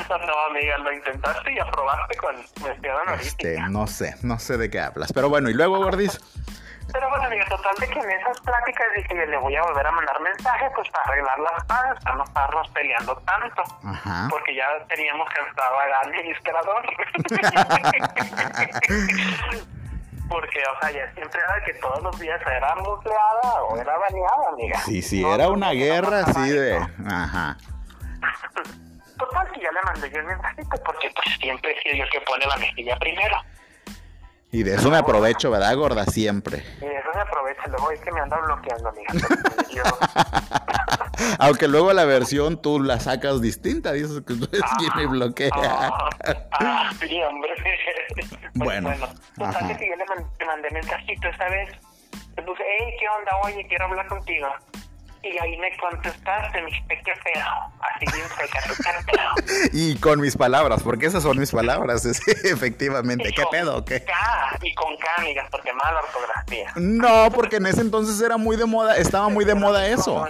no, 0.09 0.47
amiga, 0.51 0.79
lo 0.79 0.93
intentaste 0.93 1.53
y 1.53 1.59
aprobaste 1.59 2.17
con 2.17 2.37
mención 2.65 2.97
Este, 3.21 3.59
no 3.71 3.87
sé, 3.87 4.15
no 4.23 4.39
sé 4.39 4.57
de 4.57 4.71
qué 4.71 4.81
hablas. 4.81 5.13
Pero 5.13 5.29
bueno, 5.29 5.51
y 5.51 5.55
luego, 5.55 5.79
gordis. 5.79 6.21
Pero 6.93 7.09
bueno, 7.09 7.25
amiga, 7.25 7.45
total 7.47 7.75
de 7.81 7.89
que 7.89 7.99
en 7.99 8.11
esas 8.11 8.39
pláticas 8.41 8.87
dije 8.97 9.09
que 9.09 9.27
le 9.27 9.37
voy 9.39 9.57
a 9.57 9.63
volver 9.63 9.87
a 9.87 9.93
mandar 9.93 10.21
mensaje 10.21 10.71
pues 10.75 10.89
para 10.91 11.05
arreglar 11.05 11.39
las 11.39 11.65
cosas, 11.65 12.05
para 12.05 12.17
no 12.17 12.25
estarnos 12.25 12.69
peleando 12.71 13.17
tanto. 13.17 13.63
Ajá. 13.85 14.27
Porque 14.31 14.55
ya 14.55 14.67
teníamos 14.89 15.29
cansado 15.31 15.79
al 15.81 15.95
administrador. 16.07 16.83
Porque, 20.29 20.63
o 20.65 20.81
sea, 20.81 20.91
ya 20.91 21.13
siempre 21.13 21.41
era 21.41 21.55
de 21.57 21.63
que 21.65 21.75
todos 21.75 22.03
los 22.03 22.19
días 22.19 22.41
era 22.41 22.75
nucleada 22.77 23.63
o 23.69 23.77
era 23.77 23.99
baneada, 23.99 24.49
amiga. 24.53 24.79
Sí, 24.79 25.03
sí, 25.03 25.21
No, 25.21 25.35
era 25.35 25.49
una 25.49 25.69
no, 25.69 25.75
guerra 25.75 26.23
no, 26.23 26.27
así 26.27 26.49
de. 26.49 26.79
Ajá. 27.07 27.57
Total 29.19 29.53
que 29.53 29.61
ya 29.61 29.71
le 29.71 29.83
mandé 29.83 30.11
yo 30.11 30.21
el 30.21 30.25
mensajito 30.25 30.83
porque 30.85 31.11
pues 31.15 31.37
siempre 31.39 31.73
he 31.73 31.83
sido 31.83 31.97
yo 31.97 32.05
el 32.05 32.11
que 32.11 32.21
pone 32.23 32.47
la 32.47 32.57
mejilla 32.57 32.97
primero. 32.97 33.37
Y 34.53 34.63
de 34.65 34.75
eso 34.75 34.91
me 34.91 34.99
aprovecho, 34.99 35.51
¿verdad, 35.51 35.75
gorda? 35.77 36.05
Siempre. 36.05 36.63
Y 36.77 36.81
de 36.85 36.97
eso 36.99 37.09
se 37.15 37.21
aprovecha, 37.21 37.63
luego 37.69 37.91
es 37.91 38.01
que 38.03 38.13
me 38.13 38.21
anda 38.21 38.37
bloqueando, 38.39 38.91
amiga. 38.91 39.15
Aunque 41.39 41.69
luego 41.69 41.93
la 41.93 42.05
versión 42.05 42.61
tú 42.61 42.81
la 42.81 43.01
sacas 43.01 43.41
distinta, 43.41 43.93
dices 43.93 44.23
que 44.27 44.35
tú 44.35 44.49
eres 44.53 44.63
quien 44.79 44.91
me 44.97 45.07
bloquea. 45.07 45.51
Ah, 45.55 46.09
ah, 46.61 46.91
sí, 47.01 47.21
hombre. 47.23 47.51
Pues, 48.15 48.29
Bueno, 48.55 48.91
total 49.37 49.57
ajá. 49.65 49.77
que 49.77 49.89
yo 49.89 49.97
le, 49.97 50.05
man- 50.05 50.27
le 50.39 50.47
mandé 50.47 50.71
mensajito 50.71 51.29
esa 51.29 51.49
vez. 51.49 51.71
Le 52.37 52.43
puse, 52.43 52.63
hey, 52.79 52.95
¿qué 53.01 53.07
onda? 53.09 53.31
Oye, 53.45 53.67
quiero 53.69 53.87
hablar 53.87 54.07
contigo. 54.07 54.49
Y 55.25 55.39
ahí 55.39 55.57
me 55.57 55.77
contestaste, 55.77 56.61
me 56.63 56.67
dijiste, 56.67 57.01
qué 57.05 57.15
feo. 57.15 57.47
Así 57.81 58.07
bien 58.13 58.29
feo. 58.29 59.69
Y 59.73 59.97
con 59.99 60.21
mis 60.21 60.37
palabras, 60.37 60.83
porque 60.83 61.07
esas 61.07 61.23
son 61.23 61.39
mis 61.39 61.53
palabras, 61.53 62.05
efectivamente. 62.45 63.29
Y 63.29 63.33
¿Qué 63.33 63.45
pedo? 63.51 63.85
¿Qué? 63.85 64.05
K, 64.05 64.13
y 64.63 64.75
con 64.75 64.97
K, 64.97 65.07
amigas, 65.19 65.47
porque 65.51 65.73
mala 65.73 66.01
ortografía. 66.01 66.73
No, 66.75 67.31
porque 67.31 67.57
en 67.57 67.67
ese 67.67 67.83
entonces 67.83 68.21
era 68.21 68.37
muy 68.37 68.57
de 68.57 68.67
moda, 68.67 68.97
estaba 68.97 69.29
muy 69.29 69.45
de 69.45 69.55
moda 69.55 69.87
eso. 69.87 70.27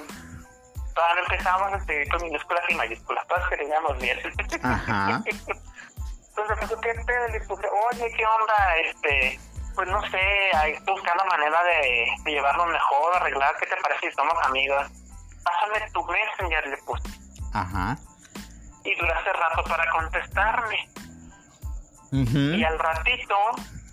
Todavía 0.94 1.22
empezamos 1.22 1.72
a 1.72 1.76
escribir 1.76 2.08
con 2.10 2.22
minúsculas 2.22 2.62
y 2.68 2.74
mayúsculas, 2.74 3.26
todas 3.26 3.48
queríamos 3.48 3.98
bien. 3.98 4.18
Ajá. 4.62 5.22
Entonces 6.28 6.56
me 6.56 6.66
dijo, 6.66 6.80
¿qué 6.80 6.94
pedo? 7.06 7.28
Le 7.28 7.40
puse, 7.40 7.66
oye, 7.92 8.12
¿qué 8.16 8.24
onda? 8.24 8.76
Este, 8.86 9.40
pues 9.74 9.88
no 9.88 10.00
sé, 10.10 10.20
ahí 10.54 10.72
estoy 10.72 10.94
buscando 10.94 11.24
manera 11.26 11.62
de, 11.64 12.06
de 12.24 12.30
llevarlo 12.30 12.66
mejor, 12.66 13.16
arreglar, 13.16 13.54
¿qué 13.60 13.66
te 13.66 13.76
parece 13.82 14.08
si 14.08 14.14
somos 14.14 14.34
amigos? 14.44 14.86
Pásame 15.44 15.90
tu 15.92 16.04
messenger, 16.06 16.66
le 16.68 16.76
puse. 16.78 17.08
Ajá. 17.52 17.96
Y 18.84 18.94
duraste 18.96 19.32
rato 19.32 19.64
para 19.68 19.90
contestarme. 19.90 20.88
Ujú. 22.12 22.38
Y 22.38 22.64
al 22.64 22.78
ratito, 22.78 23.36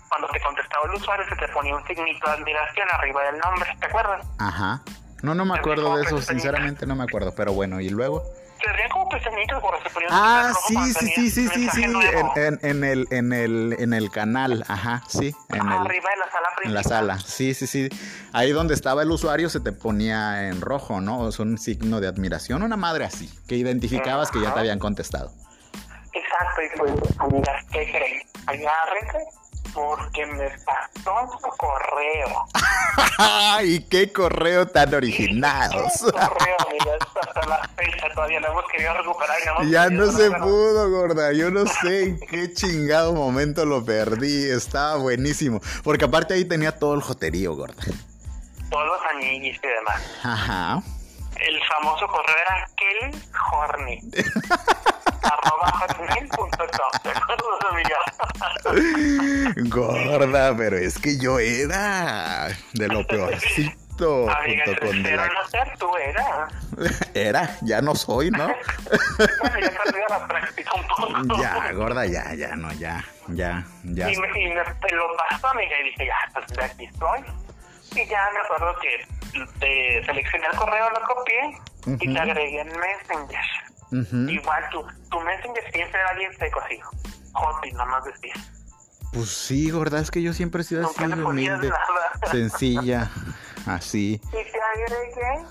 cuando 0.08 0.28
te 0.28 0.40
contestaba 0.40 0.84
el 0.86 0.94
usuario, 0.94 1.26
se 1.28 1.36
te 1.36 1.48
ponía 1.48 1.74
un 1.74 1.86
signito 1.86 2.26
de 2.26 2.36
admiración 2.36 2.88
arriba 2.92 3.22
del 3.24 3.38
nombre, 3.38 3.76
¿te 3.80 3.86
acuerdas? 3.86 4.26
Ajá. 4.38 4.82
No, 5.22 5.34
no 5.34 5.44
me 5.44 5.58
acuerdo 5.58 5.96
de 5.96 6.02
eso, 6.02 6.20
sinceramente 6.20 6.86
no 6.86 6.96
me 6.96 7.04
acuerdo, 7.04 7.34
pero 7.34 7.52
bueno, 7.52 7.80
y 7.80 7.88
luego. 7.90 8.22
Se 8.60 9.60
como 9.60 9.78
se 9.78 9.90
Ah, 10.10 10.52
sí, 10.66 10.74
sí, 10.94 11.06
sí, 11.08 11.30
sí, 11.30 11.48
sí, 11.48 11.68
sí, 11.72 11.86
nuevo. 11.86 12.32
en, 12.36 12.58
en, 12.62 12.64
en 12.64 12.84
el, 12.84 13.06
en 13.10 13.32
el, 13.32 13.76
en 13.78 13.94
el 13.94 14.10
canal, 14.10 14.64
ajá, 14.68 15.02
sí, 15.08 15.34
en 15.48 15.56
el, 15.60 15.72
Arriba 15.72 16.10
de 16.10 16.16
la 16.18 16.30
sala 16.30 16.48
principal. 16.56 16.64
en 16.66 16.74
la 16.74 16.82
sala, 16.82 17.18
sí, 17.20 17.54
sí, 17.54 17.66
sí, 17.66 17.88
ahí 18.32 18.50
donde 18.52 18.74
estaba 18.74 19.02
el 19.02 19.10
usuario 19.10 19.48
se 19.48 19.60
te 19.60 19.72
ponía 19.72 20.48
en 20.48 20.60
rojo, 20.60 21.00
¿no? 21.00 21.28
Es 21.28 21.38
un 21.38 21.58
signo 21.58 22.00
de 22.00 22.08
admiración, 22.08 22.62
una 22.62 22.76
madre 22.76 23.04
así, 23.04 23.30
que 23.48 23.56
identificabas 23.56 24.30
que 24.30 24.40
ya 24.40 24.52
te 24.52 24.60
habían 24.60 24.78
contestado. 24.78 25.32
Exacto, 26.12 26.62
y 26.62 26.78
pues, 26.78 27.20
amigas, 27.20 27.64
¿qué 27.72 27.90
creen? 27.90 28.22
Agárrense 28.46 29.18
porque 29.74 30.26
me 30.26 30.48
pasó 30.64 31.38
su 31.40 31.48
correo. 31.56 32.44
¡Ay, 33.18 33.86
qué 33.90 34.12
correo 34.12 34.66
tan 34.66 34.94
original! 34.94 35.70
Su 35.96 36.10
correo, 36.10 36.56
amigas, 36.68 36.98
hasta 37.20 37.46
la 37.46 37.68
fecha 37.76 38.06
todavía 38.14 38.40
lo 38.40 38.48
hemos 38.48 38.64
querido 38.72 38.94
recuperar. 38.94 39.36
y 39.40 39.46
no 39.46 39.52
hemos 39.52 39.70
Ya 39.70 39.84
podido, 39.84 40.06
no 40.06 40.12
se 40.12 40.30
pudo, 40.30 40.90
gorda. 40.90 41.32
Yo 41.32 41.50
no 41.50 41.66
sé 41.66 42.02
en 42.04 42.20
qué 42.20 42.52
chingado 42.52 43.12
momento 43.12 43.64
lo 43.64 43.84
perdí. 43.84 44.50
Estaba 44.50 44.96
buenísimo. 44.96 45.60
Porque 45.82 46.04
aparte 46.06 46.34
ahí 46.34 46.44
tenía 46.44 46.72
todo 46.78 46.94
el 46.94 47.02
joterío, 47.02 47.54
gorda. 47.54 47.82
Todos 48.70 48.86
los 48.86 49.00
amiguis 49.12 49.58
y 49.62 49.66
demás. 49.66 50.02
Ajá. 50.22 50.82
El 51.46 51.58
famoso 51.64 52.06
correo 52.08 52.36
era 52.46 52.68
Kelly 52.76 53.22
Horny. 53.52 54.00
arroba 55.22 55.70
hotmail.com. 55.72 56.50
Gorda, 59.68 60.56
pero 60.56 60.76
es 60.76 60.98
que 60.98 61.18
yo 61.18 61.38
era 61.38 62.48
de 62.74 62.88
lo 62.88 63.06
peorcito. 63.06 64.30
Amiga, 64.30 64.64
junto 64.66 64.86
con 64.86 65.02
de 65.02 65.16
la... 65.16 65.26
no 65.26 65.46
ser 65.48 65.76
tú 65.78 65.94
eras. 65.96 66.52
Era, 67.14 67.56
ya 67.60 67.82
no 67.82 67.94
soy, 67.94 68.30
¿no? 68.30 68.46
Bueno, 68.46 69.60
ya 69.60 69.70
perdí 69.84 70.00
la 70.08 70.26
práctica 70.26 70.70
un 70.74 70.86
poco. 70.86 71.42
ya, 71.42 71.72
gorda, 71.72 72.06
ya, 72.06 72.32
ya, 72.34 72.56
no, 72.56 72.72
ya, 72.72 73.04
ya, 73.28 73.62
ya. 73.84 74.10
Y 74.10 74.16
me, 74.16 74.28
y 74.40 74.48
me- 74.48 74.54
me 74.54 74.90
lo 74.96 75.06
pasó, 75.28 75.48
amiga, 75.48 75.76
y 75.80 75.84
dije, 75.90 76.06
ya, 76.06 76.14
pues 76.32 76.46
de 76.56 76.64
aquí 76.64 76.84
estoy. 76.86 77.20
Y 77.92 78.06
ya 78.06 78.28
me 78.32 78.40
acuerdo 78.40 78.74
que 78.80 79.46
te 79.58 80.04
seleccioné 80.06 80.46
el 80.52 80.56
correo, 80.56 80.90
lo 80.90 81.00
copié 81.02 81.58
y 82.00 82.12
te 82.12 82.20
agregué 82.20 82.60
en 82.60 82.68
Messenger. 82.68 84.30
Igual 84.30 84.68
tu, 84.70 84.86
tu 85.10 85.20
Messenger 85.20 85.72
siempre 85.72 86.00
era 86.00 86.12
bien 86.14 86.32
seco, 86.38 86.60
sí. 86.68 86.78
Hotmail, 87.32 87.74
nada 87.74 87.86
más 87.86 88.04
decía. 88.04 88.34
Pues 89.12 89.28
sí, 89.28 89.70
gorda, 89.70 89.98
es 90.00 90.10
que 90.10 90.22
yo 90.22 90.32
siempre 90.32 90.62
he 90.62 90.64
sido 90.64 90.86
así, 90.86 91.02
humilde, 91.04 91.68
nada. 91.68 92.30
sencilla, 92.30 93.10
así. 93.66 94.20
Y 94.28 94.30
te 94.30 94.60
agregué 94.60 95.44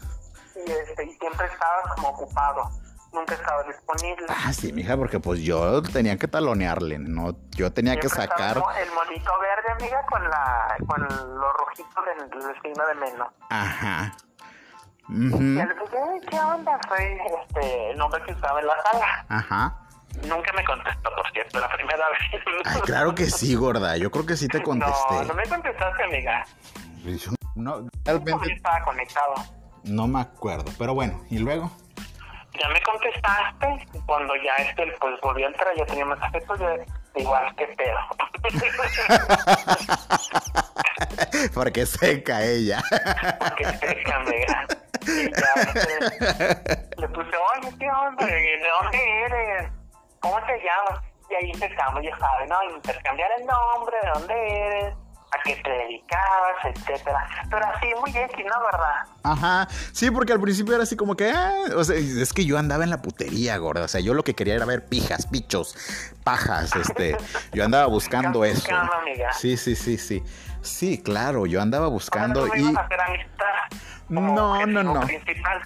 y, 0.66 0.72
este, 0.72 1.04
y 1.06 1.14
siempre 1.16 1.46
estabas 1.48 1.96
como 1.96 2.10
ocupado. 2.10 2.72
Nunca 3.12 3.34
estabas 3.34 3.66
disponible. 3.68 4.26
Ah, 4.30 4.54
sí, 4.54 4.72
mija, 4.72 4.96
porque 4.96 5.20
pues 5.20 5.42
yo 5.42 5.82
tenía 5.82 6.18
que 6.18 6.28
talonearle, 6.28 7.00
¿no? 7.00 7.36
Yo 7.52 7.72
tenía 7.74 7.96
que 7.98 8.08
Siempre 8.08 8.24
estaba 8.26 8.54
sacar... 8.54 8.58
el 8.58 8.62
mo- 8.62 8.72
el 8.72 9.08
monito 9.10 9.32
verde, 9.42 9.72
amiga, 9.84 10.06
con 10.10 10.24
la 10.30 10.76
con 10.88 11.02
los 11.40 11.54
rojitos 11.58 12.06
del, 12.06 12.30
del 12.30 12.62
signo 12.62 12.86
de 12.88 12.96
menos. 12.96 13.28
Ajá. 13.50 14.14
Le 15.10 15.16
dije, 15.26 15.62
"Ey, 15.64 16.22
¿qué 16.30 16.40
onda? 16.40 16.80
Soy 16.88 17.18
este, 17.42 17.92
el 17.92 17.98
nombre 17.98 18.22
que 18.24 18.32
estaba 18.32 18.60
en 18.60 18.68
la 18.68 18.76
sala. 18.92 19.26
Ajá. 19.30 19.76
Nunca 20.28 20.52
me 20.54 20.64
contestó, 20.66 21.10
por 21.16 21.32
cierto, 21.32 21.60
la 21.60 21.70
primera 21.70 22.06
vez. 22.32 22.42
Ay, 22.66 22.82
claro 22.82 23.16
que 23.16 23.26
sí, 23.26 23.56
gorda. 23.56 23.98
Yo 23.98 24.12
creo 24.12 24.26
que 24.28 24.38
sí 24.38 24.48
te 24.48 24.60
No, 24.60 24.66
contesté. 24.66 25.26
no 25.26 25.34
me 25.34 25.44
contestaste, 25.48 26.04
amiga. 26.04 26.46
No, 27.56 27.82
Yo 27.82 27.90
realmente 28.06 28.54
estaba 28.54 28.84
conectado. 28.84 29.34
no 29.84 30.08
me 30.08 30.22
acuerdo. 30.22 30.72
Pero 30.78 30.94
bueno, 30.94 31.24
¿y 31.32 31.40
luego? 31.40 31.72
Ya 32.60 32.68
me 32.70 32.82
contestaste 32.82 33.88
y 33.94 34.00
cuando 34.02 34.36
ya 34.36 34.56
este, 34.58 34.92
pues 35.00 35.20
volví 35.22 35.44
a 35.44 35.48
entrar, 35.48 35.74
ya 35.78 35.86
tenía 35.86 36.06
mensaje 36.06 36.42
tuyo, 36.42 36.68
igual 37.16 37.56
que 37.56 37.68
pedo. 37.68 38.00
Porque 41.54 41.86
seca 41.86 42.44
ella. 42.44 42.82
que 43.56 43.64
seca. 43.66 44.24
Y 45.02 45.32
ya 45.32 45.54
este, 45.62 46.00
le 46.98 47.08
puse, 47.10 47.38
oye, 47.56 47.70
¿qué 47.80 47.90
onda? 47.90 48.26
¿De 48.26 48.60
dónde 48.82 48.98
eres? 49.26 49.72
¿Cómo 50.20 50.38
te 50.46 50.60
llamas? 50.60 51.02
Y 51.30 51.36
ahí 51.36 51.52
empezamos, 51.54 52.04
ya 52.04 52.18
sabes, 52.18 52.50
¿no? 52.50 52.62
Intercambiar 52.76 53.32
el 53.40 53.46
nombre, 53.46 53.96
de 54.02 54.10
dónde 54.10 54.68
eres, 54.68 54.94
a 55.32 55.44
qué 55.44 55.56
te 55.64 55.70
dedicabas, 55.70 56.66
etcétera. 56.66 57.28
Pero 57.50 57.66
así, 57.66 57.88
muy 58.00 58.10
X, 58.10 58.46
¿no? 58.46 58.66
¿Verdad? 58.66 58.96
Ajá. 59.24 59.68
Sí, 59.92 60.10
porque 60.12 60.34
al 60.34 60.42
principio 60.42 60.74
era 60.74 60.84
así 60.84 60.96
como 60.96 61.16
que, 61.16 61.30
ah, 61.32 61.54
o 61.76 61.84
sea, 61.84 61.96
es 61.96 62.34
que 62.34 62.46
yo 62.46 62.58
andaba 62.58 62.84
en 62.84 62.90
la 62.90 63.02
putería, 63.02 63.58
gorda. 63.58 63.84
O 63.84 63.88
sea, 63.88 64.02
yo 64.02 64.14
lo 64.14 64.24
que 64.24 64.34
quería 64.34 64.56
era 64.56 64.66
ver 64.66 64.86
pijas, 64.86 65.28
pichos, 65.28 65.76
pajas, 66.24 66.76
este. 66.76 67.18
Yo 67.54 67.64
andaba 67.66 67.86
buscando 67.88 68.46
eso. 68.46 68.62
Buscando, 68.62 68.94
amiga. 68.94 69.34
Sí, 69.34 69.58
sí, 69.58 69.76
sí, 69.76 69.98
sí. 69.98 70.24
Sí, 70.62 71.02
claro, 71.02 71.46
yo 71.46 71.62
andaba 71.62 71.88
buscando 71.88 72.46
no 72.46 72.56
y. 72.56 72.60
íbamos 72.60 72.78
a 72.78 72.82
hacer 72.86 73.02
amistad 73.02 73.46
como 74.08 74.36
No, 74.36 74.66
no, 74.66 74.84
no. 74.84 75.00
principal. 75.02 75.62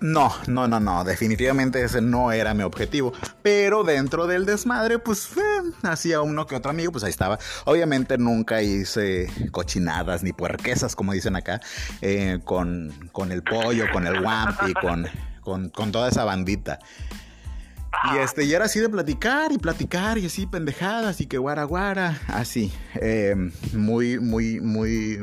No, 0.00 0.32
no, 0.46 0.68
no, 0.68 0.80
no, 0.80 1.04
definitivamente 1.04 1.82
ese 1.82 2.00
no 2.00 2.32
era 2.32 2.54
mi 2.54 2.62
objetivo. 2.62 3.12
Pero 3.42 3.84
dentro 3.84 4.26
del 4.26 4.46
desmadre, 4.46 4.98
pues 4.98 5.30
eh, 5.36 5.70
hacía 5.82 6.20
uno 6.20 6.46
que 6.46 6.56
otro 6.56 6.70
amigo, 6.70 6.92
pues 6.92 7.04
ahí 7.04 7.10
estaba. 7.10 7.38
Obviamente 7.64 8.18
nunca 8.18 8.62
hice 8.62 9.28
cochinadas 9.50 10.22
ni 10.22 10.32
puerquesas, 10.32 10.94
como 10.94 11.12
dicen 11.12 11.36
acá, 11.36 11.60
eh, 12.00 12.40
con, 12.44 12.92
con 13.12 13.32
el 13.32 13.42
pollo, 13.42 13.86
con 13.92 14.06
el 14.06 14.20
wampi, 14.20 14.74
con, 14.74 15.06
con, 15.40 15.70
con 15.70 15.92
toda 15.92 16.08
esa 16.08 16.24
bandita. 16.24 16.78
Y 18.14 18.18
este, 18.18 18.44
y 18.44 18.52
era 18.52 18.64
así 18.64 18.80
de 18.80 18.88
platicar 18.88 19.52
y 19.52 19.58
platicar 19.58 20.18
y 20.18 20.26
así 20.26 20.46
pendejadas 20.46 21.20
y 21.20 21.26
que 21.26 21.38
guara 21.38 21.64
guara, 21.64 22.20
así, 22.26 22.72
eh, 22.94 23.34
muy, 23.74 24.18
muy, 24.18 24.60
muy, 24.60 25.18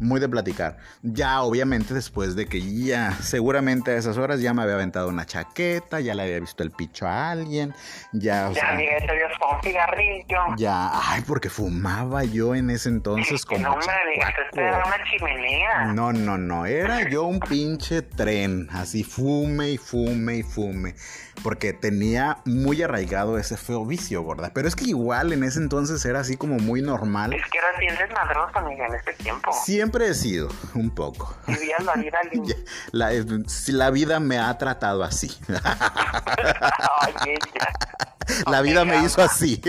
muy 0.00 0.20
de 0.20 0.28
platicar. 0.28 0.78
Ya, 1.02 1.42
obviamente, 1.42 1.94
después 1.94 2.36
de 2.36 2.46
que 2.46 2.60
ya, 2.60 3.12
seguramente 3.12 3.92
a 3.92 3.96
esas 3.96 4.18
horas 4.18 4.40
ya 4.40 4.54
me 4.54 4.62
había 4.62 4.74
aventado 4.74 5.08
una 5.08 5.26
chaqueta, 5.26 6.00
ya 6.00 6.14
le 6.14 6.22
había 6.22 6.40
visto 6.40 6.62
el 6.62 6.70
picho 6.70 7.06
a 7.06 7.30
alguien, 7.30 7.74
ya, 8.12 8.48
o 8.48 8.52
ya, 8.52 8.60
sea, 8.60 8.70
amiga, 8.70 8.96
te 8.98 9.14
dio 9.14 9.26
un 9.26 9.62
cigarrillo. 9.62 10.56
Ya, 10.56 10.90
ay, 10.92 11.22
porque 11.26 11.50
fumaba 11.50 12.24
yo 12.24 12.54
en 12.54 12.70
ese 12.70 12.88
entonces 12.88 13.44
como. 13.44 13.60
No, 13.60 13.76
me 13.76 14.62
era 14.62 14.84
una 14.84 15.04
chimenea. 15.10 15.84
No, 15.92 16.12
no, 16.12 16.38
no, 16.38 16.66
era 16.66 17.08
yo 17.08 17.24
un 17.24 17.40
pinche 17.40 18.02
tren, 18.02 18.68
así 18.72 19.04
fume 19.04 19.70
y 19.70 19.78
fume 19.78 20.36
y 20.36 20.42
fume 20.42 20.94
porque 21.42 21.72
tenía 21.72 22.38
muy 22.44 22.82
arraigado 22.82 23.38
ese 23.38 23.56
feo 23.56 23.84
vicio, 23.84 24.22
gorda. 24.22 24.50
Pero 24.54 24.68
es 24.68 24.76
que 24.76 24.84
igual 24.84 25.32
en 25.32 25.44
ese 25.44 25.58
entonces 25.60 26.04
era 26.04 26.20
así 26.20 26.36
como 26.36 26.56
muy 26.58 26.82
normal. 26.82 27.32
Es 27.32 27.42
que 27.50 27.58
eras 27.58 27.78
bien 27.78 27.94
desmadroso, 27.96 28.58
amiga, 28.58 28.86
en 28.86 28.94
ese 28.94 29.12
tiempo. 29.14 29.52
Siempre 29.52 29.87
he 30.00 30.14
sido, 30.14 30.48
un 30.74 30.90
poco. 30.90 31.34
Vivías 31.46 31.84
la 31.84 31.94
vida 31.94 32.18
la, 32.92 33.10
la 33.68 33.90
vida 33.90 34.20
me 34.20 34.38
ha 34.38 34.56
tratado 34.58 35.02
así. 35.02 35.30
La 38.50 38.60
vida 38.60 38.84
me 38.84 39.02
hizo 39.02 39.22
así. 39.22 39.60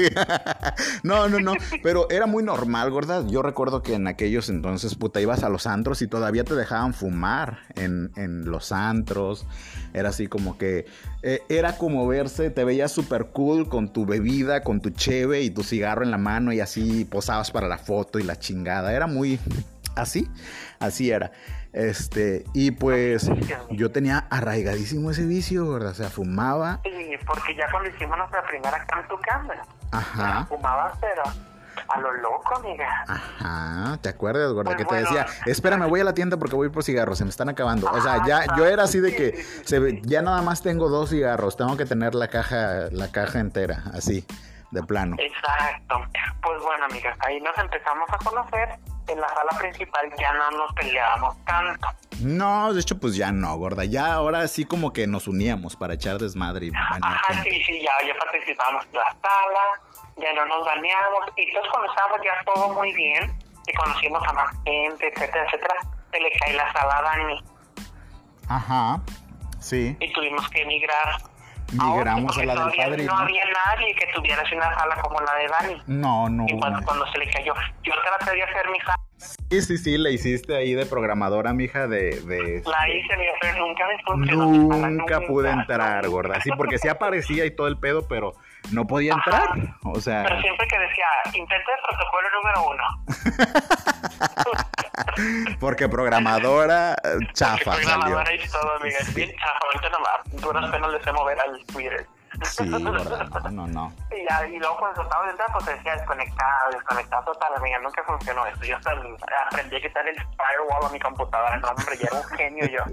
no, 1.03 1.29
no, 1.29 1.39
no. 1.39 1.53
Pero 1.81 2.09
era 2.09 2.25
muy 2.25 2.43
normal, 2.43 2.91
gorda. 2.91 3.25
Yo 3.25 3.41
recuerdo 3.41 3.81
que 3.81 3.93
en 3.93 4.05
aquellos 4.07 4.49
entonces, 4.49 4.95
puta, 4.95 5.21
ibas 5.21 5.43
a 5.43 5.49
los 5.49 5.65
antros 5.65 6.01
y 6.01 6.07
todavía 6.07 6.43
te 6.43 6.55
dejaban 6.55 6.93
fumar 6.93 7.59
en, 7.75 8.11
en 8.17 8.51
los 8.51 8.73
antros. 8.73 9.45
Era 9.93 10.09
así 10.09 10.27
como 10.27 10.57
que 10.57 10.85
eh, 11.21 11.41
era 11.49 11.77
como 11.77 12.07
verse, 12.07 12.49
te 12.49 12.63
veías 12.63 12.91
súper 12.91 13.27
cool 13.27 13.67
con 13.67 13.91
tu 13.91 14.05
bebida, 14.05 14.61
con 14.61 14.79
tu 14.81 14.89
cheve 14.91 15.41
y 15.41 15.49
tu 15.49 15.63
cigarro 15.63 16.03
en 16.03 16.11
la 16.11 16.17
mano 16.17 16.53
y 16.53 16.61
así 16.61 17.03
posabas 17.05 17.51
para 17.51 17.67
la 17.67 17.77
foto 17.77 18.19
y 18.19 18.23
la 18.23 18.37
chingada. 18.37 18.93
Era 18.93 19.07
muy 19.07 19.39
así, 20.01 20.29
así 20.79 21.11
era. 21.11 21.31
Este, 21.71 22.45
y 22.53 22.71
pues 22.71 23.29
yo 23.69 23.91
tenía 23.91 24.25
arraigadísimo 24.31 25.11
ese 25.11 25.25
vicio, 25.25 25.71
¿verdad? 25.71 25.91
O 25.91 25.95
sea, 25.95 26.09
fumaba. 26.09 26.79
Sí, 26.83 27.15
porque 27.27 27.55
ya 27.55 27.69
cuando 27.71 27.89
hicimos 27.89 28.17
nuestra 28.17 28.43
primera 28.43 28.85
cámara, 28.85 29.63
Ajá. 29.91 30.45
Fumaba, 30.45 30.93
pero 30.99 31.23
a 31.87 31.99
lo 31.99 32.11
loco, 32.13 32.55
amiga. 32.57 33.05
Ajá, 33.07 33.97
¿te 34.01 34.09
acuerdas, 34.09 34.51
gorda? 34.53 34.75
que 34.75 34.85
te 34.85 34.95
decía, 34.95 35.25
espérame, 35.45 35.87
voy 35.87 36.01
a 36.01 36.03
la 36.03 36.13
tienda 36.13 36.37
porque 36.37 36.55
voy 36.55 36.69
por 36.69 36.83
cigarros, 36.83 37.17
se 37.17 37.23
me 37.23 37.29
están 37.29 37.49
acabando. 37.49 37.89
o 37.91 38.01
sea, 38.01 38.25
ya 38.25 38.45
yo 38.57 38.65
era 38.65 38.83
así 38.83 38.99
de 38.99 39.15
que 39.15 39.43
se, 39.63 40.01
ya 40.03 40.21
nada 40.21 40.41
más 40.41 40.61
tengo 40.61 40.89
dos 40.89 41.09
cigarros, 41.09 41.57
tengo 41.57 41.77
que 41.77 41.85
tener 41.85 42.15
la 42.15 42.27
caja, 42.27 42.89
la 42.91 43.11
caja 43.11 43.39
entera, 43.39 43.83
así, 43.93 44.25
de 44.71 44.83
plano. 44.83 45.15
Exacto. 45.19 46.01
Pues 46.41 46.61
bueno, 46.63 46.85
amiga, 46.85 47.15
ahí 47.19 47.39
nos 47.41 47.57
empezamos 47.57 48.09
a 48.11 48.17
conocer. 48.17 48.69
En 49.09 49.19
la 49.19 49.27
sala 49.29 49.57
principal 49.57 50.11
ya 50.19 50.33
no 50.33 50.51
nos 50.51 50.73
peleábamos 50.73 51.43
tanto. 51.45 51.87
No, 52.21 52.73
de 52.73 52.81
hecho, 52.81 52.99
pues 52.99 53.15
ya 53.15 53.31
no, 53.31 53.55
gorda. 53.57 53.85
Ya 53.85 54.13
ahora 54.13 54.47
sí 54.47 54.65
como 54.65 54.93
que 54.93 55.07
nos 55.07 55.27
uníamos 55.27 55.75
para 55.75 55.95
echar 55.95 56.17
desmadre 56.17 56.67
y 56.67 56.71
Ajá, 56.75 57.21
sí, 57.43 57.63
sí, 57.65 57.81
ya, 57.81 58.07
ya 58.07 58.13
participamos 58.19 58.85
en 58.85 58.93
la 58.93 59.15
sala 59.21 59.89
ya 60.19 60.33
no 60.33 60.45
nos 60.45 60.65
bañamos, 60.65 61.31
y 61.35 61.43
entonces 61.43 61.71
cuando 61.71 61.89
estábamos 61.89 62.19
ya 62.23 62.53
todo 62.53 62.73
muy 62.73 62.93
bien, 62.93 63.33
y 63.67 63.73
conocimos 63.73 64.21
a 64.27 64.33
más 64.33 64.55
gente, 64.65 65.07
etcétera, 65.07 65.45
etcétera, 65.45 65.75
se 66.11 66.19
le 66.19 66.31
cae 66.39 66.53
la 66.53 66.73
sala 66.73 66.97
a 66.97 67.01
Dani. 67.01 67.43
Ajá, 68.47 69.01
sí. 69.59 69.95
Y 69.99 70.13
tuvimos 70.13 70.49
que 70.49 70.61
emigrar. 70.61 71.21
Migramos 71.71 72.37
a, 72.37 72.45
la 72.45 72.65
del 72.65 72.75
padrino. 72.75 73.13
No 73.13 73.19
había 73.19 73.43
nadie 73.65 73.95
que 73.95 74.07
tuviera 74.13 74.43
una 74.53 74.73
sala 74.75 74.95
como 75.01 75.19
la 75.19 75.35
de 75.35 75.47
Dani. 75.47 75.81
No, 75.87 76.29
no. 76.29 76.45
Y 76.47 76.59
cuando, 76.59 76.81
cuando 76.85 77.05
se 77.11 77.19
le 77.19 77.29
cayó, 77.29 77.53
yo 77.83 77.93
traté 78.03 78.35
de 78.35 78.43
hacer 78.43 78.69
mi 78.69 78.79
sala. 78.79 78.95
Sí, 79.17 79.61
sí, 79.61 79.77
sí, 79.77 79.97
le 79.97 80.13
hiciste 80.13 80.55
ahí 80.55 80.73
de 80.73 80.85
programadora, 80.85 81.53
mija, 81.53 81.87
de... 81.87 82.21
de 82.21 82.63
la 82.65 82.89
hice, 82.89 83.17
pero 83.41 83.65
nunca 83.65 83.83
me 83.87 84.03
funcionó. 84.03 84.45
Nunca 84.89 85.21
pude 85.21 85.49
entrar, 85.49 86.07
gorda. 86.09 86.39
Sí, 86.41 86.51
porque 86.55 86.77
sí 86.77 86.87
aparecía 86.87 87.45
y 87.45 87.51
todo 87.51 87.67
el 87.67 87.77
pedo, 87.77 88.07
pero 88.07 88.33
no 88.71 88.87
podía 88.87 89.13
entrar. 89.13 89.49
O 89.83 89.99
sea. 89.99 90.23
Pero 90.23 90.41
siempre 90.41 90.67
que 90.67 90.79
decía, 90.79 91.05
intenta 91.33 91.71
el 91.71 91.81
protocolo 91.87 92.27
número 92.37 92.69
uno. 92.69 92.83
Porque 95.59 95.89
programadora 95.89 96.95
chafa. 97.33 97.57
Porque 97.63 97.81
programadora 97.81 98.33
y 98.33 98.49
todo, 98.49 98.75
amiga. 98.79 98.97
Es 98.99 99.13
bien 99.13 99.31
chafa. 99.31 99.59
Ahorita 99.65 99.89
nomás, 99.89 100.41
duras 100.41 100.71
penas 100.71 100.91
le 100.91 101.03
sé 101.03 101.11
mover 101.11 101.39
al 101.39 101.65
Twitter. 101.65 102.07
Sí, 102.43 102.69
verdad. 102.69 103.51
No, 103.51 103.67
no. 103.67 103.93
Y, 104.51 104.57
luego 104.59 104.77
cuando 104.77 105.01
estaba 105.01 105.25
dentro, 105.27 105.45
pues 105.53 105.65
decía 105.65 105.95
desconectado, 105.95 106.71
desconectado 106.71 107.23
total, 107.25 107.49
amiga, 107.57 107.79
nunca 107.79 108.03
funcionó 108.03 108.45
esto. 108.45 108.63
Yo 108.63 108.77
hasta 108.77 108.91
aprendí 109.47 109.75
a 109.75 109.81
quitar 109.81 110.07
el 110.07 110.15
firewall 110.15 110.85
a 110.85 110.89
mi 110.89 110.99
computadora, 110.99 111.57
no, 111.57 111.69
hombre, 111.69 111.97
ya 111.97 112.07
era 112.07 112.19
un 112.19 112.37
genio 112.37 112.65
yo. 112.67 112.83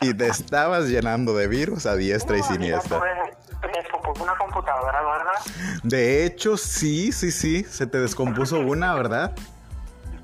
y 0.02 0.14
te 0.14 0.26
estabas 0.28 0.84
llenando 0.84 1.34
de 1.34 1.48
virus 1.48 1.86
a 1.86 1.96
diestra 1.96 2.36
y 2.36 2.42
siniestra. 2.42 3.00
Descompuso 3.72 4.24
una 4.24 4.36
computadora, 4.36 5.02
¿verdad? 5.02 5.32
De 5.82 6.24
hecho, 6.24 6.56
sí, 6.56 7.12
sí, 7.12 7.30
sí, 7.30 7.64
se 7.64 7.86
te 7.86 7.98
descompuso 7.98 8.60
una, 8.60 8.94
¿verdad? 8.94 9.32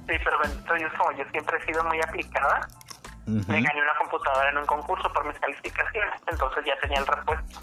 Sí, 0.09 0.15
pero 0.23 0.39
bendito 0.39 0.77
yo, 0.77 0.89
como 0.97 1.13
yo 1.13 1.25
siempre 1.31 1.59
he 1.59 1.67
sido 1.67 1.83
muy 1.85 2.01
aplicada, 2.01 2.69
me 3.27 3.61
gané 3.61 3.83
una 3.83 3.99
computadora 3.99 4.51
en 4.51 4.59
un 4.59 4.67
concurso 4.67 5.13
por 5.13 5.27
mis 5.27 5.39
calificaciones, 5.41 6.21
entonces 6.31 6.65
ya 6.65 6.79
tenía 6.81 7.01
el 7.01 7.07
repuesto. 7.07 7.61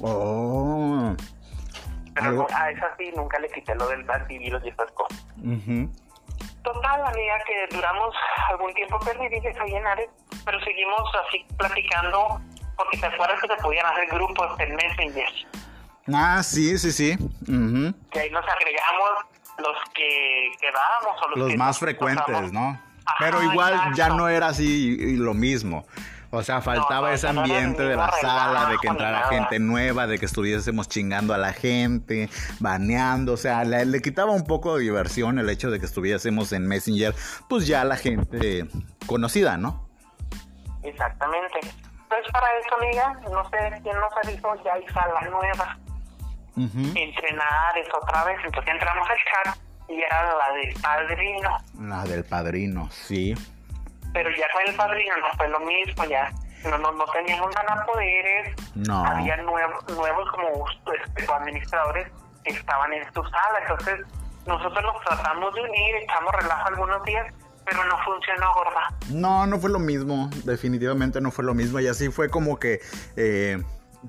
Oh. 0.00 1.14
Pero 2.14 2.46
a 2.54 2.70
esa 2.70 2.96
sí 2.96 3.12
nunca 3.14 3.38
le 3.38 3.50
quité 3.50 3.74
lo 3.74 3.86
del 3.88 4.08
antivirus 4.10 4.64
y 4.64 4.68
esas 4.68 4.90
cosas. 4.92 5.24
Total, 6.62 7.06
amiga, 7.06 7.38
que 7.46 7.74
duramos 7.74 8.14
algún 8.50 8.72
tiempo 8.74 8.98
perdidos 9.00 9.56
ahí 9.60 9.74
en 9.74 9.86
Ares, 9.86 10.08
pero 10.44 10.58
seguimos 10.60 11.02
así 11.26 11.46
platicando, 11.56 12.40
porque 12.76 12.98
te 12.98 13.06
acuerdas 13.06 13.40
que 13.42 13.48
se 13.48 13.56
podían 13.56 13.86
hacer 13.86 14.08
grupos 14.08 14.58
en 14.58 14.74
Messenger. 14.74 15.30
Ah, 16.12 16.42
sí, 16.42 16.78
sí, 16.78 16.90
sí. 16.92 17.16
Que 18.10 18.20
ahí 18.20 18.30
nos 18.30 18.48
agregamos 18.48 19.10
los 19.58 19.76
que 19.94 20.52
quedábamos 20.60 21.22
o 21.22 21.38
los, 21.38 21.56
más 21.56 21.78
frecuentes, 21.78 22.52
¿no? 22.52 22.80
Pero 23.18 23.42
igual 23.42 23.94
ya 23.94 24.10
no 24.10 24.28
era 24.28 24.48
así 24.48 25.16
lo 25.16 25.34
mismo. 25.34 25.86
O 26.30 26.42
sea, 26.42 26.60
faltaba 26.60 27.14
ese 27.14 27.26
ambiente 27.26 27.82
de 27.82 27.96
la 27.96 28.10
sala, 28.20 28.68
de 28.68 28.76
que 28.76 28.88
entrara 28.88 29.28
gente 29.28 29.58
nueva, 29.58 30.06
de 30.06 30.18
que 30.18 30.26
estuviésemos 30.26 30.86
chingando 30.86 31.32
a 31.32 31.38
la 31.38 31.54
gente, 31.54 32.28
baneando. 32.60 33.32
O 33.32 33.36
sea, 33.38 33.64
le, 33.64 34.02
quitaba 34.02 34.32
un 34.32 34.44
poco 34.44 34.76
de 34.76 34.82
diversión 34.82 35.38
el 35.38 35.48
hecho 35.48 35.70
de 35.70 35.80
que 35.80 35.86
estuviésemos 35.86 36.52
en 36.52 36.66
Messenger, 36.66 37.14
pues 37.48 37.66
ya 37.66 37.82
la 37.84 37.96
gente 37.96 38.66
conocida, 39.06 39.56
¿no? 39.56 39.88
Exactamente. 40.82 41.60
Pues 42.08 42.20
para 42.30 42.46
eso, 42.58 42.76
amiga, 42.76 43.20
no 43.32 43.48
sé 43.48 43.80
quién 43.82 43.96
nos 43.98 44.12
avisó, 44.22 44.64
ya 44.64 44.74
hay 44.74 44.86
sala 44.88 45.20
nueva. 45.30 45.78
Entrenar 46.58 47.78
es 47.78 47.88
otra 47.94 48.24
vez, 48.24 48.38
entonces 48.44 48.72
entramos 48.72 49.08
al 49.08 49.16
chat 49.16 49.56
y 49.88 50.02
era 50.02 50.22
la 50.22 50.54
del 50.54 50.74
padrino. 50.80 51.50
La 51.80 52.04
del 52.04 52.24
padrino, 52.24 52.88
sí. 52.90 53.34
Pero 54.12 54.30
ya 54.30 54.46
con 54.52 54.62
el 54.66 54.74
padrino 54.74 55.16
no 55.18 55.28
fue 55.36 55.48
lo 55.48 55.60
mismo, 55.60 56.04
ya 56.04 56.30
no, 56.64 56.78
no, 56.78 56.92
no 56.92 57.04
teníamos 57.06 57.54
poderes. 57.86 58.54
No. 58.74 59.04
Había 59.04 59.36
nuevos, 59.38 59.84
nuevos 59.94 60.28
como 60.30 60.64
este, 60.92 61.32
administradores 61.32 62.08
que 62.44 62.50
estaban 62.50 62.92
en 62.92 63.04
su 63.12 63.22
sala, 63.22 63.58
entonces 63.62 64.00
nosotros 64.46 64.82
nos 64.82 65.04
tratamos 65.04 65.54
de 65.54 65.60
unir, 65.62 65.96
echamos 66.02 66.32
relajo 66.32 66.68
algunos 66.68 67.04
días, 67.04 67.26
pero 67.64 67.84
no 67.84 67.98
funcionó, 68.04 68.54
gorda. 68.54 68.88
No, 69.10 69.46
no 69.46 69.58
fue 69.58 69.70
lo 69.70 69.78
mismo, 69.78 70.30
definitivamente 70.44 71.20
no 71.20 71.30
fue 71.30 71.44
lo 71.44 71.54
mismo, 71.54 71.80
y 71.80 71.86
así 71.86 72.10
fue 72.10 72.30
como 72.30 72.58
que... 72.58 72.80
Eh, 73.16 73.62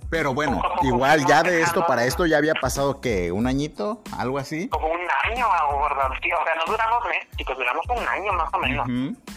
pero 0.10 0.34
bueno, 0.34 0.62
igual 0.84 1.26
ya 1.26 1.44
de 1.44 1.62
esto 1.62 1.86
para 1.86 2.06
esto 2.06 2.26
ya 2.26 2.38
había 2.38 2.54
pasado 2.54 3.02
que 3.02 3.32
un 3.32 3.48
añito, 3.48 4.02
algo 4.18 4.38
así. 4.38 4.70
Como 4.70 4.88
un 4.88 5.00
año, 5.26 5.48
¿verdad? 5.82 6.12
o 6.12 6.46
sea, 6.46 6.56
no 6.56 6.66
duramos 6.66 7.06
mes, 7.06 7.28
chicos, 7.38 7.58
duramos 7.58 7.86
un 7.90 8.08
año 8.08 8.34
más 8.34 8.54
o 8.54 8.58
menos. 8.60 8.88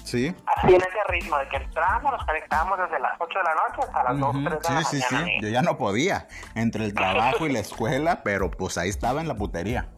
sí. 0.04 0.34
Así 0.46 0.74
en 0.74 0.80
ese 0.80 1.04
ritmo 1.08 1.38
de 1.38 1.48
que 1.48 1.56
entramos, 1.56 2.12
nos 2.12 2.24
conectábamos 2.24 2.78
desde 2.78 2.98
las 3.00 3.12
8 3.18 3.38
de 3.38 3.44
la 3.44 3.54
noche 3.54 3.80
hasta 3.80 4.02
las 4.04 4.18
2, 4.18 4.36
3 4.44 4.44
de 4.44 4.50
sí, 4.50 4.72
la 4.72 4.84
sí, 4.84 4.96
mañana. 4.96 5.26
Sí, 5.26 5.32
sí, 5.32 5.40
yo 5.42 5.48
ya 5.48 5.62
no 5.62 5.78
podía 5.78 6.28
entre 6.54 6.84
el 6.84 6.94
trabajo 6.94 7.46
y 7.46 7.52
la 7.52 7.60
escuela, 7.60 8.22
pero 8.22 8.50
pues 8.50 8.78
ahí 8.78 8.88
estaba 8.88 9.20
en 9.20 9.28
la 9.28 9.34
putería. 9.34 9.88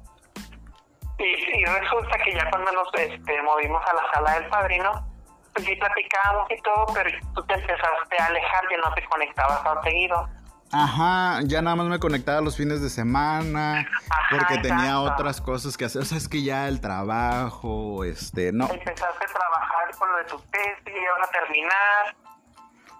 Y 1.18 1.44
sí, 1.44 1.64
resulta 1.64 2.18
que 2.24 2.34
ya 2.34 2.50
cuando 2.50 2.72
nos 2.72 2.88
este, 2.94 3.42
movimos 3.42 3.82
a 3.88 3.94
la 3.94 4.12
sala 4.12 4.40
del 4.40 4.48
padrino, 4.48 5.14
pues 5.54 5.66
sí 5.66 5.76
platicábamos 5.76 6.50
y 6.50 6.60
todo, 6.62 6.86
pero 6.92 7.10
tú 7.34 7.46
te 7.46 7.54
empezaste 7.54 8.16
a 8.18 8.26
alejar, 8.26 8.68
que 8.68 8.76
no 8.76 8.92
te 8.94 9.04
conectabas 9.04 9.62
tan 9.62 9.82
seguido. 9.82 10.28
Ajá, 10.74 11.40
ya 11.44 11.62
nada 11.62 11.76
más 11.76 11.86
me 11.86 11.98
conectaba 11.98 12.40
los 12.40 12.56
fines 12.56 12.82
de 12.82 12.90
semana 12.90 13.88
porque 14.30 14.58
tenía 14.58 15.00
otras 15.00 15.40
cosas 15.40 15.76
que 15.76 15.84
hacer. 15.84 16.02
O 16.02 16.04
sea, 16.04 16.18
es 16.18 16.28
que 16.28 16.42
ya 16.42 16.66
el 16.68 16.80
trabajo, 16.80 18.02
este, 18.04 18.52
no. 18.52 18.64
Empezaste 18.64 19.04
a 19.04 19.32
trabajar 19.32 19.96
con 19.96 20.10
lo 20.10 20.18
de 20.18 20.24
tu 20.24 20.38
tesis 20.50 20.82
y 20.86 20.90
iban 20.90 21.22
a 21.22 21.30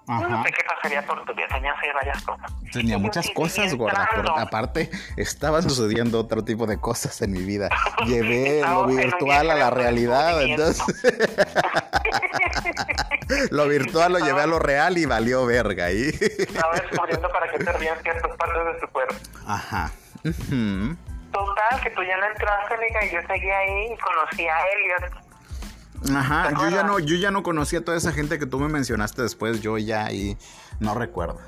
terminar. 0.06 0.30
No 0.30 0.44
sé 0.44 0.52
qué 0.52 0.64
pasaría 0.64 1.06
por 1.06 1.24
tu 1.24 1.34
vida, 1.34 1.48
tenía 1.48 1.72
hacer 1.72 1.94
varias 1.94 2.22
cosas. 2.22 2.52
Tenía 2.72 2.98
muchas 2.98 3.30
cosas, 3.30 3.74
gorda. 3.74 4.08
aparte, 4.38 4.90
estaban 5.16 5.62
sucediendo 5.62 6.20
otro 6.20 6.44
tipo 6.44 6.66
de 6.66 6.78
cosas 6.78 7.20
en 7.22 7.32
mi 7.32 7.42
vida. 7.42 7.70
Llevé 8.06 8.62
lo 8.62 8.86
virtual 8.86 9.50
a 9.50 9.54
la 9.54 9.70
realidad, 9.70 10.42
entonces. 10.42 10.84
lo 13.50 13.68
virtual 13.68 14.12
lo 14.12 14.18
llevé 14.18 14.42
a 14.42 14.46
lo 14.46 14.58
real 14.58 14.98
y 14.98 15.06
valió 15.06 15.46
verga 15.46 15.86
ahí. 15.86 16.10
Estaba 16.20 16.74
descubriendo 16.74 17.28
para 17.30 17.50
qué 17.50 17.64
servían 17.64 17.98
ciertas 18.02 18.36
partes 18.36 18.74
de 18.74 18.80
su 18.80 18.88
cuerpo. 18.88 19.14
Ajá. 19.46 19.90
Total, 20.22 21.80
que 21.82 21.90
tú 21.90 22.02
ya 22.02 22.16
no 22.16 22.26
entraste, 22.26 22.74
amiga, 22.74 23.04
y 23.04 23.10
yo 23.10 23.20
seguía 23.26 23.58
ahí 23.58 23.92
y 23.92 23.96
conocí 23.98 24.46
a 24.46 24.58
Elliot 24.60 25.23
Ajá, 26.12 26.50
yo 26.50 26.68
ya 26.68 26.82
no, 26.82 26.98
yo 26.98 27.16
ya 27.16 27.30
no 27.30 27.42
conocía 27.42 27.78
a 27.78 27.82
toda 27.82 27.96
esa 27.96 28.12
gente 28.12 28.38
que 28.38 28.46
tú 28.46 28.58
me 28.58 28.68
mencionaste 28.68 29.22
después, 29.22 29.60
yo 29.60 29.78
ya 29.78 30.04
ahí 30.06 30.36
no 30.80 30.94
recuerdo. 30.94 31.38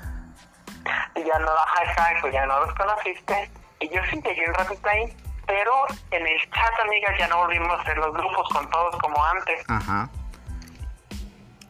Ya 1.15 1.39
no, 1.39 1.47
ajá, 1.47 1.83
exacto, 1.89 2.29
ya 2.29 2.45
no 2.45 2.59
los 2.61 2.73
conociste. 2.75 3.51
Y 3.79 3.89
yo 3.89 4.01
sí 4.09 4.19
llegué 4.23 4.47
un 4.47 4.55
ratito 4.55 4.89
ahí, 4.89 5.15
pero 5.45 5.71
en 6.11 6.25
el 6.25 6.39
chat, 6.51 6.79
amigas, 6.83 7.15
ya 7.19 7.27
no 7.27 7.37
volvimos 7.37 7.69
a 7.69 7.81
hacer 7.81 7.97
los 7.97 8.13
grupos 8.13 8.49
con 8.49 8.69
todos 8.69 8.95
como 8.97 9.23
antes. 9.23 9.63
Ajá. 9.67 10.09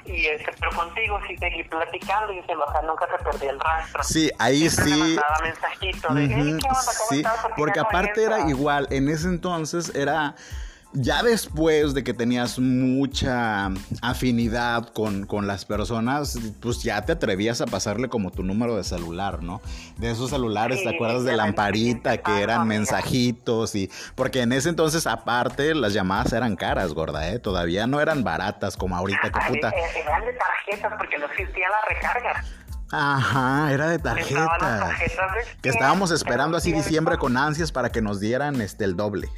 Y 0.05 0.25
este, 0.27 0.53
pero 0.57 0.71
contigo 0.71 1.19
sí 1.27 1.37
seguí 1.37 1.63
platicando 1.65 2.31
y 2.31 2.39
se 2.41 2.47
sea, 2.47 2.81
nunca 2.85 3.07
te 3.07 3.23
perdí 3.23 3.47
el 3.47 3.59
rastro. 3.59 4.03
Sí, 4.03 4.31
ahí 4.39 4.69
sí. 4.69 5.19
mensajito 5.43 6.13
de, 6.13 6.27
¿qué 6.29 6.59
sí, 7.09 7.23
porque 7.57 7.81
aparte 7.81 8.23
era 8.23 8.47
igual, 8.47 8.87
en 8.89 9.09
ese 9.09 9.27
entonces 9.27 9.93
era 9.93 10.35
ya 10.93 11.21
después 11.23 11.93
de 11.93 12.03
que 12.03 12.13
tenías 12.13 12.59
mucha 12.59 13.69
afinidad 14.01 14.89
con, 14.89 15.27
las 15.47 15.65
personas, 15.65 16.39
pues 16.61 16.83
ya 16.83 17.01
te 17.03 17.13
atrevías 17.13 17.61
a 17.61 17.65
pasarle 17.65 18.09
como 18.09 18.31
tu 18.31 18.43
número 18.43 18.75
de 18.75 18.83
celular, 18.83 19.43
¿no? 19.43 19.61
De 19.97 20.11
esos 20.11 20.29
celulares, 20.29 20.81
¿te 20.83 20.89
acuerdas 20.89 21.23
de 21.23 21.35
lamparita 21.35 22.17
que 22.17 22.41
eran 22.41 22.67
mensajitos? 22.67 23.75
y 23.75 23.89
Porque 24.15 24.41
en 24.41 24.51
ese 24.51 24.69
entonces, 24.69 25.07
aparte, 25.07 25.75
las 25.75 25.93
llamadas 25.93 26.33
eran 26.33 26.55
caras, 26.55 26.93
gorda, 26.93 27.29
¿eh? 27.29 27.39
Todavía 27.39 27.87
no 27.87 28.01
eran 28.01 28.23
baratas 28.23 28.77
como 28.77 28.95
ahorita, 28.95 29.31
que 29.31 29.39
puta. 29.47 29.69
Eran 29.69 30.25
de 30.25 30.33
tarjetas 30.33 30.93
porque 30.97 31.17
no 31.17 31.25
existía 31.27 31.67
la 31.69 31.95
recarga. 31.95 32.43
Ajá, 32.91 33.71
era 33.71 33.89
de 33.89 33.99
tarjeta. 33.99 34.95
Que 35.61 35.69
estábamos 35.69 36.11
esperando 36.11 36.57
así 36.57 36.71
diciembre 36.71 37.17
con 37.17 37.35
ansias 37.37 37.71
para 37.71 37.89
que 37.89 38.01
nos 38.01 38.19
dieran 38.19 38.61
este 38.61 38.85
el 38.85 38.95
doble. 38.95 39.29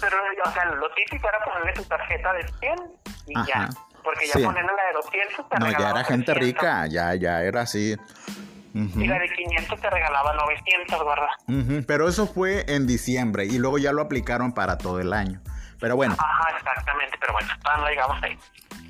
Pero, 0.00 0.16
o 0.44 0.52
sea, 0.52 0.64
lo 0.66 0.90
típico 0.94 1.28
era 1.28 1.38
ponerle 1.44 1.72
tu 1.74 1.84
tarjeta 1.84 2.32
de 2.34 2.48
100 2.60 2.76
y 3.28 3.34
ya. 3.46 3.70
Porque 4.04 4.26
ya 4.26 4.34
ponerle 4.34 4.72
la 4.72 4.84
de 4.84 4.92
200 4.94 5.48
te 5.48 5.58
No, 5.58 5.70
ya 5.70 5.90
era 5.90 6.04
gente 6.04 6.34
rica, 6.34 6.86
ya, 6.86 7.14
ya 7.14 7.42
era 7.42 7.62
así. 7.62 7.96
Y 8.74 9.06
la 9.06 9.18
de 9.18 9.28
500 9.30 9.80
te 9.80 9.90
regalaba 9.90 10.34
900, 10.34 10.98
¿verdad? 11.06 11.84
Pero 11.86 12.08
eso 12.08 12.26
fue 12.26 12.66
en 12.68 12.86
diciembre 12.86 13.46
y 13.46 13.58
luego 13.58 13.78
ya 13.78 13.92
lo 13.92 14.02
aplicaron 14.02 14.52
para 14.52 14.76
todo 14.76 15.00
el 15.00 15.14
año. 15.14 15.40
Pero 15.80 15.96
bueno. 15.96 16.14
Ajá, 16.18 16.56
exactamente, 16.56 17.16
pero 17.20 17.32
bueno, 17.32 17.48
no 17.64 17.88
llegamos 17.88 18.22
ahí. 18.22 18.38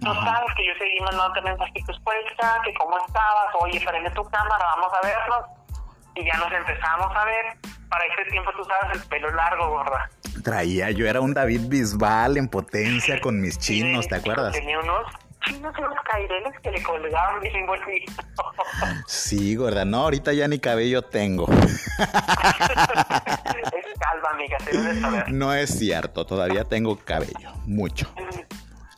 Total, 0.01 0.45
que 0.57 0.67
yo 0.67 0.73
seguí 0.79 1.01
mandándote 1.01 1.41
mensajitos 1.43 1.97
el 1.97 2.63
que 2.65 2.75
cómo 2.75 2.99
estabas, 2.99 3.55
oye, 3.61 3.81
prende 3.81 4.11
tu 4.11 4.25
cámara, 4.29 4.65
vamos 4.77 4.93
a 4.93 5.07
vernos. 5.07 5.45
Y 6.15 6.25
ya 6.25 6.37
nos 6.39 6.53
empezamos 6.53 7.15
a 7.15 7.25
ver. 7.25 7.57
Para 7.89 8.05
ese 8.05 8.31
tiempo 8.31 8.51
tú 8.57 8.65
sabes 8.65 9.01
el 9.01 9.09
pelo 9.09 9.31
largo, 9.31 9.71
gorda. 9.71 10.11
Traía, 10.43 10.91
yo 10.91 11.07
era 11.07 11.21
un 11.21 11.35
David 11.35 11.63
Bisbal 11.69 12.37
en 12.37 12.49
potencia 12.49 13.21
con 13.21 13.41
mis 13.41 13.59
chinos, 13.59 14.09
¿te 14.09 14.17
acuerdas? 14.17 14.53
Tenía 14.53 14.79
unos 14.81 15.07
chinos 15.47 15.75
unos 15.79 15.99
caireles 16.11 16.53
que 16.63 16.71
le 16.71 16.83
colgaban 16.83 17.41
bien 17.41 17.67
bonito. 17.67 18.13
Sí, 19.07 19.55
gorda, 19.57 19.85
no, 19.85 19.99
ahorita 19.99 20.33
ya 20.33 20.49
ni 20.49 20.59
cabello 20.59 21.03
tengo. 21.03 21.47
es 21.51 21.69
calva, 23.99 24.31
amiga, 24.33 24.59
se 24.61 24.77
debe 24.77 25.01
saber. 25.01 25.33
No 25.33 25.55
es 25.55 25.79
cierto, 25.79 26.27
todavía 26.27 26.65
tengo 26.65 26.99
cabello, 26.99 27.53
mucho. 27.65 28.13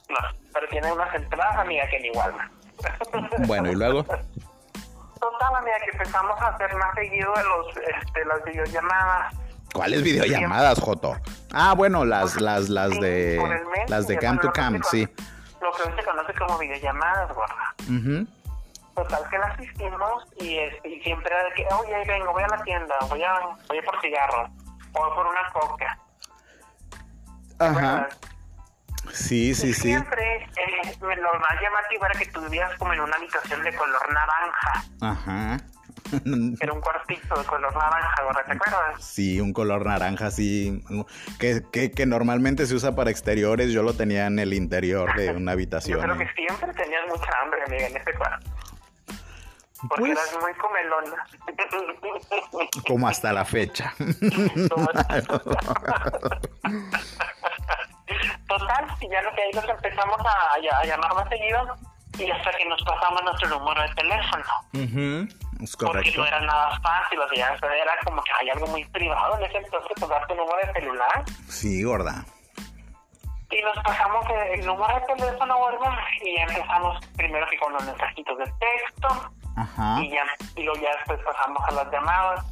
No, 0.08 0.16
pero 0.52 0.66
tiene 0.68 0.92
unas 0.92 1.14
entradas, 1.14 1.56
amiga, 1.56 1.86
que 1.88 2.00
ni 2.00 2.08
igual. 2.08 2.32
Bueno, 3.46 3.70
¿y 3.70 3.74
luego? 3.74 4.04
Total, 4.04 5.54
amiga, 5.56 5.76
que 5.84 5.90
empezamos 5.92 6.40
a 6.40 6.48
hacer 6.48 6.74
más 6.76 6.94
seguido 6.94 7.32
de 7.34 7.42
los, 7.42 7.66
este, 7.76 8.24
las 8.24 8.44
videollamadas. 8.44 9.34
¿Cuáles 9.72 10.02
videollamadas, 10.02 10.80
Joto? 10.80 11.16
Ah, 11.52 11.74
bueno, 11.76 12.04
las, 12.04 12.40
las, 12.40 12.68
las 12.68 12.90
de, 13.00 13.38
las 13.88 14.06
de 14.06 14.16
Cam 14.18 14.38
to 14.38 14.52
Cam, 14.52 14.80
sí. 14.82 15.08
Que 15.78 15.88
hoy 15.88 15.94
se 15.96 16.04
conoce 16.04 16.34
como 16.34 16.58
videollamadas, 16.58 17.32
gorda. 17.32 17.74
Total 18.96 19.28
que 19.30 19.38
las 19.38 19.60
y, 20.40 20.58
este, 20.58 20.88
y 20.88 21.00
siempre 21.02 21.32
era 21.32 21.44
de 21.44 21.54
que, 21.54 21.66
oye, 21.72 21.94
ahí 21.94 22.06
vengo, 22.08 22.32
voy 22.32 22.42
a 22.42 22.48
la 22.48 22.62
tienda, 22.64 22.96
voy 23.08 23.22
a, 23.22 23.32
voy 23.68 23.78
a 23.78 23.82
por 23.82 24.00
cigarros, 24.00 24.50
voy 24.90 25.10
por 25.14 25.26
una 25.26 25.52
coca. 25.52 25.98
Ajá. 27.60 28.08
Sí, 29.12 29.54
sí, 29.54 29.72
sí. 29.72 29.82
Siempre 29.82 30.36
eh, 30.36 30.96
lo 31.00 31.06
más 31.38 31.62
llamativo 31.62 32.06
era 32.06 32.18
que 32.18 32.26
tú 32.26 32.40
vivías 32.42 32.76
como 32.76 32.92
en 32.92 33.00
una 33.00 33.16
habitación 33.16 33.62
de 33.62 33.74
color 33.76 34.12
naranja. 34.12 34.84
Ajá. 35.00 35.56
Era 36.60 36.72
un 36.72 36.80
cuartito 36.80 37.38
de 37.38 37.44
color 37.44 37.74
naranja, 37.74 38.44
¿te 38.46 38.52
acuerdas? 38.52 39.04
Sí, 39.04 39.40
un 39.40 39.52
color 39.52 39.86
naranja 39.86 40.26
así, 40.26 40.82
que, 41.38 41.62
que, 41.72 41.90
que, 41.90 42.06
normalmente 42.06 42.66
se 42.66 42.74
usa 42.74 42.94
para 42.94 43.10
exteriores, 43.10 43.72
yo 43.72 43.82
lo 43.82 43.94
tenía 43.94 44.26
en 44.26 44.38
el 44.38 44.54
interior 44.54 45.14
de 45.14 45.30
una 45.30 45.52
habitación. 45.52 46.00
Yo 46.00 46.04
creo 46.04 46.18
que 46.18 46.28
siempre 46.34 46.72
tenías 46.74 47.06
mucha 47.08 47.30
hambre, 47.42 47.62
amiga, 47.66 47.86
en 47.88 47.96
ese 47.96 48.14
cuarto. 48.14 48.50
Porque 49.88 50.00
pues 50.00 50.12
eras 50.12 50.36
muy 50.42 50.52
comelona. 50.54 51.26
Como 52.86 53.08
hasta 53.08 53.32
la 53.32 53.44
fecha. 53.44 53.94
Total, 58.48 58.86
y 59.00 59.08
ya 59.08 59.22
lo 59.22 59.34
que 59.34 59.42
ahí 59.42 59.50
nos 59.54 59.68
empezamos 59.68 60.18
a, 60.20 60.54
a, 60.80 60.84
llamar 60.84 61.14
más 61.14 61.28
seguido 61.28 61.76
y 62.18 62.30
hasta 62.30 62.50
que 62.52 62.64
nos 62.64 62.82
pasamos 62.82 63.22
nuestro 63.22 63.48
número 63.50 63.82
de 63.82 63.94
teléfono. 63.94 64.44
Es. 65.60 65.76
Porque 65.76 66.12
no 66.16 66.26
era 66.26 66.40
nada 66.40 66.80
fácil, 66.80 67.18
o 67.20 67.28
sea, 67.28 67.54
era 67.54 67.92
como 68.04 68.22
que 68.22 68.30
hay 68.40 68.50
algo 68.50 68.66
muy 68.68 68.84
privado 68.86 69.38
en 69.38 69.44
ese 69.44 69.58
entonces, 69.58 69.92
pues 69.96 70.08
dar 70.08 70.26
tu 70.26 70.34
número 70.34 70.58
de 70.66 70.72
celular. 70.72 71.24
Sí, 71.48 71.82
gorda. 71.82 72.24
Y 73.50 73.62
nos 73.62 73.82
pasamos 73.82 74.26
el 74.52 74.66
número 74.66 74.94
de 74.94 75.14
teléfono, 75.14 75.58
gorda, 75.58 75.98
y 76.22 76.36
ya 76.36 76.42
empezamos 76.42 77.04
primero 77.16 77.46
que 77.48 77.58
con 77.58 77.72
los 77.72 77.84
mensajitos 77.84 78.38
de 78.38 78.44
texto. 78.44 79.32
Ajá. 79.56 80.00
Y 80.02 80.10
ya, 80.10 80.24
y 80.54 80.62
luego 80.62 80.80
ya 80.80 80.90
después 80.96 81.18
pasamos 81.24 81.62
a 81.66 81.70
las 81.72 81.90
llamadas. 81.90 82.44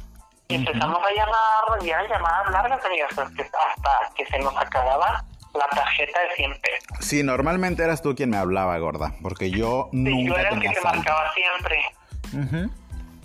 Y 0.49 0.55
empezamos 0.55 0.99
a 0.99 1.13
llamar, 1.13 1.83
y 1.85 1.89
eran 1.89 2.07
llamadas 2.07 2.51
largas, 2.51 2.83
amigas, 2.85 3.11
hasta 3.17 4.13
que 4.15 4.25
se 4.25 4.39
nos 4.39 4.55
acababa 4.57 5.23
la 5.53 5.67
tarjeta 5.67 6.19
de 6.21 6.35
100 6.35 6.51
pesos. 6.61 6.87
Sí, 7.01 7.21
normalmente 7.21 7.83
eras 7.83 8.01
tú 8.01 8.15
quien 8.15 8.29
me 8.29 8.37
hablaba, 8.37 8.77
gorda, 8.77 9.13
porque 9.21 9.51
yo 9.51 9.89
sí, 9.91 9.97
nunca 9.97 10.29
yo 10.29 10.37
era 10.37 10.49
el 10.49 10.59
que 10.61 10.69
te 10.69 10.81
marcaba 10.81 11.31
siempre. 11.33 11.85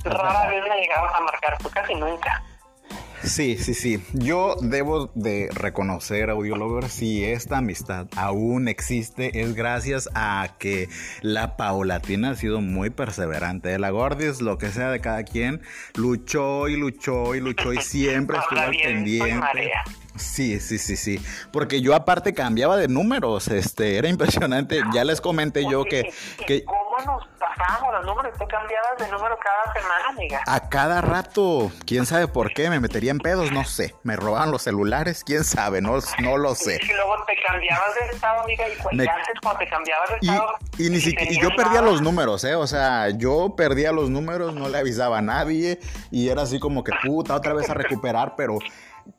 Rara 0.04 0.48
vez 0.48 0.62
me 0.68 0.80
llegabas 0.80 1.14
a 1.14 1.20
marcar, 1.20 1.58
tú 1.58 1.68
casi 1.70 1.94
nunca. 1.94 2.42
Sí, 3.24 3.56
sí, 3.56 3.74
sí. 3.74 4.02
Yo 4.12 4.56
debo 4.60 5.10
de 5.14 5.48
reconocer, 5.54 6.28
Audiolover, 6.28 6.88
si 6.88 7.24
esta 7.24 7.58
amistad 7.58 8.08
aún 8.16 8.66
existe, 8.66 9.42
es 9.42 9.54
gracias 9.54 10.08
a 10.14 10.56
que 10.58 10.88
la 11.20 11.56
paulatina 11.56 12.30
ha 12.30 12.34
sido 12.34 12.60
muy 12.60 12.90
perseverante. 12.90 13.78
La 13.78 13.90
Gordis, 13.90 14.40
lo 14.40 14.58
que 14.58 14.70
sea 14.70 14.90
de 14.90 15.00
cada 15.00 15.22
quien, 15.22 15.62
luchó 15.94 16.68
y 16.68 16.76
luchó 16.76 17.36
y 17.36 17.40
luchó 17.40 17.72
y 17.72 17.80
siempre 17.80 18.38
estuvo 18.38 18.58
al 18.58 18.70
pendiente. 18.70 19.72
Sí, 20.16 20.58
sí, 20.58 20.78
sí, 20.78 20.96
sí. 20.96 21.20
Porque 21.52 21.80
yo 21.80 21.94
aparte 21.94 22.34
cambiaba 22.34 22.76
de 22.76 22.88
números, 22.88 23.48
este, 23.48 23.98
era 23.98 24.08
impresionante. 24.08 24.80
Ya 24.92 25.04
les 25.04 25.20
comenté 25.20 25.64
yo 25.70 25.84
que, 25.84 26.12
que... 26.46 26.64
¿Cómo 26.64 26.98
nos 27.06 27.31
pasábamos 27.56 27.94
los 27.94 28.06
números? 28.06 28.38
Tú 28.38 28.46
cambiabas 28.46 28.98
de 28.98 29.08
número 29.08 29.38
cada 29.38 29.72
semana, 29.72 30.08
amiga. 30.08 30.42
A 30.46 30.68
cada 30.68 31.00
rato. 31.00 31.70
¿Quién 31.86 32.06
sabe 32.06 32.28
por 32.28 32.52
qué? 32.52 32.70
Me 32.70 32.80
metería 32.80 33.10
en 33.10 33.18
pedos, 33.18 33.52
no 33.52 33.64
sé. 33.64 33.94
Me 34.02 34.16
robaban 34.16 34.50
los 34.50 34.62
celulares, 34.62 35.24
quién 35.24 35.44
sabe, 35.44 35.80
no, 35.80 35.98
no 36.20 36.36
lo 36.38 36.54
sé. 36.54 36.78
Y 36.82 36.92
luego 36.92 37.16
te 37.26 37.34
cambiabas 37.46 37.94
de 37.94 38.14
estado, 38.14 38.40
amiga, 38.42 38.68
y 38.68 38.76
cuando, 38.76 39.04
cuando 39.42 39.58
te 39.58 39.68
cambiabas 39.68 40.10
de 40.10 40.16
estado... 40.16 40.54
Y, 40.78 40.90
ni 40.90 41.00
siquiera, 41.00 41.32
yo 41.40 41.50
perdía 41.54 41.82
los 41.82 42.00
números, 42.00 42.44
¿eh? 42.44 42.54
O 42.54 42.66
sea, 42.66 43.10
yo 43.10 43.54
perdía 43.56 43.92
los 43.92 44.10
números, 44.10 44.54
no 44.54 44.68
le 44.68 44.78
avisaba 44.78 45.18
a 45.18 45.22
nadie 45.22 45.80
y 46.10 46.28
era 46.28 46.42
así 46.42 46.58
como 46.58 46.82
que 46.84 46.92
puta, 47.04 47.34
otra 47.34 47.52
vez 47.52 47.68
a 47.70 47.74
recuperar, 47.74 48.34
pero 48.36 48.58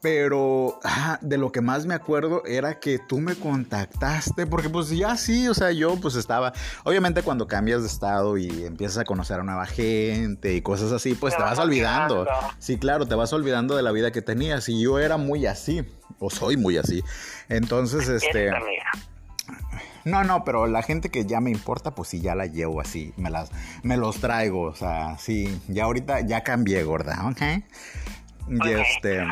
pero 0.01 0.79
de 1.21 1.37
lo 1.37 1.51
que 1.51 1.61
más 1.61 1.85
me 1.85 1.93
acuerdo 1.93 2.43
era 2.45 2.79
que 2.79 2.99
tú 2.99 3.19
me 3.19 3.35
contactaste, 3.35 4.45
porque 4.47 4.69
pues 4.69 4.89
ya 4.89 5.15
sí, 5.15 5.47
o 5.47 5.53
sea, 5.53 5.71
yo 5.71 5.95
pues 5.97 6.15
estaba, 6.15 6.53
obviamente 6.83 7.23
cuando 7.23 7.47
cambias 7.47 7.81
de 7.81 7.87
estado 7.87 8.37
y 8.37 8.65
empiezas 8.65 8.99
a 8.99 9.05
conocer 9.05 9.39
a 9.39 9.43
nueva 9.43 9.65
gente 9.65 10.53
y 10.53 10.61
cosas 10.61 10.91
así, 10.91 11.15
pues 11.15 11.35
te, 11.35 11.41
vas, 11.41 11.59
olvidando. 11.59 12.27
Sí, 12.59 12.77
claro, 12.77 13.05
te 13.05 13.15
vas 13.15 13.33
olvidando 13.33 13.75
de 13.75 13.83
la 13.83 13.91
vida 13.91 14.11
que 14.11 14.21
tenías 14.21 14.67
y 14.69 14.81
yo 14.81 14.99
era 14.99 15.17
muy 15.17 15.45
así, 15.45 15.83
o 16.19 16.29
soy 16.29 16.57
muy 16.57 16.77
así. 16.77 17.03
Entonces, 17.49 18.07
este... 18.09 18.51
No, 20.05 20.25
no, 20.25 20.43
pero 20.43 20.67
la 20.67 20.81
gente 20.81 21.09
que 21.09 21.25
ya 21.25 21.39
me 21.39 21.49
importa, 21.49 21.95
pues 21.95 22.09
sí, 22.09 22.19
ya 22.19 22.35
la 22.35 22.45
llevo 22.45 22.81
así, 22.81 23.13
me 23.15 23.29
las, 23.29 23.51
me 23.83 23.95
los 23.95 24.19
traigo, 24.19 24.63
o 24.63 24.75
sea, 24.75 25.17
sí, 25.17 25.61
ya 25.69 25.85
ahorita 25.85 26.21
ya 26.21 26.43
cambié, 26.43 26.83
gorda, 26.83 27.25
¿ok? 27.29 27.41
Y 28.49 28.69
este, 28.69 29.25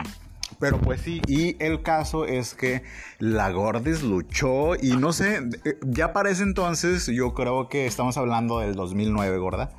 pero 0.62 0.78
pues 0.78 1.02
sí, 1.02 1.22
y 1.28 1.62
el 1.62 1.82
caso 1.82 2.26
es 2.26 2.54
que 2.54 2.84
la 3.18 3.50
Gordis 3.50 4.04
luchó 4.04 4.76
y 4.76 4.96
no 4.96 5.12
sé, 5.12 5.42
ya 5.82 6.14
para 6.14 6.30
ese 6.30 6.44
entonces 6.44 7.08
yo 7.08 7.34
creo 7.34 7.68
que 7.68 7.88
estamos 7.88 8.16
hablando 8.16 8.60
del 8.60 8.76
2009, 8.76 9.38
gorda. 9.40 9.72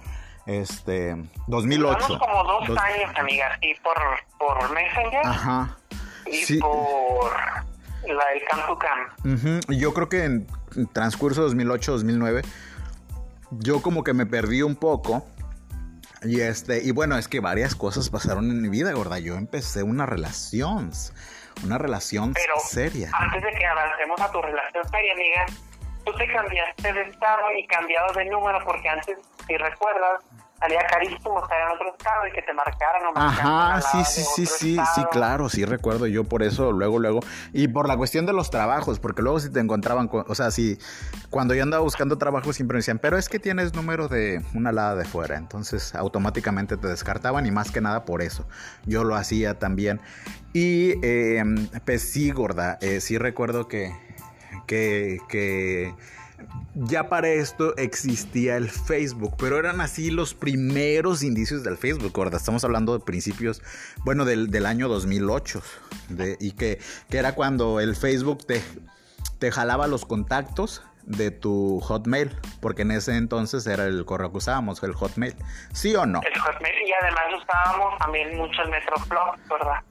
Este, 0.44 1.16
2008. 1.46 1.98
Estamos 1.98 2.18
como 2.18 2.44
dos, 2.44 2.78
años, 2.78 3.10
amiga, 3.16 3.58
y 3.62 3.74
por, 3.76 3.94
por 4.38 4.74
Messenger. 4.74 5.24
Ajá. 5.24 5.78
Y 6.26 6.58
por 6.58 7.30
la 8.08 8.24
del 8.26 8.42
Cam 8.50 9.64
to 9.64 9.72
Yo 9.72 9.94
creo 9.94 10.08
que 10.08 10.24
en 10.24 10.46
transcurso 10.92 11.48
2008-2009, 11.48 12.44
yo 13.52 13.82
como 13.82 14.02
que 14.02 14.14
me 14.14 14.26
perdí 14.26 14.62
un 14.62 14.74
poco. 14.74 15.24
Y 16.24 16.40
este, 16.40 16.82
y 16.82 16.92
bueno, 16.92 17.18
es 17.18 17.28
que 17.28 17.40
varias 17.40 17.74
cosas 17.74 18.08
pasaron 18.10 18.50
en 18.50 18.62
mi 18.62 18.68
vida, 18.68 18.92
gorda. 18.92 19.18
Yo 19.18 19.36
empecé 19.36 19.82
una 19.82 20.06
relación, 20.06 20.90
una 21.64 21.78
relación 21.78 22.32
Pero 22.34 22.54
seria. 22.64 23.10
Antes 23.12 23.42
de 23.42 23.50
que 23.50 23.66
avancemos 23.66 24.20
a 24.20 24.30
tu 24.30 24.40
relación 24.40 24.88
seria, 24.88 25.12
amiga, 25.12 25.46
tú 26.04 26.12
te 26.14 26.26
cambiaste 26.32 26.92
de 26.92 27.02
estado 27.02 27.42
y 27.58 27.66
cambiado 27.66 28.12
de 28.12 28.24
número 28.26 28.58
porque 28.64 28.88
antes, 28.88 29.18
si 29.46 29.56
recuerdas, 29.56 30.22
salía 30.62 30.86
carísimo 30.86 31.42
estar 31.42 31.60
en 31.60 31.74
otro 31.74 31.90
estado 31.90 32.26
y 32.28 32.32
que 32.32 32.42
te 32.42 32.52
marcaran 32.52 33.02
o 33.06 33.18
Ajá, 33.18 33.80
sí, 33.80 34.04
sí, 34.04 34.22
sí, 34.22 34.46
sí, 34.46 34.80
sí, 34.94 35.04
claro, 35.10 35.48
sí 35.48 35.64
recuerdo 35.64 36.06
yo 36.06 36.22
por 36.22 36.42
eso, 36.44 36.70
luego, 36.70 37.00
luego, 37.00 37.20
y 37.52 37.66
por 37.68 37.88
la 37.88 37.96
cuestión 37.96 38.26
de 38.26 38.32
los 38.32 38.50
trabajos, 38.50 39.00
porque 39.00 39.22
luego 39.22 39.40
si 39.40 39.50
te 39.50 39.58
encontraban, 39.58 40.08
o 40.12 40.34
sea, 40.34 40.52
si 40.52 40.78
cuando 41.30 41.54
yo 41.54 41.64
andaba 41.64 41.82
buscando 41.82 42.16
trabajo 42.16 42.52
siempre 42.52 42.76
me 42.76 42.78
decían, 42.78 43.00
pero 43.00 43.18
es 43.18 43.28
que 43.28 43.40
tienes 43.40 43.74
número 43.74 44.06
de 44.06 44.40
una 44.54 44.70
lada 44.70 44.94
de 44.94 45.04
fuera, 45.04 45.36
entonces 45.36 45.96
automáticamente 45.96 46.76
te 46.76 46.86
descartaban 46.86 47.44
y 47.44 47.50
más 47.50 47.72
que 47.72 47.80
nada 47.80 48.04
por 48.04 48.22
eso, 48.22 48.46
yo 48.84 49.02
lo 49.02 49.16
hacía 49.16 49.58
también. 49.58 50.00
Y 50.52 50.94
eh, 51.04 51.42
pues 51.84 52.12
sí, 52.12 52.30
gorda, 52.30 52.78
eh, 52.80 53.00
sí 53.00 53.18
recuerdo 53.18 53.66
que, 53.66 53.92
que, 54.66 55.18
que 55.28 55.94
ya 56.74 57.08
para 57.08 57.28
esto 57.28 57.76
existía 57.76 58.56
el 58.56 58.70
Facebook, 58.70 59.34
pero 59.38 59.58
eran 59.58 59.80
así 59.80 60.10
los 60.10 60.34
primeros 60.34 61.22
indicios 61.22 61.62
del 61.62 61.76
Facebook, 61.76 62.18
¿verdad? 62.18 62.40
Estamos 62.40 62.64
hablando 62.64 62.96
de 62.96 63.04
principios, 63.04 63.62
bueno, 64.04 64.24
del, 64.24 64.66
año 64.66 64.88
2008, 64.88 65.62
y 66.40 66.52
que, 66.52 66.78
era 67.10 67.34
cuando 67.34 67.80
el 67.80 67.96
Facebook 67.96 68.46
te, 68.46 68.62
te 69.38 69.50
jalaba 69.50 69.86
los 69.86 70.04
contactos 70.04 70.82
de 71.04 71.30
tu 71.30 71.80
Hotmail, 71.80 72.36
porque 72.60 72.82
en 72.82 72.92
ese 72.92 73.16
entonces 73.16 73.66
era 73.66 73.84
el 73.86 74.04
correo 74.04 74.30
que 74.30 74.38
usábamos, 74.38 74.82
el 74.82 74.94
Hotmail. 74.94 75.34
¿Sí 75.72 75.94
o 75.94 76.06
no? 76.06 76.20
El 76.22 76.40
Hotmail 76.40 76.74
y 76.86 76.92
además 77.02 77.24
usábamos 77.42 77.98
también 77.98 78.36
mucho 78.36 78.62
el 78.62 78.70
¿verdad? 78.70 79.82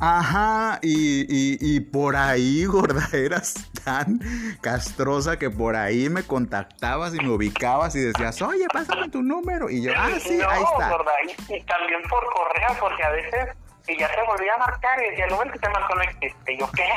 Ajá, 0.00 0.78
y, 0.82 1.26
y, 1.28 1.80
por 1.80 2.16
ahí, 2.16 2.64
gorda, 2.66 3.06
eras 3.12 3.54
tan 3.84 4.18
castrosa 4.62 5.38
que 5.38 5.50
por 5.50 5.76
ahí 5.76 6.08
me 6.08 6.22
contactabas 6.22 7.14
y 7.14 7.18
me 7.18 7.28
ubicabas 7.28 7.94
y 7.94 8.00
decías, 8.00 8.40
oye, 8.40 8.66
pásame 8.72 9.10
tu 9.10 9.22
número. 9.22 9.68
Y 9.68 9.82
yo, 9.82 9.92
ah, 9.94 10.08
sí, 10.18 10.40
ahí 10.40 10.62
está. 10.62 10.88
Gorda, 10.88 11.12
y, 11.26 11.62
también 11.64 12.00
por 12.08 12.24
correo, 12.32 12.76
porque 12.80 13.02
a 13.02 13.10
veces 13.10 13.48
y 13.88 13.98
ya 13.98 14.08
te 14.08 14.22
volví 14.22 14.46
a 14.48 14.56
marcar 14.58 15.02
y 15.02 15.10
decía, 15.10 15.24
el 15.24 15.30
número 15.32 15.52
que 15.52 15.58
te 15.58 15.68
marcó 15.68 15.94
no 15.96 16.02
existe. 16.02 16.58
yo, 16.58 16.70
¿qué? 16.72 16.88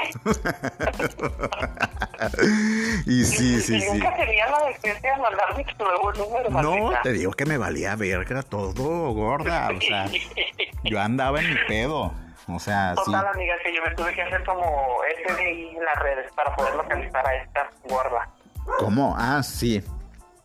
y 3.12 3.24
sí, 3.24 3.62
sí, 3.62 3.82
sí. 3.82 3.88
nunca 3.92 4.16
tenía 4.16 4.48
la 4.50 4.66
decencia 4.68 5.16
de 5.16 5.22
mandarme 5.22 5.66
tu 5.66 5.84
nuevo 5.84 6.14
número. 6.14 6.50
No, 6.52 6.92
te 7.02 7.14
digo 7.14 7.32
que 7.32 7.46
me 7.46 7.58
valía 7.58 7.96
verga 7.96 8.44
todo, 8.44 9.12
gorda. 9.12 9.70
O 9.76 9.82
sea, 9.82 10.06
yo 10.84 11.02
andaba 11.02 11.42
en 11.42 11.50
mi 11.50 11.60
pedo. 11.68 12.14
O 12.48 12.60
sea, 12.60 12.94
Total, 12.96 13.28
amiga, 13.28 13.56
que 13.64 13.74
yo 13.74 13.82
me 13.84 13.96
tuve 13.96 14.14
que 14.14 14.22
hacer 14.22 14.44
como 14.44 15.00
SDI 15.26 15.76
en 15.78 15.86
las 15.86 15.96
redes 16.00 16.32
para 16.34 16.56
poder 16.56 16.76
localizar 16.76 17.26
a 17.26 17.36
esta 17.36 17.70
gorda. 17.84 18.30
¿Cómo? 18.80 19.16
Ah, 19.18 19.42
sí. 19.44 19.84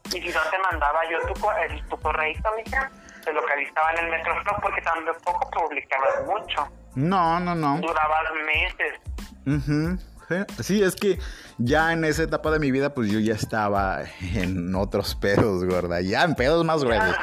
Y 0.06 0.10
si 0.10 0.28
no 0.28 0.40
te 0.50 0.58
mandaba 0.70 1.00
yo 1.10 1.18
tu, 1.26 1.34
tu 1.34 1.98
correo, 2.00 2.34
amiga, 2.52 2.90
te 3.24 3.32
localizaba 3.32 3.92
en 3.92 4.04
el 4.04 4.10
Metroflop 4.10 4.60
porque 4.62 4.80
tampoco 4.82 5.50
publicabas 5.50 6.24
mucho. 6.26 6.68
No, 6.94 7.38
no, 7.40 7.54
no. 7.54 7.78
Durabas 7.78 8.24
meses. 8.46 8.94
Sí, 10.60 10.82
es 10.82 10.94
que 10.94 11.18
ya 11.58 11.92
en 11.92 12.04
esa 12.04 12.22
etapa 12.22 12.50
de 12.50 12.58
mi 12.58 12.70
vida, 12.70 12.92
pues 12.92 13.10
yo 13.10 13.18
ya 13.18 13.34
estaba 13.34 14.02
en 14.34 14.74
otros 14.74 15.14
pedos, 15.14 15.64
gorda. 15.64 16.00
Ya 16.00 16.22
en 16.22 16.34
pedos 16.34 16.64
más 16.64 16.84
gruesos. 16.84 17.16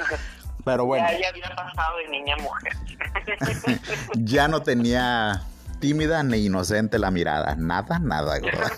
Pero 0.66 0.86
bueno. 0.86 1.08
Ya, 1.20 1.30
había 1.30 1.56
pasado 1.56 1.98
de 1.98 2.08
niña 2.10 2.34
a 2.34 2.38
mujer. 2.42 2.74
ya 4.16 4.48
no 4.48 4.64
tenía 4.64 5.44
tímida 5.80 6.24
ni 6.24 6.46
inocente 6.46 6.98
la 6.98 7.12
mirada. 7.12 7.54
Nada, 7.56 8.00
nada, 8.00 8.40
¿verdad? 8.40 8.72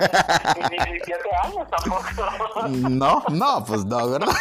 Ni 0.69 0.77
17 0.77 1.21
años 1.43 1.65
tampoco. 1.69 2.03
No, 2.67 3.23
no, 3.29 3.63
pues 3.65 3.85
no, 3.85 4.09
¿verdad? 4.09 4.35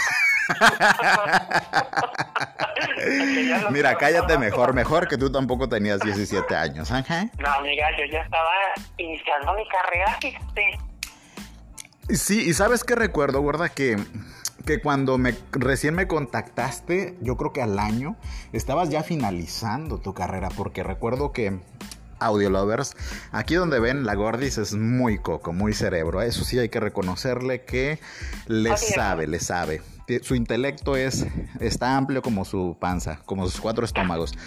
Mira, 3.70 3.96
cállate 3.96 4.36
mejor, 4.38 4.74
mejor 4.74 5.06
que 5.08 5.16
tú 5.16 5.30
tampoco 5.30 5.68
tenías 5.68 6.00
17 6.00 6.56
años, 6.56 6.90
¿eh? 6.90 7.30
No, 7.38 7.52
amiga, 7.52 7.86
yo 7.98 8.04
ya 8.10 8.22
estaba 8.22 8.50
iniciando 8.96 9.54
mi 9.54 9.68
carrera, 9.68 10.18
fíjate. 10.20 10.80
Sí, 12.10 12.48
y 12.48 12.54
sabes 12.54 12.82
qué 12.84 12.94
recuerdo, 12.94 13.44
¿verdad? 13.44 13.70
Que 13.70 13.96
que 14.66 14.80
cuando 14.80 15.16
me 15.16 15.34
recién 15.52 15.94
me 15.94 16.08
contactaste, 16.08 17.16
yo 17.22 17.36
creo 17.36 17.52
que 17.52 17.62
al 17.62 17.78
año, 17.78 18.16
estabas 18.52 18.90
ya 18.90 19.02
finalizando 19.02 19.98
tu 19.98 20.12
carrera, 20.12 20.48
porque 20.54 20.82
recuerdo 20.82 21.32
que 21.32 21.60
Audio 22.18 22.50
Lovers, 22.50 22.96
aquí 23.30 23.54
donde 23.54 23.78
ven, 23.78 24.04
la 24.04 24.14
Gordis 24.14 24.58
es 24.58 24.74
muy 24.74 25.18
coco, 25.18 25.52
muy 25.52 25.72
cerebro. 25.72 26.20
Eso 26.20 26.44
sí 26.44 26.58
hay 26.58 26.68
que 26.68 26.80
reconocerle 26.80 27.64
que 27.64 28.00
le 28.46 28.76
sabe, 28.76 29.26
le 29.26 29.38
sabe. 29.38 29.82
Su 30.22 30.34
intelecto 30.34 30.96
es 30.96 31.26
está 31.60 31.96
amplio 31.96 32.20
como 32.20 32.44
su 32.44 32.76
panza, 32.80 33.20
como 33.24 33.48
sus 33.48 33.60
cuatro 33.60 33.84
estómagos. 33.84 34.34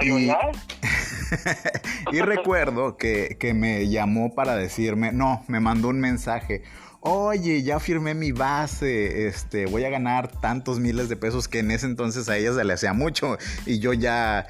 Y, 0.00 0.28
y 2.12 2.20
recuerdo 2.20 2.96
que, 2.96 3.36
que 3.38 3.54
me 3.54 3.88
llamó 3.88 4.34
para 4.34 4.56
decirme, 4.56 5.12
no, 5.12 5.44
me 5.46 5.60
mandó 5.60 5.86
un 5.86 6.00
mensaje 6.00 6.64
oye, 7.06 7.62
ya 7.62 7.78
firmé 7.80 8.14
mi 8.14 8.32
base, 8.32 9.26
este, 9.26 9.66
voy 9.66 9.84
a 9.84 9.90
ganar 9.90 10.28
tantos 10.40 10.80
miles 10.80 11.10
de 11.10 11.16
pesos 11.16 11.48
que 11.48 11.58
en 11.58 11.70
ese 11.70 11.84
entonces 11.84 12.30
a 12.30 12.36
ella 12.38 12.54
se 12.54 12.64
le 12.64 12.72
hacía 12.72 12.94
mucho 12.94 13.36
y 13.66 13.78
yo 13.78 13.92
ya, 13.92 14.46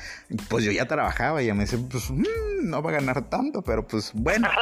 pues 0.49 0.65
yo 0.65 0.71
ya 0.71 0.87
trabajaba 0.87 1.43
y 1.43 1.47
ella 1.47 1.55
me 1.55 1.65
dice, 1.65 1.79
pues 1.91 2.13
mm, 2.13 2.23
no 2.63 2.81
va 2.81 2.91
a 2.91 2.95
ganar 2.95 3.23
tanto, 3.29 3.61
pero 3.63 3.85
pues 3.85 4.13
bueno. 4.15 4.49
no, 4.53 4.55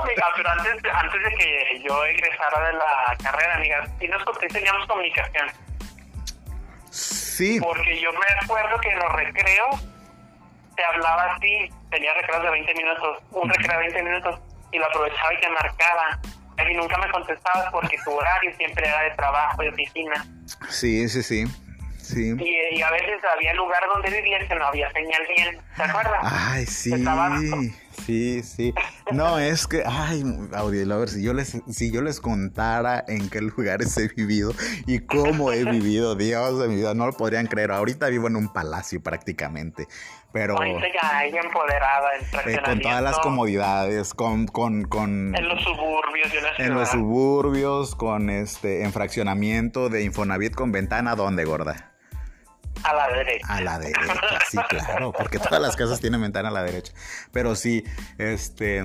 amiga, 0.00 0.26
pero 0.36 0.48
antes, 0.50 0.74
antes 0.94 1.22
de 1.24 1.36
que 1.36 1.82
yo 1.88 2.04
egresara 2.04 2.66
de 2.68 2.72
la 2.74 3.16
carrera, 3.20 3.56
amiga, 3.56 3.88
y 4.00 4.06
nosotros 4.06 4.38
teníamos 4.52 4.86
comunicación. 4.86 5.48
Sí. 6.90 7.58
Porque 7.60 8.00
yo 8.00 8.12
me 8.12 8.44
acuerdo 8.44 8.78
que 8.78 8.90
en 8.90 8.98
los 9.00 9.12
recreos 9.12 9.88
te 10.76 10.84
hablaba 10.84 11.34
así, 11.34 11.68
tenía 11.90 12.14
recreos 12.14 12.44
de 12.44 12.50
20 12.50 12.74
minutos, 12.74 13.18
un 13.32 13.48
recreo 13.48 13.78
de 13.78 13.84
20 13.86 14.02
minutos 14.04 14.51
y 14.72 14.78
lo 14.78 14.86
aprovechaba 14.86 15.34
y 15.34 15.40
te 15.40 15.48
marcaba. 15.50 16.18
Y 16.68 16.74
nunca 16.74 16.98
me 16.98 17.10
contestabas 17.10 17.70
porque 17.72 17.96
tu 18.04 18.10
horario 18.10 18.54
siempre 18.56 18.86
era 18.86 19.02
de 19.02 19.10
trabajo, 19.12 19.62
de 19.62 19.70
oficina. 19.70 20.26
Sí, 20.68 21.08
sí, 21.08 21.22
sí. 21.22 21.44
Sí. 22.02 22.34
Y, 22.38 22.82
a 22.82 22.90
veces 22.90 23.20
había 23.34 23.54
lugar 23.54 23.82
donde 23.92 24.10
vivías 24.10 24.46
que 24.48 24.54
no 24.56 24.66
había 24.66 24.90
señal 24.90 25.22
bien, 25.34 25.58
¿te 25.76 25.82
acuerdas? 25.82 26.18
Ay, 26.22 26.66
sí. 26.66 26.90
Sí, 28.04 28.42
sí. 28.42 28.74
No, 29.12 29.38
es 29.38 29.66
que, 29.66 29.82
ay, 29.86 30.24
Audio 30.54 30.84
Lovers, 30.84 31.12
si 31.12 31.22
yo 31.22 31.32
les, 31.34 31.58
si 31.70 31.92
yo 31.92 32.02
les 32.02 32.20
contara 32.20 33.04
en 33.06 33.28
qué 33.30 33.40
lugares 33.40 33.96
he 33.96 34.08
vivido 34.08 34.52
y 34.86 35.00
cómo 35.00 35.52
he 35.52 35.64
vivido, 35.64 36.16
Dios 36.16 36.58
de 36.58 36.68
mi 36.68 36.76
vida, 36.76 36.94
no 36.94 37.06
lo 37.06 37.12
podrían 37.12 37.46
creer. 37.46 37.70
Ahorita 37.70 38.08
vivo 38.08 38.26
en 38.26 38.36
un 38.36 38.52
palacio 38.52 39.00
prácticamente. 39.02 39.86
Pero 40.32 40.56
ya 40.58 41.24
empoderada 41.24 42.08
eh, 42.46 42.58
con 42.64 42.80
todas 42.80 43.02
las 43.02 43.18
comodidades, 43.18 44.14
con, 44.14 44.46
con, 44.46 44.84
con 44.84 45.34
en 45.36 45.48
los 45.48 45.62
suburbios 45.62 46.32
En 46.58 46.74
los 46.74 46.88
suburbios, 46.88 47.94
con 47.94 48.30
este 48.30 48.84
en 48.84 48.92
fraccionamiento 48.92 49.88
de 49.88 50.04
Infonavit 50.04 50.54
con 50.54 50.72
ventana, 50.72 51.14
¿dónde, 51.16 51.44
gorda? 51.44 51.91
A 52.84 52.94
la 52.94 53.08
derecha. 53.08 53.46
A 53.48 53.60
la 53.60 53.78
derecha, 53.78 54.38
sí, 54.50 54.58
claro, 54.68 55.12
porque 55.12 55.38
todas 55.38 55.60
las 55.60 55.76
casas 55.76 56.00
tienen 56.00 56.20
ventana 56.20 56.48
a 56.48 56.52
la 56.52 56.62
derecha. 56.62 56.92
Pero 57.32 57.54
sí, 57.54 57.84
este, 58.18 58.82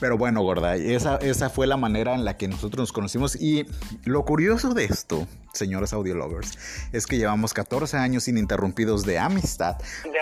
pero 0.00 0.16
bueno, 0.16 0.42
gorda, 0.42 0.76
esa, 0.76 1.16
esa 1.16 1.50
fue 1.50 1.66
la 1.66 1.76
manera 1.76 2.14
en 2.14 2.24
la 2.24 2.36
que 2.36 2.48
nosotros 2.48 2.80
nos 2.80 2.92
conocimos. 2.92 3.36
Y 3.36 3.66
lo 4.04 4.24
curioso 4.24 4.72
de 4.74 4.84
esto, 4.86 5.26
señores 5.52 5.92
audiolovers, 5.92 6.58
es 6.92 7.06
que 7.06 7.18
llevamos 7.18 7.52
14 7.54 7.96
años 7.98 8.26
ininterrumpidos 8.28 9.04
de 9.04 9.18
amistad, 9.18 9.76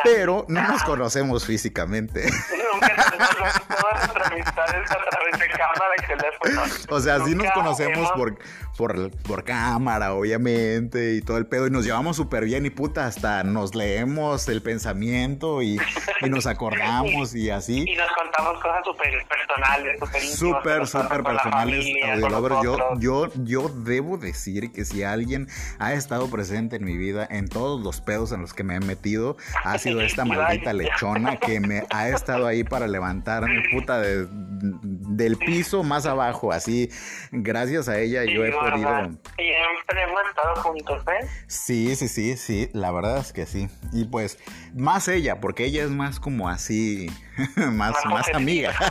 pero 0.05 0.45
no 0.49 0.63
nos 0.67 0.83
conocemos 0.83 1.45
físicamente. 1.47 2.29
todas 2.81 3.99
nuestras 4.07 4.33
amistades 4.33 4.91
a 4.91 4.97
través 5.11 5.39
de 5.39 5.49
cámara 5.49 5.95
y 5.99 6.07
teléfono. 6.07 6.63
O 6.91 7.01
sea, 7.01 7.17
sí 7.17 7.35
nos 7.35 7.45
Nunca 7.45 7.53
conocemos 7.55 7.99
hemos- 7.99 8.13
por, 8.13 8.39
por, 8.77 9.11
por 9.23 9.45
cámara, 9.45 10.15
obviamente, 10.15 11.15
y 11.15 11.23
todo 11.23 11.37
el 11.39 11.47
pedo, 11.47 11.67
y 11.67 11.71
nos 11.71 11.85
llevamos 11.85 12.17
súper 12.17 12.45
bien, 12.45 12.65
y 12.67 12.71
puta, 12.71 13.07
hasta 13.07 13.43
nos 13.45 13.75
leemos 13.75 14.49
el 14.49 14.63
pensamiento 14.63 15.63
y, 15.63 15.79
y 16.23 16.31
nos 16.31 16.47
acordamos 16.47 17.35
y 17.35 17.51
así. 17.51 17.85
Y 17.87 17.97
nos 17.97 18.11
contamos 18.13 18.61
cosas 18.63 18.81
súper 18.85 19.13
personales, 19.29 19.99
súper. 20.01 20.23
Súper, 20.23 20.87
súper 20.87 21.23
personales, 21.23 21.85
familia. 21.85 22.17
Yo, 22.65 22.77
yo, 22.99 23.29
yo 23.45 23.69
debo 23.69 24.17
decir 24.19 24.73
que 24.73 24.85
si 24.85 25.03
alguien 25.03 25.49
ha 25.79 25.93
estado 25.93 26.29
presente 26.31 26.77
en 26.77 26.85
mi 26.85 26.97
vida, 26.97 27.27
en 27.31 27.49
todos 27.49 27.83
los 27.83 28.01
pedos 28.01 28.33
en 28.33 28.41
los 28.41 28.55
que 28.55 28.65
me 28.65 28.77
he 28.77 28.81
metido, 28.81 29.37
ha 29.65 29.77
sido 29.79 30.01
esta 30.03 30.25
maldita 30.25 30.73
lechona 30.73 31.37
que 31.37 31.61
me 31.61 31.85
ha 31.91 32.09
estado 32.09 32.47
ahí 32.47 32.65
para 32.65 32.87
levantarme, 32.89 33.63
puta, 33.73 34.01
de- 34.01 34.27
del 34.31 35.37
piso 35.37 35.83
más 35.83 36.07
abajo, 36.07 36.53
así. 36.53 36.89
Gracias 37.33 37.89
a 37.89 37.99
ella 37.99 38.25
yo 38.25 38.45
he 38.45 38.53
¿verdad? 38.63 39.11
Siempre 39.37 40.03
hemos 40.03 40.23
estado 40.29 40.57
juntos, 40.57 41.03
¿eh? 41.09 41.27
Sí, 41.47 41.97
sí, 41.97 42.09
sí, 42.09 42.37
sí, 42.37 42.71
la 42.73 42.91
verdad 42.91 43.19
es 43.19 43.33
que 43.33 43.47
sí. 43.47 43.69
Y 43.93 44.05
pues, 44.07 44.39
más 44.75 45.09
ella, 45.09 45.41
porque 45.41 45.65
ella 45.65 45.85
es 45.85 45.91
más 45.91 46.21
como 46.21 46.49
así, 46.49 47.09
más, 47.57 47.93
Más 47.93 48.05
más 48.07 48.29
amiga. 48.35 48.73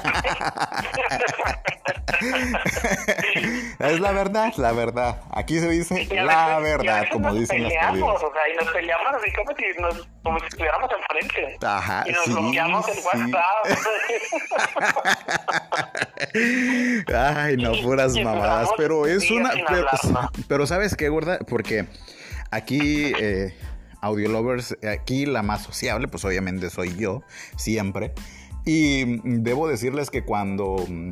es 3.79 3.99
la 3.99 4.11
verdad, 4.11 4.53
la 4.57 4.71
verdad. 4.71 5.21
Aquí 5.31 5.59
se 5.59 5.67
dice 5.69 6.03
Y 6.03 6.07
la 6.15 6.59
veces- 6.59 6.59
y 6.59 6.63
verdad, 6.87 7.05
como 7.11 7.33
dicen 7.33 7.63
las 7.63 7.71
peleamos. 7.73 8.23
O 8.23 8.31
sea, 8.33 8.41
y 8.51 8.55
nos 8.63 8.71
peleamos 8.73 9.07
así 9.15 9.31
como 9.33 9.51
si, 9.57 9.63
nos, 9.81 10.07
como 10.23 10.39
si 10.39 10.45
estuviéramos 10.47 10.89
enfrente. 10.91 11.57
Ajá, 11.65 12.03
y 12.07 12.11
nos 12.11 12.23
sí, 12.25 12.31
bloqueamos 12.31 12.87
el 12.87 12.93
sí. 12.95 13.01
WhatsApp. 13.05 13.65
Ay, 17.37 17.57
no, 17.57 17.71
puras 17.81 18.15
Y 18.15 18.23
mamadas. 18.23 18.69
duramos 18.69 18.73
Pero 18.77 19.05
es 19.07 19.29
una. 19.31 19.51
Pero, 19.67 19.87
pero 20.47 20.67
¿sabes 20.67 20.95
qué, 20.95 21.09
gorda? 21.09 21.39
Porque 21.47 21.85
aquí, 22.51 23.11
eh, 23.19 23.55
Audio 24.01 24.29
Lovers, 24.29 24.77
aquí 24.87 25.25
la 25.25 25.43
más 25.43 25.63
sociable, 25.63 26.07
pues 26.07 26.25
obviamente 26.25 26.69
soy 26.69 26.95
yo, 26.95 27.23
siempre. 27.55 28.13
Y 28.65 29.19
debo 29.23 29.67
decirles 29.67 30.09
que 30.09 30.23
cuando 30.23 30.85
mm, 30.87 31.11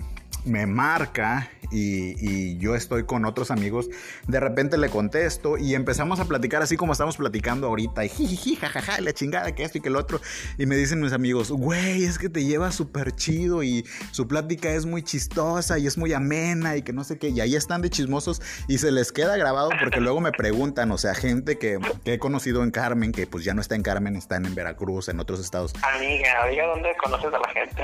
me 0.50 0.66
marca 0.66 1.50
y, 1.72 2.16
y 2.20 2.58
yo 2.58 2.76
estoy 2.76 3.06
con 3.06 3.26
otros 3.26 3.52
amigos, 3.52 3.90
de 4.28 4.40
repente 4.40 4.78
le 4.78 4.90
contesto 4.90 5.58
y 5.58 5.76
empezamos 5.76 6.20
a 6.20 6.26
platicar 6.26 6.62
así 6.62 6.78
como 6.78 6.94
estamos 6.94 7.18
platicando 7.18 7.68
ahorita. 7.68 8.04
Y 8.06 8.10
jijiji, 8.10 8.56
jajaja, 8.56 9.00
la 9.02 9.14
chingada, 9.14 9.54
que 9.54 9.64
esto 9.64 9.78
y 9.78 9.82
que 9.82 9.90
el 9.90 9.96
otro. 9.96 10.20
Y 10.58 10.66
me 10.66 10.76
dicen 10.76 11.00
mis 11.00 11.14
amigos, 11.14 11.52
güey, 11.52 12.04
es 12.04 12.18
que 12.18 12.30
te 12.30 12.44
lleva 12.44 12.72
súper 12.72 13.16
chido 13.16 13.64
y 13.64 13.86
su 14.12 14.28
plática 14.28 14.70
es 14.70 14.86
muy 14.86 15.04
chistosa 15.04 15.78
y 15.78 15.88
es 15.88 15.98
muy 15.98 16.14
amena 16.14 16.76
y 16.76 16.82
que 16.82 16.94
no 16.94 17.04
sé 17.04 17.18
qué. 17.20 17.30
Y 17.30 17.40
ahí 17.42 17.56
están 17.56 17.82
de 17.82 17.90
chismosos 17.90 18.42
y 18.68 18.80
se 18.80 18.92
les 18.92 19.12
queda 19.12 19.38
grabado 19.38 19.70
porque 19.80 20.00
luego 20.00 20.22
me 20.22 20.32
preguntan, 20.32 20.92
o 20.92 20.98
sea, 20.98 21.14
gente 21.14 21.58
que, 21.58 21.80
que 22.04 22.14
he 22.14 22.20
conocido 22.20 22.64
en 22.64 22.72
Carmen, 22.72 23.12
que 23.12 23.28
pues 23.28 23.44
ya 23.44 23.54
no 23.54 23.62
está 23.62 23.76
en 23.76 23.84
Carmen, 23.84 24.16
están 24.16 24.46
en 24.46 24.56
Veracruz, 24.56 25.10
en 25.10 25.20
otros 25.20 25.40
estados. 25.40 25.74
Amiga, 25.84 26.48
diga 26.50 26.66
dónde 26.66 26.90
conoces 27.04 27.34
a 27.34 27.40
la 27.40 27.50
gente. 27.50 27.84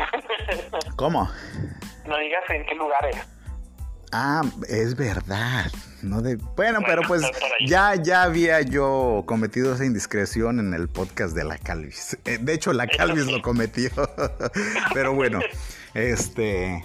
¿Cómo? 0.96 1.30
No 2.08 2.18
digas 2.18 2.44
en 2.50 2.66
qué 2.66 2.76
lugares. 2.76 3.16
Ah, 4.12 4.44
es 4.70 4.96
verdad. 4.96 5.72
No 6.02 6.22
de... 6.22 6.36
Bueno, 6.56 6.80
pero 6.86 7.02
pues 7.08 7.22
ya, 7.66 7.96
ya 7.96 8.24
había 8.24 8.62
yo 8.62 9.24
cometido 9.26 9.74
esa 9.74 9.84
indiscreción 9.84 10.60
en 10.60 10.74
el 10.74 10.88
podcast 10.88 11.36
de 11.36 11.44
la 11.44 11.58
Calvis. 11.58 12.18
Eh, 12.26 12.38
De 12.40 12.54
hecho, 12.54 12.72
la 12.72 12.88
Calvis 12.88 13.26
lo 13.26 13.42
cometió. 13.42 13.90
Pero 14.94 15.14
bueno, 15.14 15.40
este, 15.94 16.82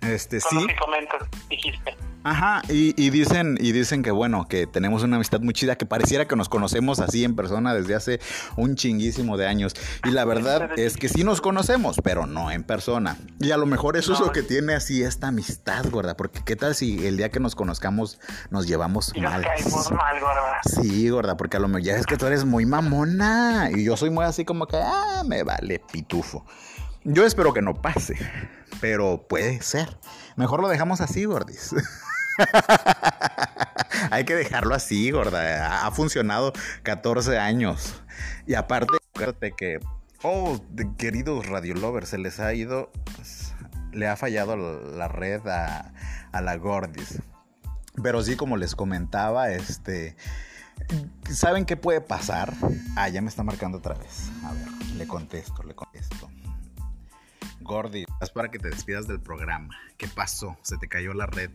este 0.00 0.40
Con 0.40 0.60
sí. 0.60 0.66
los 0.66 0.76
comentas, 0.80 1.22
dijiste. 1.48 1.96
Ajá, 2.22 2.60
y, 2.68 2.92
y 3.02 3.08
dicen, 3.08 3.56
y 3.58 3.72
dicen 3.72 4.02
que 4.02 4.10
bueno, 4.10 4.46
que 4.46 4.66
tenemos 4.66 5.02
una 5.02 5.16
amistad 5.16 5.40
muy 5.40 5.54
chida, 5.54 5.76
que 5.76 5.86
pareciera 5.86 6.28
que 6.28 6.36
nos 6.36 6.50
conocemos 6.50 7.00
así 7.00 7.24
en 7.24 7.34
persona 7.34 7.72
desde 7.72 7.94
hace 7.94 8.20
un 8.56 8.76
chinguísimo 8.76 9.38
de 9.38 9.46
años. 9.46 9.72
Y 10.04 10.10
la 10.10 10.26
verdad 10.26 10.78
es 10.78 10.98
que 10.98 11.08
sí 11.08 11.24
nos 11.24 11.40
conocemos, 11.40 11.96
pero 12.04 12.26
no 12.26 12.50
en 12.50 12.62
persona. 12.62 13.16
Y 13.38 13.52
a 13.52 13.56
lo 13.56 13.64
mejor 13.64 13.96
eso 13.96 14.12
es 14.12 14.20
lo 14.20 14.32
que 14.32 14.42
tiene 14.42 14.74
así 14.74 15.02
esta 15.02 15.28
amistad, 15.28 15.86
gorda, 15.90 16.14
porque 16.14 16.40
qué 16.44 16.56
tal 16.56 16.74
si 16.74 17.06
el 17.06 17.16
día 17.16 17.30
que 17.30 17.40
nos 17.40 17.54
conozcamos 17.54 18.20
nos 18.50 18.66
llevamos 18.66 19.12
Y 19.14 19.22
mal. 19.22 19.40
caímos 19.40 19.90
mal, 19.90 20.20
gorda. 20.20 20.60
Sí, 20.64 21.08
gorda, 21.08 21.38
porque 21.38 21.56
a 21.56 21.60
lo 21.60 21.68
mejor 21.68 21.80
ya 21.84 21.96
es 21.96 22.04
que 22.04 22.18
tú 22.18 22.26
eres 22.26 22.44
muy 22.44 22.66
mamona 22.66 23.70
y 23.74 23.82
yo 23.84 23.96
soy 23.96 24.10
muy 24.10 24.26
así 24.26 24.44
como 24.44 24.66
que, 24.66 24.76
ah, 24.76 25.22
me 25.26 25.42
vale 25.42 25.80
pitufo. 25.90 26.44
Yo 27.04 27.24
espero 27.24 27.54
que 27.54 27.62
no 27.62 27.80
pase, 27.80 28.16
pero 28.80 29.26
puede 29.26 29.62
ser. 29.62 29.96
Mejor 30.36 30.60
lo 30.60 30.68
dejamos 30.68 31.00
así, 31.00 31.24
gordis. 31.24 31.74
Hay 34.10 34.24
que 34.24 34.34
dejarlo 34.34 34.74
así, 34.74 35.10
gorda. 35.10 35.86
Ha 35.86 35.90
funcionado 35.92 36.52
14 36.82 37.38
años. 37.38 38.02
Y 38.46 38.54
aparte, 38.54 38.98
acuérdate 39.14 39.52
que, 39.52 39.80
oh, 40.22 40.60
queridos 40.98 41.46
radiolovers, 41.46 42.10
se 42.10 42.18
les 42.18 42.38
ha 42.38 42.52
ido, 42.52 42.90
pues, 43.16 43.54
le 43.92 44.06
ha 44.06 44.16
fallado 44.16 44.56
la 44.56 45.08
red 45.08 45.46
a, 45.46 45.92
a 46.32 46.40
la 46.42 46.56
gordis. 46.56 47.22
Pero 48.02 48.22
sí, 48.22 48.36
como 48.36 48.56
les 48.56 48.74
comentaba, 48.74 49.50
este... 49.50 50.16
¿Saben 51.30 51.66
qué 51.66 51.76
puede 51.76 52.00
pasar? 52.00 52.52
Ah, 52.96 53.08
ya 53.08 53.20
me 53.20 53.28
está 53.28 53.42
marcando 53.42 53.78
otra 53.78 53.94
vez. 53.94 54.30
A 54.44 54.52
ver, 54.52 54.66
le 54.96 55.06
contesto, 55.06 55.62
le 55.62 55.74
contesto. 55.74 56.30
Gordy, 57.70 58.04
es 58.20 58.30
para 58.30 58.50
que 58.50 58.58
te 58.58 58.68
despidas 58.68 59.06
del 59.06 59.20
programa. 59.20 59.72
¿Qué 59.96 60.08
pasó? 60.08 60.56
Se 60.62 60.76
te 60.76 60.88
cayó 60.88 61.14
la 61.14 61.26
red. 61.26 61.52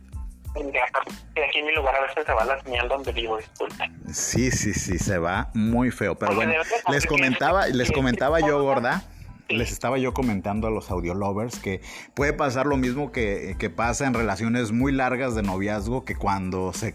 Aquí 0.56 1.58
en 1.58 1.66
mi 1.66 1.74
lugar 1.74 1.94
a 1.94 2.00
veces 2.00 2.24
se 2.24 2.32
va 2.32 2.42
la 2.46 2.58
señal 2.62 2.88
donde 2.88 3.12
vivo, 3.12 3.36
disculpe. 3.36 3.84
Sí, 4.10 4.50
sí, 4.50 4.72
sí, 4.72 4.98
se 4.98 5.18
va 5.18 5.50
muy 5.52 5.90
feo. 5.90 6.14
Pero 6.14 6.32
Porque 6.32 6.46
bueno, 6.46 6.62
les 6.88 7.04
comentaba, 7.04 7.66
les 7.66 7.92
comentaba 7.92 8.40
yo, 8.40 8.62
gorda. 8.62 9.02
Sí. 9.50 9.56
Les 9.56 9.70
estaba 9.70 9.98
yo 9.98 10.14
comentando 10.14 10.66
a 10.68 10.70
los 10.70 10.90
audiolovers 10.90 11.58
que 11.58 11.82
puede 12.14 12.32
pasar 12.32 12.64
lo 12.64 12.78
mismo 12.78 13.12
que, 13.12 13.54
que 13.58 13.68
pasa 13.68 14.06
en 14.06 14.14
relaciones 14.14 14.72
muy 14.72 14.92
largas 14.92 15.34
de 15.34 15.42
noviazgo 15.42 16.06
que 16.06 16.16
cuando 16.16 16.72
se 16.72 16.94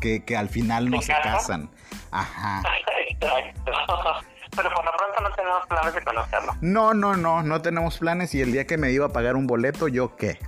que, 0.00 0.24
que 0.24 0.34
al 0.34 0.48
final 0.48 0.90
no 0.90 1.02
¿Se 1.02 1.08
se 1.08 1.20
casan. 1.22 1.70
Ajá. 2.10 2.62
Exacto. 3.10 4.31
Pero 4.54 4.70
por 4.70 4.84
lo 4.84 4.92
pronto 4.92 5.20
no 5.22 5.30
tenemos 5.34 5.66
planes 5.66 5.94
de 5.94 6.02
conocerlo. 6.02 6.56
No, 6.60 6.94
no, 6.94 7.16
no, 7.16 7.42
no 7.42 7.62
tenemos 7.62 7.98
planes 7.98 8.34
y 8.34 8.42
el 8.42 8.52
día 8.52 8.66
que 8.66 8.76
me 8.76 8.90
iba 8.90 9.06
a 9.06 9.08
pagar 9.08 9.36
un 9.36 9.46
boleto, 9.46 9.88
¿yo 9.88 10.14
qué? 10.16 10.38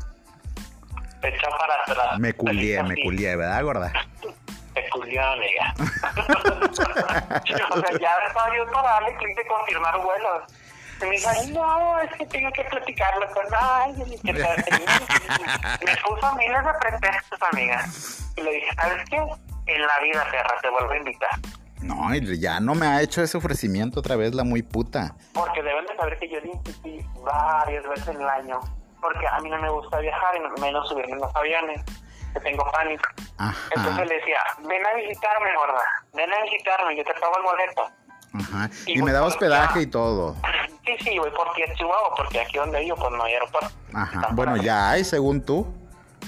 Te 1.21 1.29
echó 1.29 1.49
para 1.59 1.75
atrás. 1.87 2.19
Me 2.19 2.35
culié, 2.35 2.83
me 2.83 2.97
culié, 3.03 3.35
¿verdad, 3.37 3.63
gorda? 3.63 3.93
Te 4.75 4.89
culió, 4.91 5.23
amiga. 5.25 5.73
o 7.71 7.81
sea, 7.81 7.99
ya 7.99 8.17
estaba 8.27 8.57
yo 8.57 8.67
para 8.73 8.91
darle 8.91 9.17
clic 9.17 9.37
de 9.37 9.47
confirmar 9.47 9.97
vuelos. 10.03 10.43
Y 11.01 11.05
me 11.05 11.11
dijo, 11.13 11.31
"Ay, 11.31 11.51
no, 11.53 12.01
es 12.01 12.13
que 12.15 12.27
tengo 12.27 12.51
que 12.53 12.65
platicarlo 12.65 13.27
con 13.33 13.45
alguien. 13.55 14.13
y 14.13 14.19
que 14.19 14.33
Me 14.33 15.97
puso 16.07 16.35
miles 16.35 16.65
de 16.65 16.73
pretextos, 16.81 17.39
amiga. 17.53 17.85
Y 18.37 18.41
le 18.43 18.53
dije, 18.53 18.69
¿sabes 18.75 19.05
qué? 19.09 19.17
En 19.17 19.81
la 19.81 19.99
vida, 20.03 20.27
perra, 20.31 20.55
te 20.61 20.69
vuelvo 20.69 20.91
a 20.91 20.97
invitar. 20.99 21.31
No, 21.85 22.15
y 22.15 22.41
ya 22.41 22.61
no 22.61 22.75
me 22.75 22.87
ha 22.87 23.03
hecho 23.03 23.23
ese 23.23 23.37
ofrecimiento 23.37 24.01
otra 24.01 24.17
vez 24.17 24.35
la 24.35 24.43
muy 24.43 24.63
puta. 24.63 25.15
Porque 25.35 25.63
deben 25.63 25.85
de 25.85 25.95
saber 25.97 26.19
que 26.19 26.31
yo 26.31 26.41
le 26.41 26.49
insistí 26.49 27.07
varias 27.23 27.87
veces 27.87 28.09
en 28.09 28.23
el 28.23 28.29
año. 28.29 28.59
Porque 29.03 29.27
a 29.29 29.39
mí 29.41 29.51
no 29.51 29.59
me 29.61 29.69
gusta 29.69 29.99
viajar 29.99 30.35
y 30.37 30.61
menos 30.63 30.89
subirme 30.89 31.13
en 31.13 31.19
los 31.19 31.37
aviones. 31.37 31.85
Que 32.33 32.41
tengo 32.41 32.65
pánico. 32.73 33.05
Ajá, 33.37 33.55
Entonces 33.77 34.09
le 34.09 34.15
decía, 34.15 34.39
ven 34.67 34.85
a 34.87 34.95
visitarme, 34.95 35.55
gorda. 35.55 35.83
Ven 36.15 36.33
a 36.33 36.43
visitarme, 36.45 36.97
yo 36.97 37.05
te 37.05 37.13
pago 37.21 37.37
el 37.37 37.43
boleto. 37.43 37.91
ajá. 38.33 38.71
Y 38.87 38.99
Y 38.99 39.03
me 39.03 39.13
da 39.13 39.23
hospedaje 39.23 39.83
y 39.83 39.87
todo. 39.87 40.37
Sí, 40.87 40.97
sí, 41.01 41.19
voy 41.19 41.31
por 41.33 41.53
ti 41.53 41.63
a 41.65 41.75
Chihuahua, 41.75 42.15
porque 42.17 42.41
aquí 42.41 42.57
donde 42.57 42.81
vivo, 42.81 42.97
pues 42.97 43.13
no 43.13 43.25
hay 43.25 43.35
aeropuerto. 43.35 43.71
Ajá. 43.93 44.21
Están 44.21 44.37
Bueno, 44.37 44.57
ya 44.57 44.91
hay, 44.91 45.05
según 45.05 45.45
tú. 45.45 45.67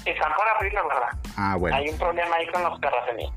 Están 0.05 0.33
por 0.35 0.47
abrirlo, 0.49 0.87
¿verdad? 0.87 1.09
Ah, 1.37 1.57
bueno. 1.59 1.77
Hay 1.77 1.89
un 1.89 1.99
problema 1.99 2.37
ahí 2.37 2.47
con 2.49 2.63
los 2.63 2.79
mí. 3.17 3.33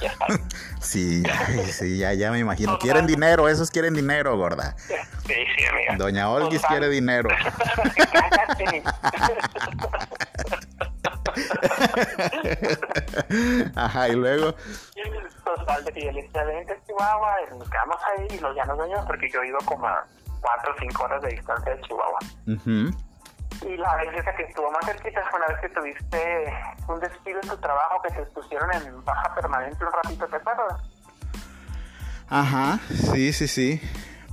Ya. 0.00 0.12
Sí, 0.80 1.22
ya, 1.22 1.46
sí, 1.72 1.98
ya, 1.98 2.12
ya 2.12 2.30
me 2.30 2.38
imagino. 2.38 2.78
Quieren 2.78 3.06
dinero, 3.06 3.48
esos 3.48 3.70
quieren 3.70 3.94
dinero, 3.94 4.36
gorda. 4.36 4.76
Sí, 5.26 5.32
sí, 5.56 5.64
amiga. 5.64 5.96
Doña 5.96 6.28
Olguis 6.28 6.60
Total. 6.60 6.78
quiere 6.78 6.92
dinero. 6.92 7.30
Ajá, 13.74 14.08
y 14.08 14.12
luego. 14.12 14.54
Total, 15.44 15.84
de 15.84 15.92
que 15.92 16.04
yo 16.04 16.12
le 16.12 16.22
decía, 16.22 16.44
vente 16.44 16.72
a 16.72 16.86
Chihuahua, 16.86 17.36
quedamos 17.70 17.96
ahí 18.16 18.26
y 18.30 18.38
los 18.40 18.56
ya 18.56 18.64
nos 18.64 18.78
venimos 18.78 19.04
porque 19.06 19.28
yo 19.30 19.40
vivo 19.42 19.58
como 19.64 19.86
a 19.86 20.04
4 20.40 20.72
o 20.72 20.76
5 20.80 21.02
horas 21.04 21.22
de 21.22 21.28
distancia 21.30 21.74
de 21.74 21.80
Chihuahua. 21.82 22.18
ujú. 22.46 22.90
Y 23.66 23.76
la 23.76 23.96
vez 23.96 24.24
que 24.36 24.42
estuvo 24.42 24.70
más 24.70 24.84
cerquita 24.84 25.22
fue 25.30 25.38
una 25.40 25.48
vez 25.48 25.60
que 25.60 25.68
tuviste 25.70 26.52
un 26.86 27.00
despido 27.00 27.40
en 27.42 27.48
tu 27.48 27.56
trabajo 27.56 28.02
que 28.02 28.10
te 28.12 28.22
pusieron 28.26 28.70
en 28.74 29.04
baja 29.04 29.34
permanente 29.34 29.84
un 29.84 29.92
ratito, 29.92 30.26
¿te 30.26 30.36
acuerdas? 30.36 30.82
Ajá, 32.28 32.78
sí, 32.88 33.32
sí, 33.32 33.48
sí. 33.48 33.80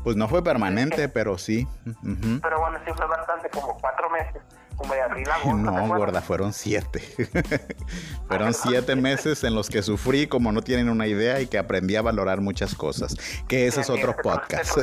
Pues 0.03 0.15
no 0.15 0.27
fue 0.27 0.43
permanente, 0.43 1.07
pero 1.07 1.37
sí. 1.37 1.67
Pero 1.83 2.59
bueno, 2.59 2.79
sí 2.85 2.91
fue 2.95 3.05
bastante, 3.05 3.49
como 3.49 3.77
cuatro 3.77 4.09
meses, 4.09 4.41
como 4.75 4.93
de 4.93 5.01
abril 5.01 5.29
a 5.29 5.35
agosto. 5.35 5.57
¿te 5.57 5.61
No, 5.61 5.87
gorda, 5.87 6.21
fueron 6.21 6.51
siete. 6.53 6.99
fueron 8.27 8.53
siete 8.53 8.95
meses 8.95 9.43
en 9.43 9.53
los 9.53 9.69
que 9.69 9.83
sufrí 9.83 10.27
como 10.27 10.51
no 10.51 10.61
tienen 10.61 10.89
una 10.89 11.07
idea 11.07 11.39
y 11.39 11.47
que 11.47 11.59
aprendí 11.59 11.95
a 11.95 12.01
valorar 12.01 12.41
muchas 12.41 12.73
cosas. 12.73 13.15
Que 13.47 13.67
ese 13.67 13.81
es 13.81 13.89
otro 13.89 14.15
podcast. 14.17 14.77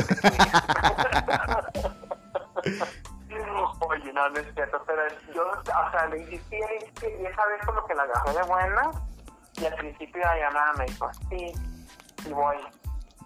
no, 4.18 4.28
no 4.30 4.38
es 4.38 4.54
cierto, 4.54 4.82
pero 4.86 5.02
yo, 5.34 5.44
o 5.48 5.90
sea, 5.90 6.06
le 6.06 6.18
insistí, 6.18 6.56
le 6.56 6.74
insistí, 6.76 7.06
y 7.06 7.26
esa 7.26 7.46
vez 7.46 7.64
como 7.64 7.86
que 7.86 7.94
la 7.94 8.02
agarré 8.02 8.32
de 8.32 8.42
buena, 8.42 8.90
y 9.56 9.66
al 9.66 9.74
principio 9.74 10.20
la 10.22 10.36
llamada 10.36 10.72
me 10.74 10.84
dijo, 10.86 11.10
sí, 11.30 11.52
sí 12.22 12.32
voy. 12.32 12.56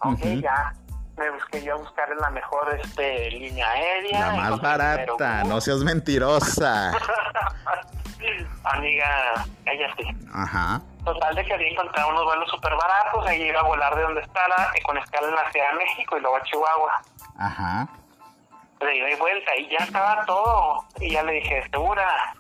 Ok, 0.01 0.19
Ujú. 0.19 0.41
ya, 0.41 0.75
me 1.17 1.31
busqué 1.31 1.63
yo 1.63 1.75
a 1.75 1.77
buscar 1.79 2.09
la 2.17 2.31
mejor 2.31 2.79
este, 2.83 3.31
línea 3.31 3.71
aérea. 3.71 4.21
La 4.21 4.33
más 4.33 4.61
barata, 4.61 5.45
no 5.45 5.55
bus. 5.55 5.65
seas 5.65 5.79
mentirosa. 5.79 6.93
Amiga, 8.65 9.45
ella 9.67 9.95
sí. 9.97 10.05
Ajá. 10.33 10.81
Total 11.05 11.35
de 11.35 11.45
que 11.45 11.55
había 11.55 11.69
encontrado 11.69 12.11
unos 12.11 12.25
vuelos 12.25 12.49
súper 12.51 12.73
baratos, 12.77 13.27
ahí 13.27 13.43
iba 13.43 13.61
a 13.61 13.65
volar 13.65 13.97
de 13.97 14.03
donde 14.03 14.21
estaba, 14.21 14.71
y 14.79 14.83
con 14.83 14.97
escala 14.99 15.29
en 15.29 15.35
la 15.35 15.51
Ciudad 15.51 15.71
de 15.71 15.77
México 15.79 16.17
y 16.17 16.21
luego 16.21 16.37
a 16.37 16.43
Chihuahua. 16.43 17.03
Ajá. 17.39 17.89
De 18.85 18.97
ida 18.97 19.11
y 19.11 19.17
vuelta 19.17 19.57
y 19.57 19.69
ya 19.69 19.79
estaba 19.85 20.25
todo. 20.27 20.85
Y 21.01 21.11
ya 21.13 21.23
le 21.23 21.33
dije, 21.33 21.63
¿segura? 21.71 22.35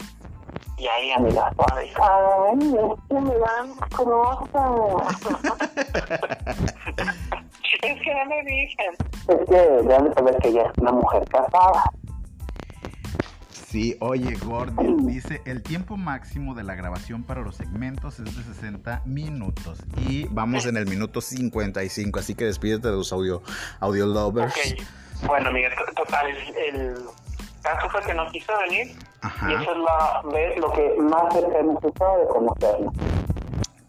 Y 0.78 0.86
ahí 0.88 1.12
me 1.20 1.30
dijo, 1.30 1.44
ay, 1.74 1.88
es 1.88 1.94
que 3.08 3.20
me 3.20 3.38
dan 3.38 3.74
cosas. 3.90 5.20
es 7.82 8.00
que 8.02 8.14
no 8.14 8.24
me 8.26 8.42
dicen. 8.42 8.94
Es 9.28 9.48
que 9.48 9.56
deben 9.56 10.04
de 10.04 10.12
saber 10.14 10.36
que 10.38 10.48
ella 10.48 10.62
es 10.62 10.72
una 10.78 10.92
mujer 10.92 11.24
casada. 11.28 11.84
Sí, 13.72 13.96
oye, 14.00 14.36
Gordy, 14.44 14.96
dice, 15.06 15.40
el 15.46 15.62
tiempo 15.62 15.96
máximo 15.96 16.54
de 16.54 16.62
la 16.62 16.74
grabación 16.74 17.22
para 17.22 17.40
los 17.40 17.56
segmentos 17.56 18.18
es 18.18 18.36
de 18.36 18.42
60 18.42 19.00
minutos. 19.06 19.78
Y 19.96 20.24
vamos 20.24 20.66
en 20.66 20.76
el 20.76 20.86
minuto 20.86 21.22
55, 21.22 22.18
así 22.18 22.34
que 22.34 22.44
despídete 22.44 22.88
de 22.88 22.94
los 22.94 23.14
audio, 23.14 23.42
audio 23.80 24.04
lovers. 24.04 24.52
Ok, 24.52 24.84
bueno, 25.26 25.50
to- 25.76 25.92
total, 25.94 26.26
el 26.28 26.94
caso 27.62 27.88
fue 27.90 28.02
que 28.02 28.14
no 28.14 28.30
quiso 28.30 28.52
venir. 28.68 28.96
Ajá. 29.22 29.50
Y 29.50 29.54
eso 29.54 29.72
es 29.72 29.78
la, 29.78 30.22
lo 30.58 30.72
que 30.72 30.94
más 30.98 31.34
hemos 31.36 31.82
de 31.82 31.90
conocernos. 32.28 32.94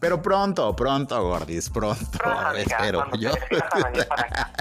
Pero 0.00 0.20
pronto, 0.20 0.76
pronto, 0.76 1.22
Gordis, 1.22 1.70
pronto, 1.70 2.18
Pronto, 2.18 2.56
espero. 2.56 3.06
Yo... 3.18 3.30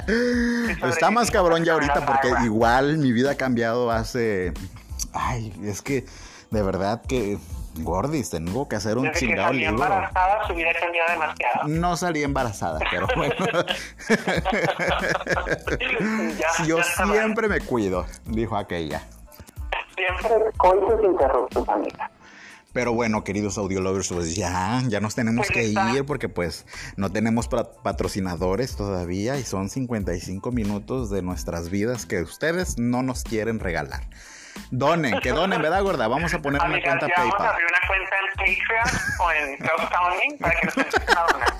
Está 0.87 1.11
más 1.11 1.29
cabrón 1.31 1.65
ya 1.65 1.73
ahorita 1.73 2.05
porque 2.05 2.29
igual 2.45 2.97
mi 2.97 3.11
vida 3.11 3.31
ha 3.31 3.35
cambiado 3.35 3.91
hace... 3.91 4.53
Ay, 5.13 5.53
es 5.63 5.81
que 5.81 6.05
de 6.49 6.61
verdad 6.61 7.01
que, 7.07 7.37
Gordis, 7.75 8.29
tengo 8.29 8.67
que 8.67 8.75
hacer 8.75 8.97
un 8.97 9.05
Desde 9.05 9.19
que 9.19 9.25
chingado 9.27 9.47
salí 9.47 9.59
libro. 9.59 9.73
embarazada, 9.73 10.47
su 10.47 10.53
vida 10.53 10.69
cambió 10.79 11.01
demasiado. 11.09 11.67
No 11.67 11.97
salí 11.97 12.23
embarazada, 12.23 12.79
pero 12.91 13.07
bueno. 13.15 13.35
Ya, 16.39 16.65
Yo 16.65 16.77
ya 16.77 16.83
siempre 16.83 17.47
me 17.47 17.59
cuido, 17.61 18.05
dijo 18.25 18.55
aquella. 18.57 19.03
Siempre 19.95 20.51
coitos 20.57 21.03
interruptos, 21.03 21.67
amiga. 21.69 22.09
Pero 22.73 22.91
bueno, 22.93 23.23
queridos 23.23 23.59
audiolovers, 23.59 24.09
pues 24.09 24.35
ya, 24.35 24.81
ya 24.87 24.99
nos 24.99 25.13
tenemos 25.13 25.45
Pues 25.47 25.51
que 25.59 25.65
está. 25.67 25.91
ir 25.95 26.05
porque 26.05 26.27
pues 26.27 26.65
no 26.97 27.11
tenemos 27.11 27.47
pa- 27.47 27.71
patrocinadores 27.83 28.75
todavía 28.75 29.37
y 29.37 29.43
son 29.43 29.69
55 29.69 30.51
minutos 30.51 31.11
de 31.11 31.21
nuestras 31.21 31.69
vidas 31.69 32.07
que 32.07 32.21
ustedes 32.23 32.79
no 32.79 33.03
nos 33.03 33.23
quieren 33.23 33.59
regalar. 33.59 34.01
Donen, 34.75 35.19
que 35.19 35.31
donen, 35.31 35.61
¿verdad, 35.61 35.83
gorda? 35.83 36.07
Vamos 36.07 36.33
a 36.33 36.39
poner 36.39 36.59
una 36.61 36.81
cuenta 36.81 37.07
ya 37.07 37.13
vamos 37.17 37.35
a 37.35 37.37
PayPal. 37.37 37.53
abrir 37.53 37.67
una 37.67 37.79
cuenta 37.87 38.15
en 38.17 38.25
Patreon 38.33 38.89
o 39.19 39.31
en 39.31 39.57
crowdfunding 39.57 40.37
para 40.39 40.55
que 40.59 40.65
nos 40.65 40.77
empiecen 40.77 41.17
a 41.17 41.21
donar. 41.31 41.53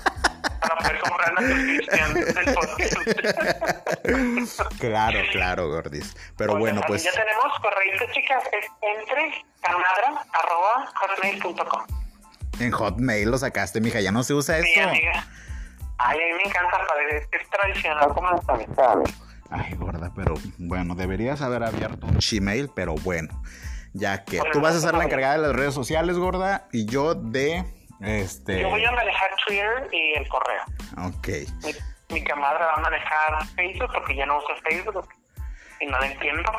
Para 0.60 0.76
poder 0.76 0.98
comprar 1.00 1.32
la 1.34 1.40
suscripción 1.40 2.14
del 2.14 2.54
podcast. 2.54 2.96
Claro, 4.80 5.18
claro, 5.30 5.68
gordis. 5.68 6.16
Pero 6.36 6.56
bueno, 6.56 6.80
pues 6.88 7.04
Ya 7.04 7.12
tenemos 7.12 7.56
correo, 7.60 8.10
chicas. 8.12 8.42
Es 8.52 8.66
entre 8.82 9.44
canadra.com. 9.62 11.86
en 12.60 12.70
Hotmail 12.72 13.30
lo 13.30 13.38
sacaste, 13.38 13.80
mija, 13.80 14.00
ya 14.00 14.10
no 14.12 14.22
se 14.24 14.34
usa 14.34 14.60
Sí, 14.60 14.72
eso. 14.76 14.88
amiga. 14.88 15.24
Ay, 15.98 16.18
a 16.18 16.22
mí 16.34 16.40
me 16.44 16.50
encanta, 16.50 16.78
es 17.30 17.48
tradicional 17.50 18.08
como 18.12 18.30
nuestra 18.30 18.54
amistad, 18.54 18.90
amiga. 18.92 19.12
Ay, 19.54 19.74
gorda, 19.74 20.10
pero 20.14 20.34
bueno, 20.58 20.94
deberías 20.96 21.40
haber 21.40 21.62
abierto 21.62 22.06
un 22.06 22.18
Gmail, 22.18 22.70
pero 22.74 22.94
bueno, 22.96 23.28
ya 23.92 24.24
que 24.24 24.40
tú 24.52 24.60
vas 24.60 24.74
a 24.74 24.80
ser 24.80 24.94
la 24.94 25.04
encargada 25.04 25.34
de 25.34 25.42
las 25.42 25.54
redes 25.54 25.74
sociales, 25.74 26.18
gorda, 26.18 26.66
y 26.72 26.86
yo 26.86 27.14
de 27.14 27.64
este. 28.00 28.60
Yo 28.60 28.68
voy 28.68 28.84
a 28.84 28.90
manejar 28.90 29.30
Twitter 29.46 29.88
y 29.92 30.14
el 30.14 30.28
correo. 30.28 30.62
Ok. 31.06 31.28
Mi, 31.64 32.14
mi 32.16 32.24
camarada 32.24 32.66
va 32.66 32.74
a 32.74 32.80
manejar 32.80 33.46
Facebook 33.54 33.90
porque 33.94 34.16
ya 34.16 34.26
no 34.26 34.38
usa 34.38 34.56
Facebook 34.68 35.08
y 35.80 35.86
no 35.86 35.98
lo 35.98 36.04
entiendo. 36.04 36.42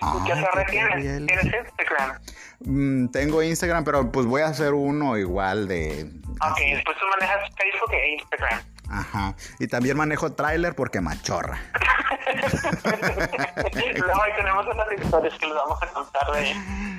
¿Y 0.00 0.26
qué 0.26 0.32
tienes? 0.70 0.90
terrible. 0.92 1.26
¿Tienes 1.26 1.44
Instagram? 1.44 2.18
Mm, 2.60 3.08
tengo 3.10 3.42
Instagram, 3.42 3.84
pero 3.84 4.10
pues 4.10 4.26
voy 4.26 4.42
a 4.42 4.46
hacer 4.46 4.72
uno 4.72 5.18
igual 5.18 5.68
de. 5.68 6.10
Ok, 6.40 6.58
después 6.58 6.96
tú 6.98 7.04
manejas 7.18 7.50
Facebook 7.56 7.92
e 7.92 8.12
Instagram. 8.14 8.60
Ajá. 8.90 9.34
Y 9.58 9.68
también 9.68 9.96
manejo 9.96 10.32
trailer 10.32 10.74
porque 10.74 11.00
machorra. 11.00 11.58
Luego 13.96 14.22
ahí 14.22 14.32
tenemos 14.36 14.66
unas 14.66 14.92
historias 14.92 15.38
que 15.38 15.46
les 15.46 15.54
vamos 15.54 15.82
a 15.82 15.86
contar 15.86 16.32
de, 16.32 16.54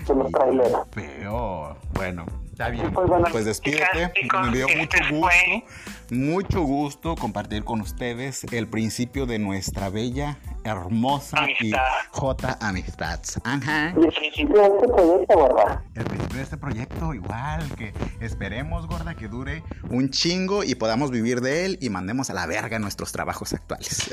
de 0.06 0.16
los 0.16 0.32
traileros. 0.32 0.88
Peor. 0.90 1.78
Bueno, 1.94 2.26
está 2.52 2.70
bien. 2.70 2.92
Pues 2.94 3.08
bueno, 3.08 3.26
Pues 3.32 3.46
despídete. 3.46 4.12
chicas, 4.22 4.48
Me 4.48 4.56
dio 4.58 4.68
este 4.68 4.78
mucho 4.80 4.98
fue- 5.10 5.20
gusto. 5.20 5.74
Mucho 6.14 6.62
gusto 6.64 7.16
compartir 7.16 7.64
con 7.64 7.80
ustedes 7.80 8.44
el 8.52 8.68
principio 8.68 9.26
de 9.26 9.40
nuestra 9.40 9.90
bella, 9.90 10.38
hermosa 10.66 11.38
y 11.62 11.74
Amistad. 11.74 11.82
J 12.12 12.58
Amistades. 12.60 13.40
Ajá. 13.46 13.90
El 13.92 14.08
principio 14.10 14.62
de 14.62 14.68
este 14.68 14.88
proyecto, 14.90 15.42
¿verdad? 15.42 15.82
El 15.96 16.04
principio 16.04 16.36
de 16.38 16.44
este 16.44 16.58
proyecto, 16.58 17.14
igual 17.14 17.64
que 17.78 17.94
esperemos, 18.20 18.88
gorda, 18.88 19.16
que 19.16 19.30
dure 19.30 19.64
un 19.90 20.10
chingo 20.10 20.66
y 20.66 20.76
podamos 20.76 21.12
vivir 21.12 21.40
de 21.40 21.64
él 21.66 21.78
y 21.82 21.90
mandemos 21.90 22.30
a 22.30 22.34
la 22.34 22.46
verga 22.46 22.78
nuestros 22.78 23.14
trabajos 23.14 23.54
actuales. 23.54 24.12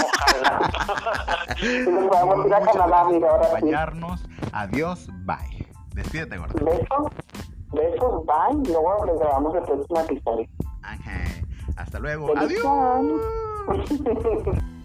Ojalá. 0.00 0.70
ir 2.46 2.54
a 2.54 2.60
Canadá, 2.60 3.04
mira, 3.10 3.28
ahora 3.28 3.42
sí. 3.44 3.50
acompañarnos. 3.56 4.20
Adiós, 4.52 5.08
bye. 5.24 5.66
Despídete, 5.94 6.36
gorda. 6.38 6.54
Besos, 7.72 7.92
besos, 7.92 8.26
bye. 8.26 8.62
Y 8.64 8.72
luego 8.72 9.04
les 9.06 9.18
grabamos 9.18 9.54
el 9.54 9.62
próximo 9.62 10.00
episodio. 10.00 10.48
Ajá. 10.82 11.24
Hasta 11.76 11.98
luego. 11.98 12.36
Adiós. 12.36 12.62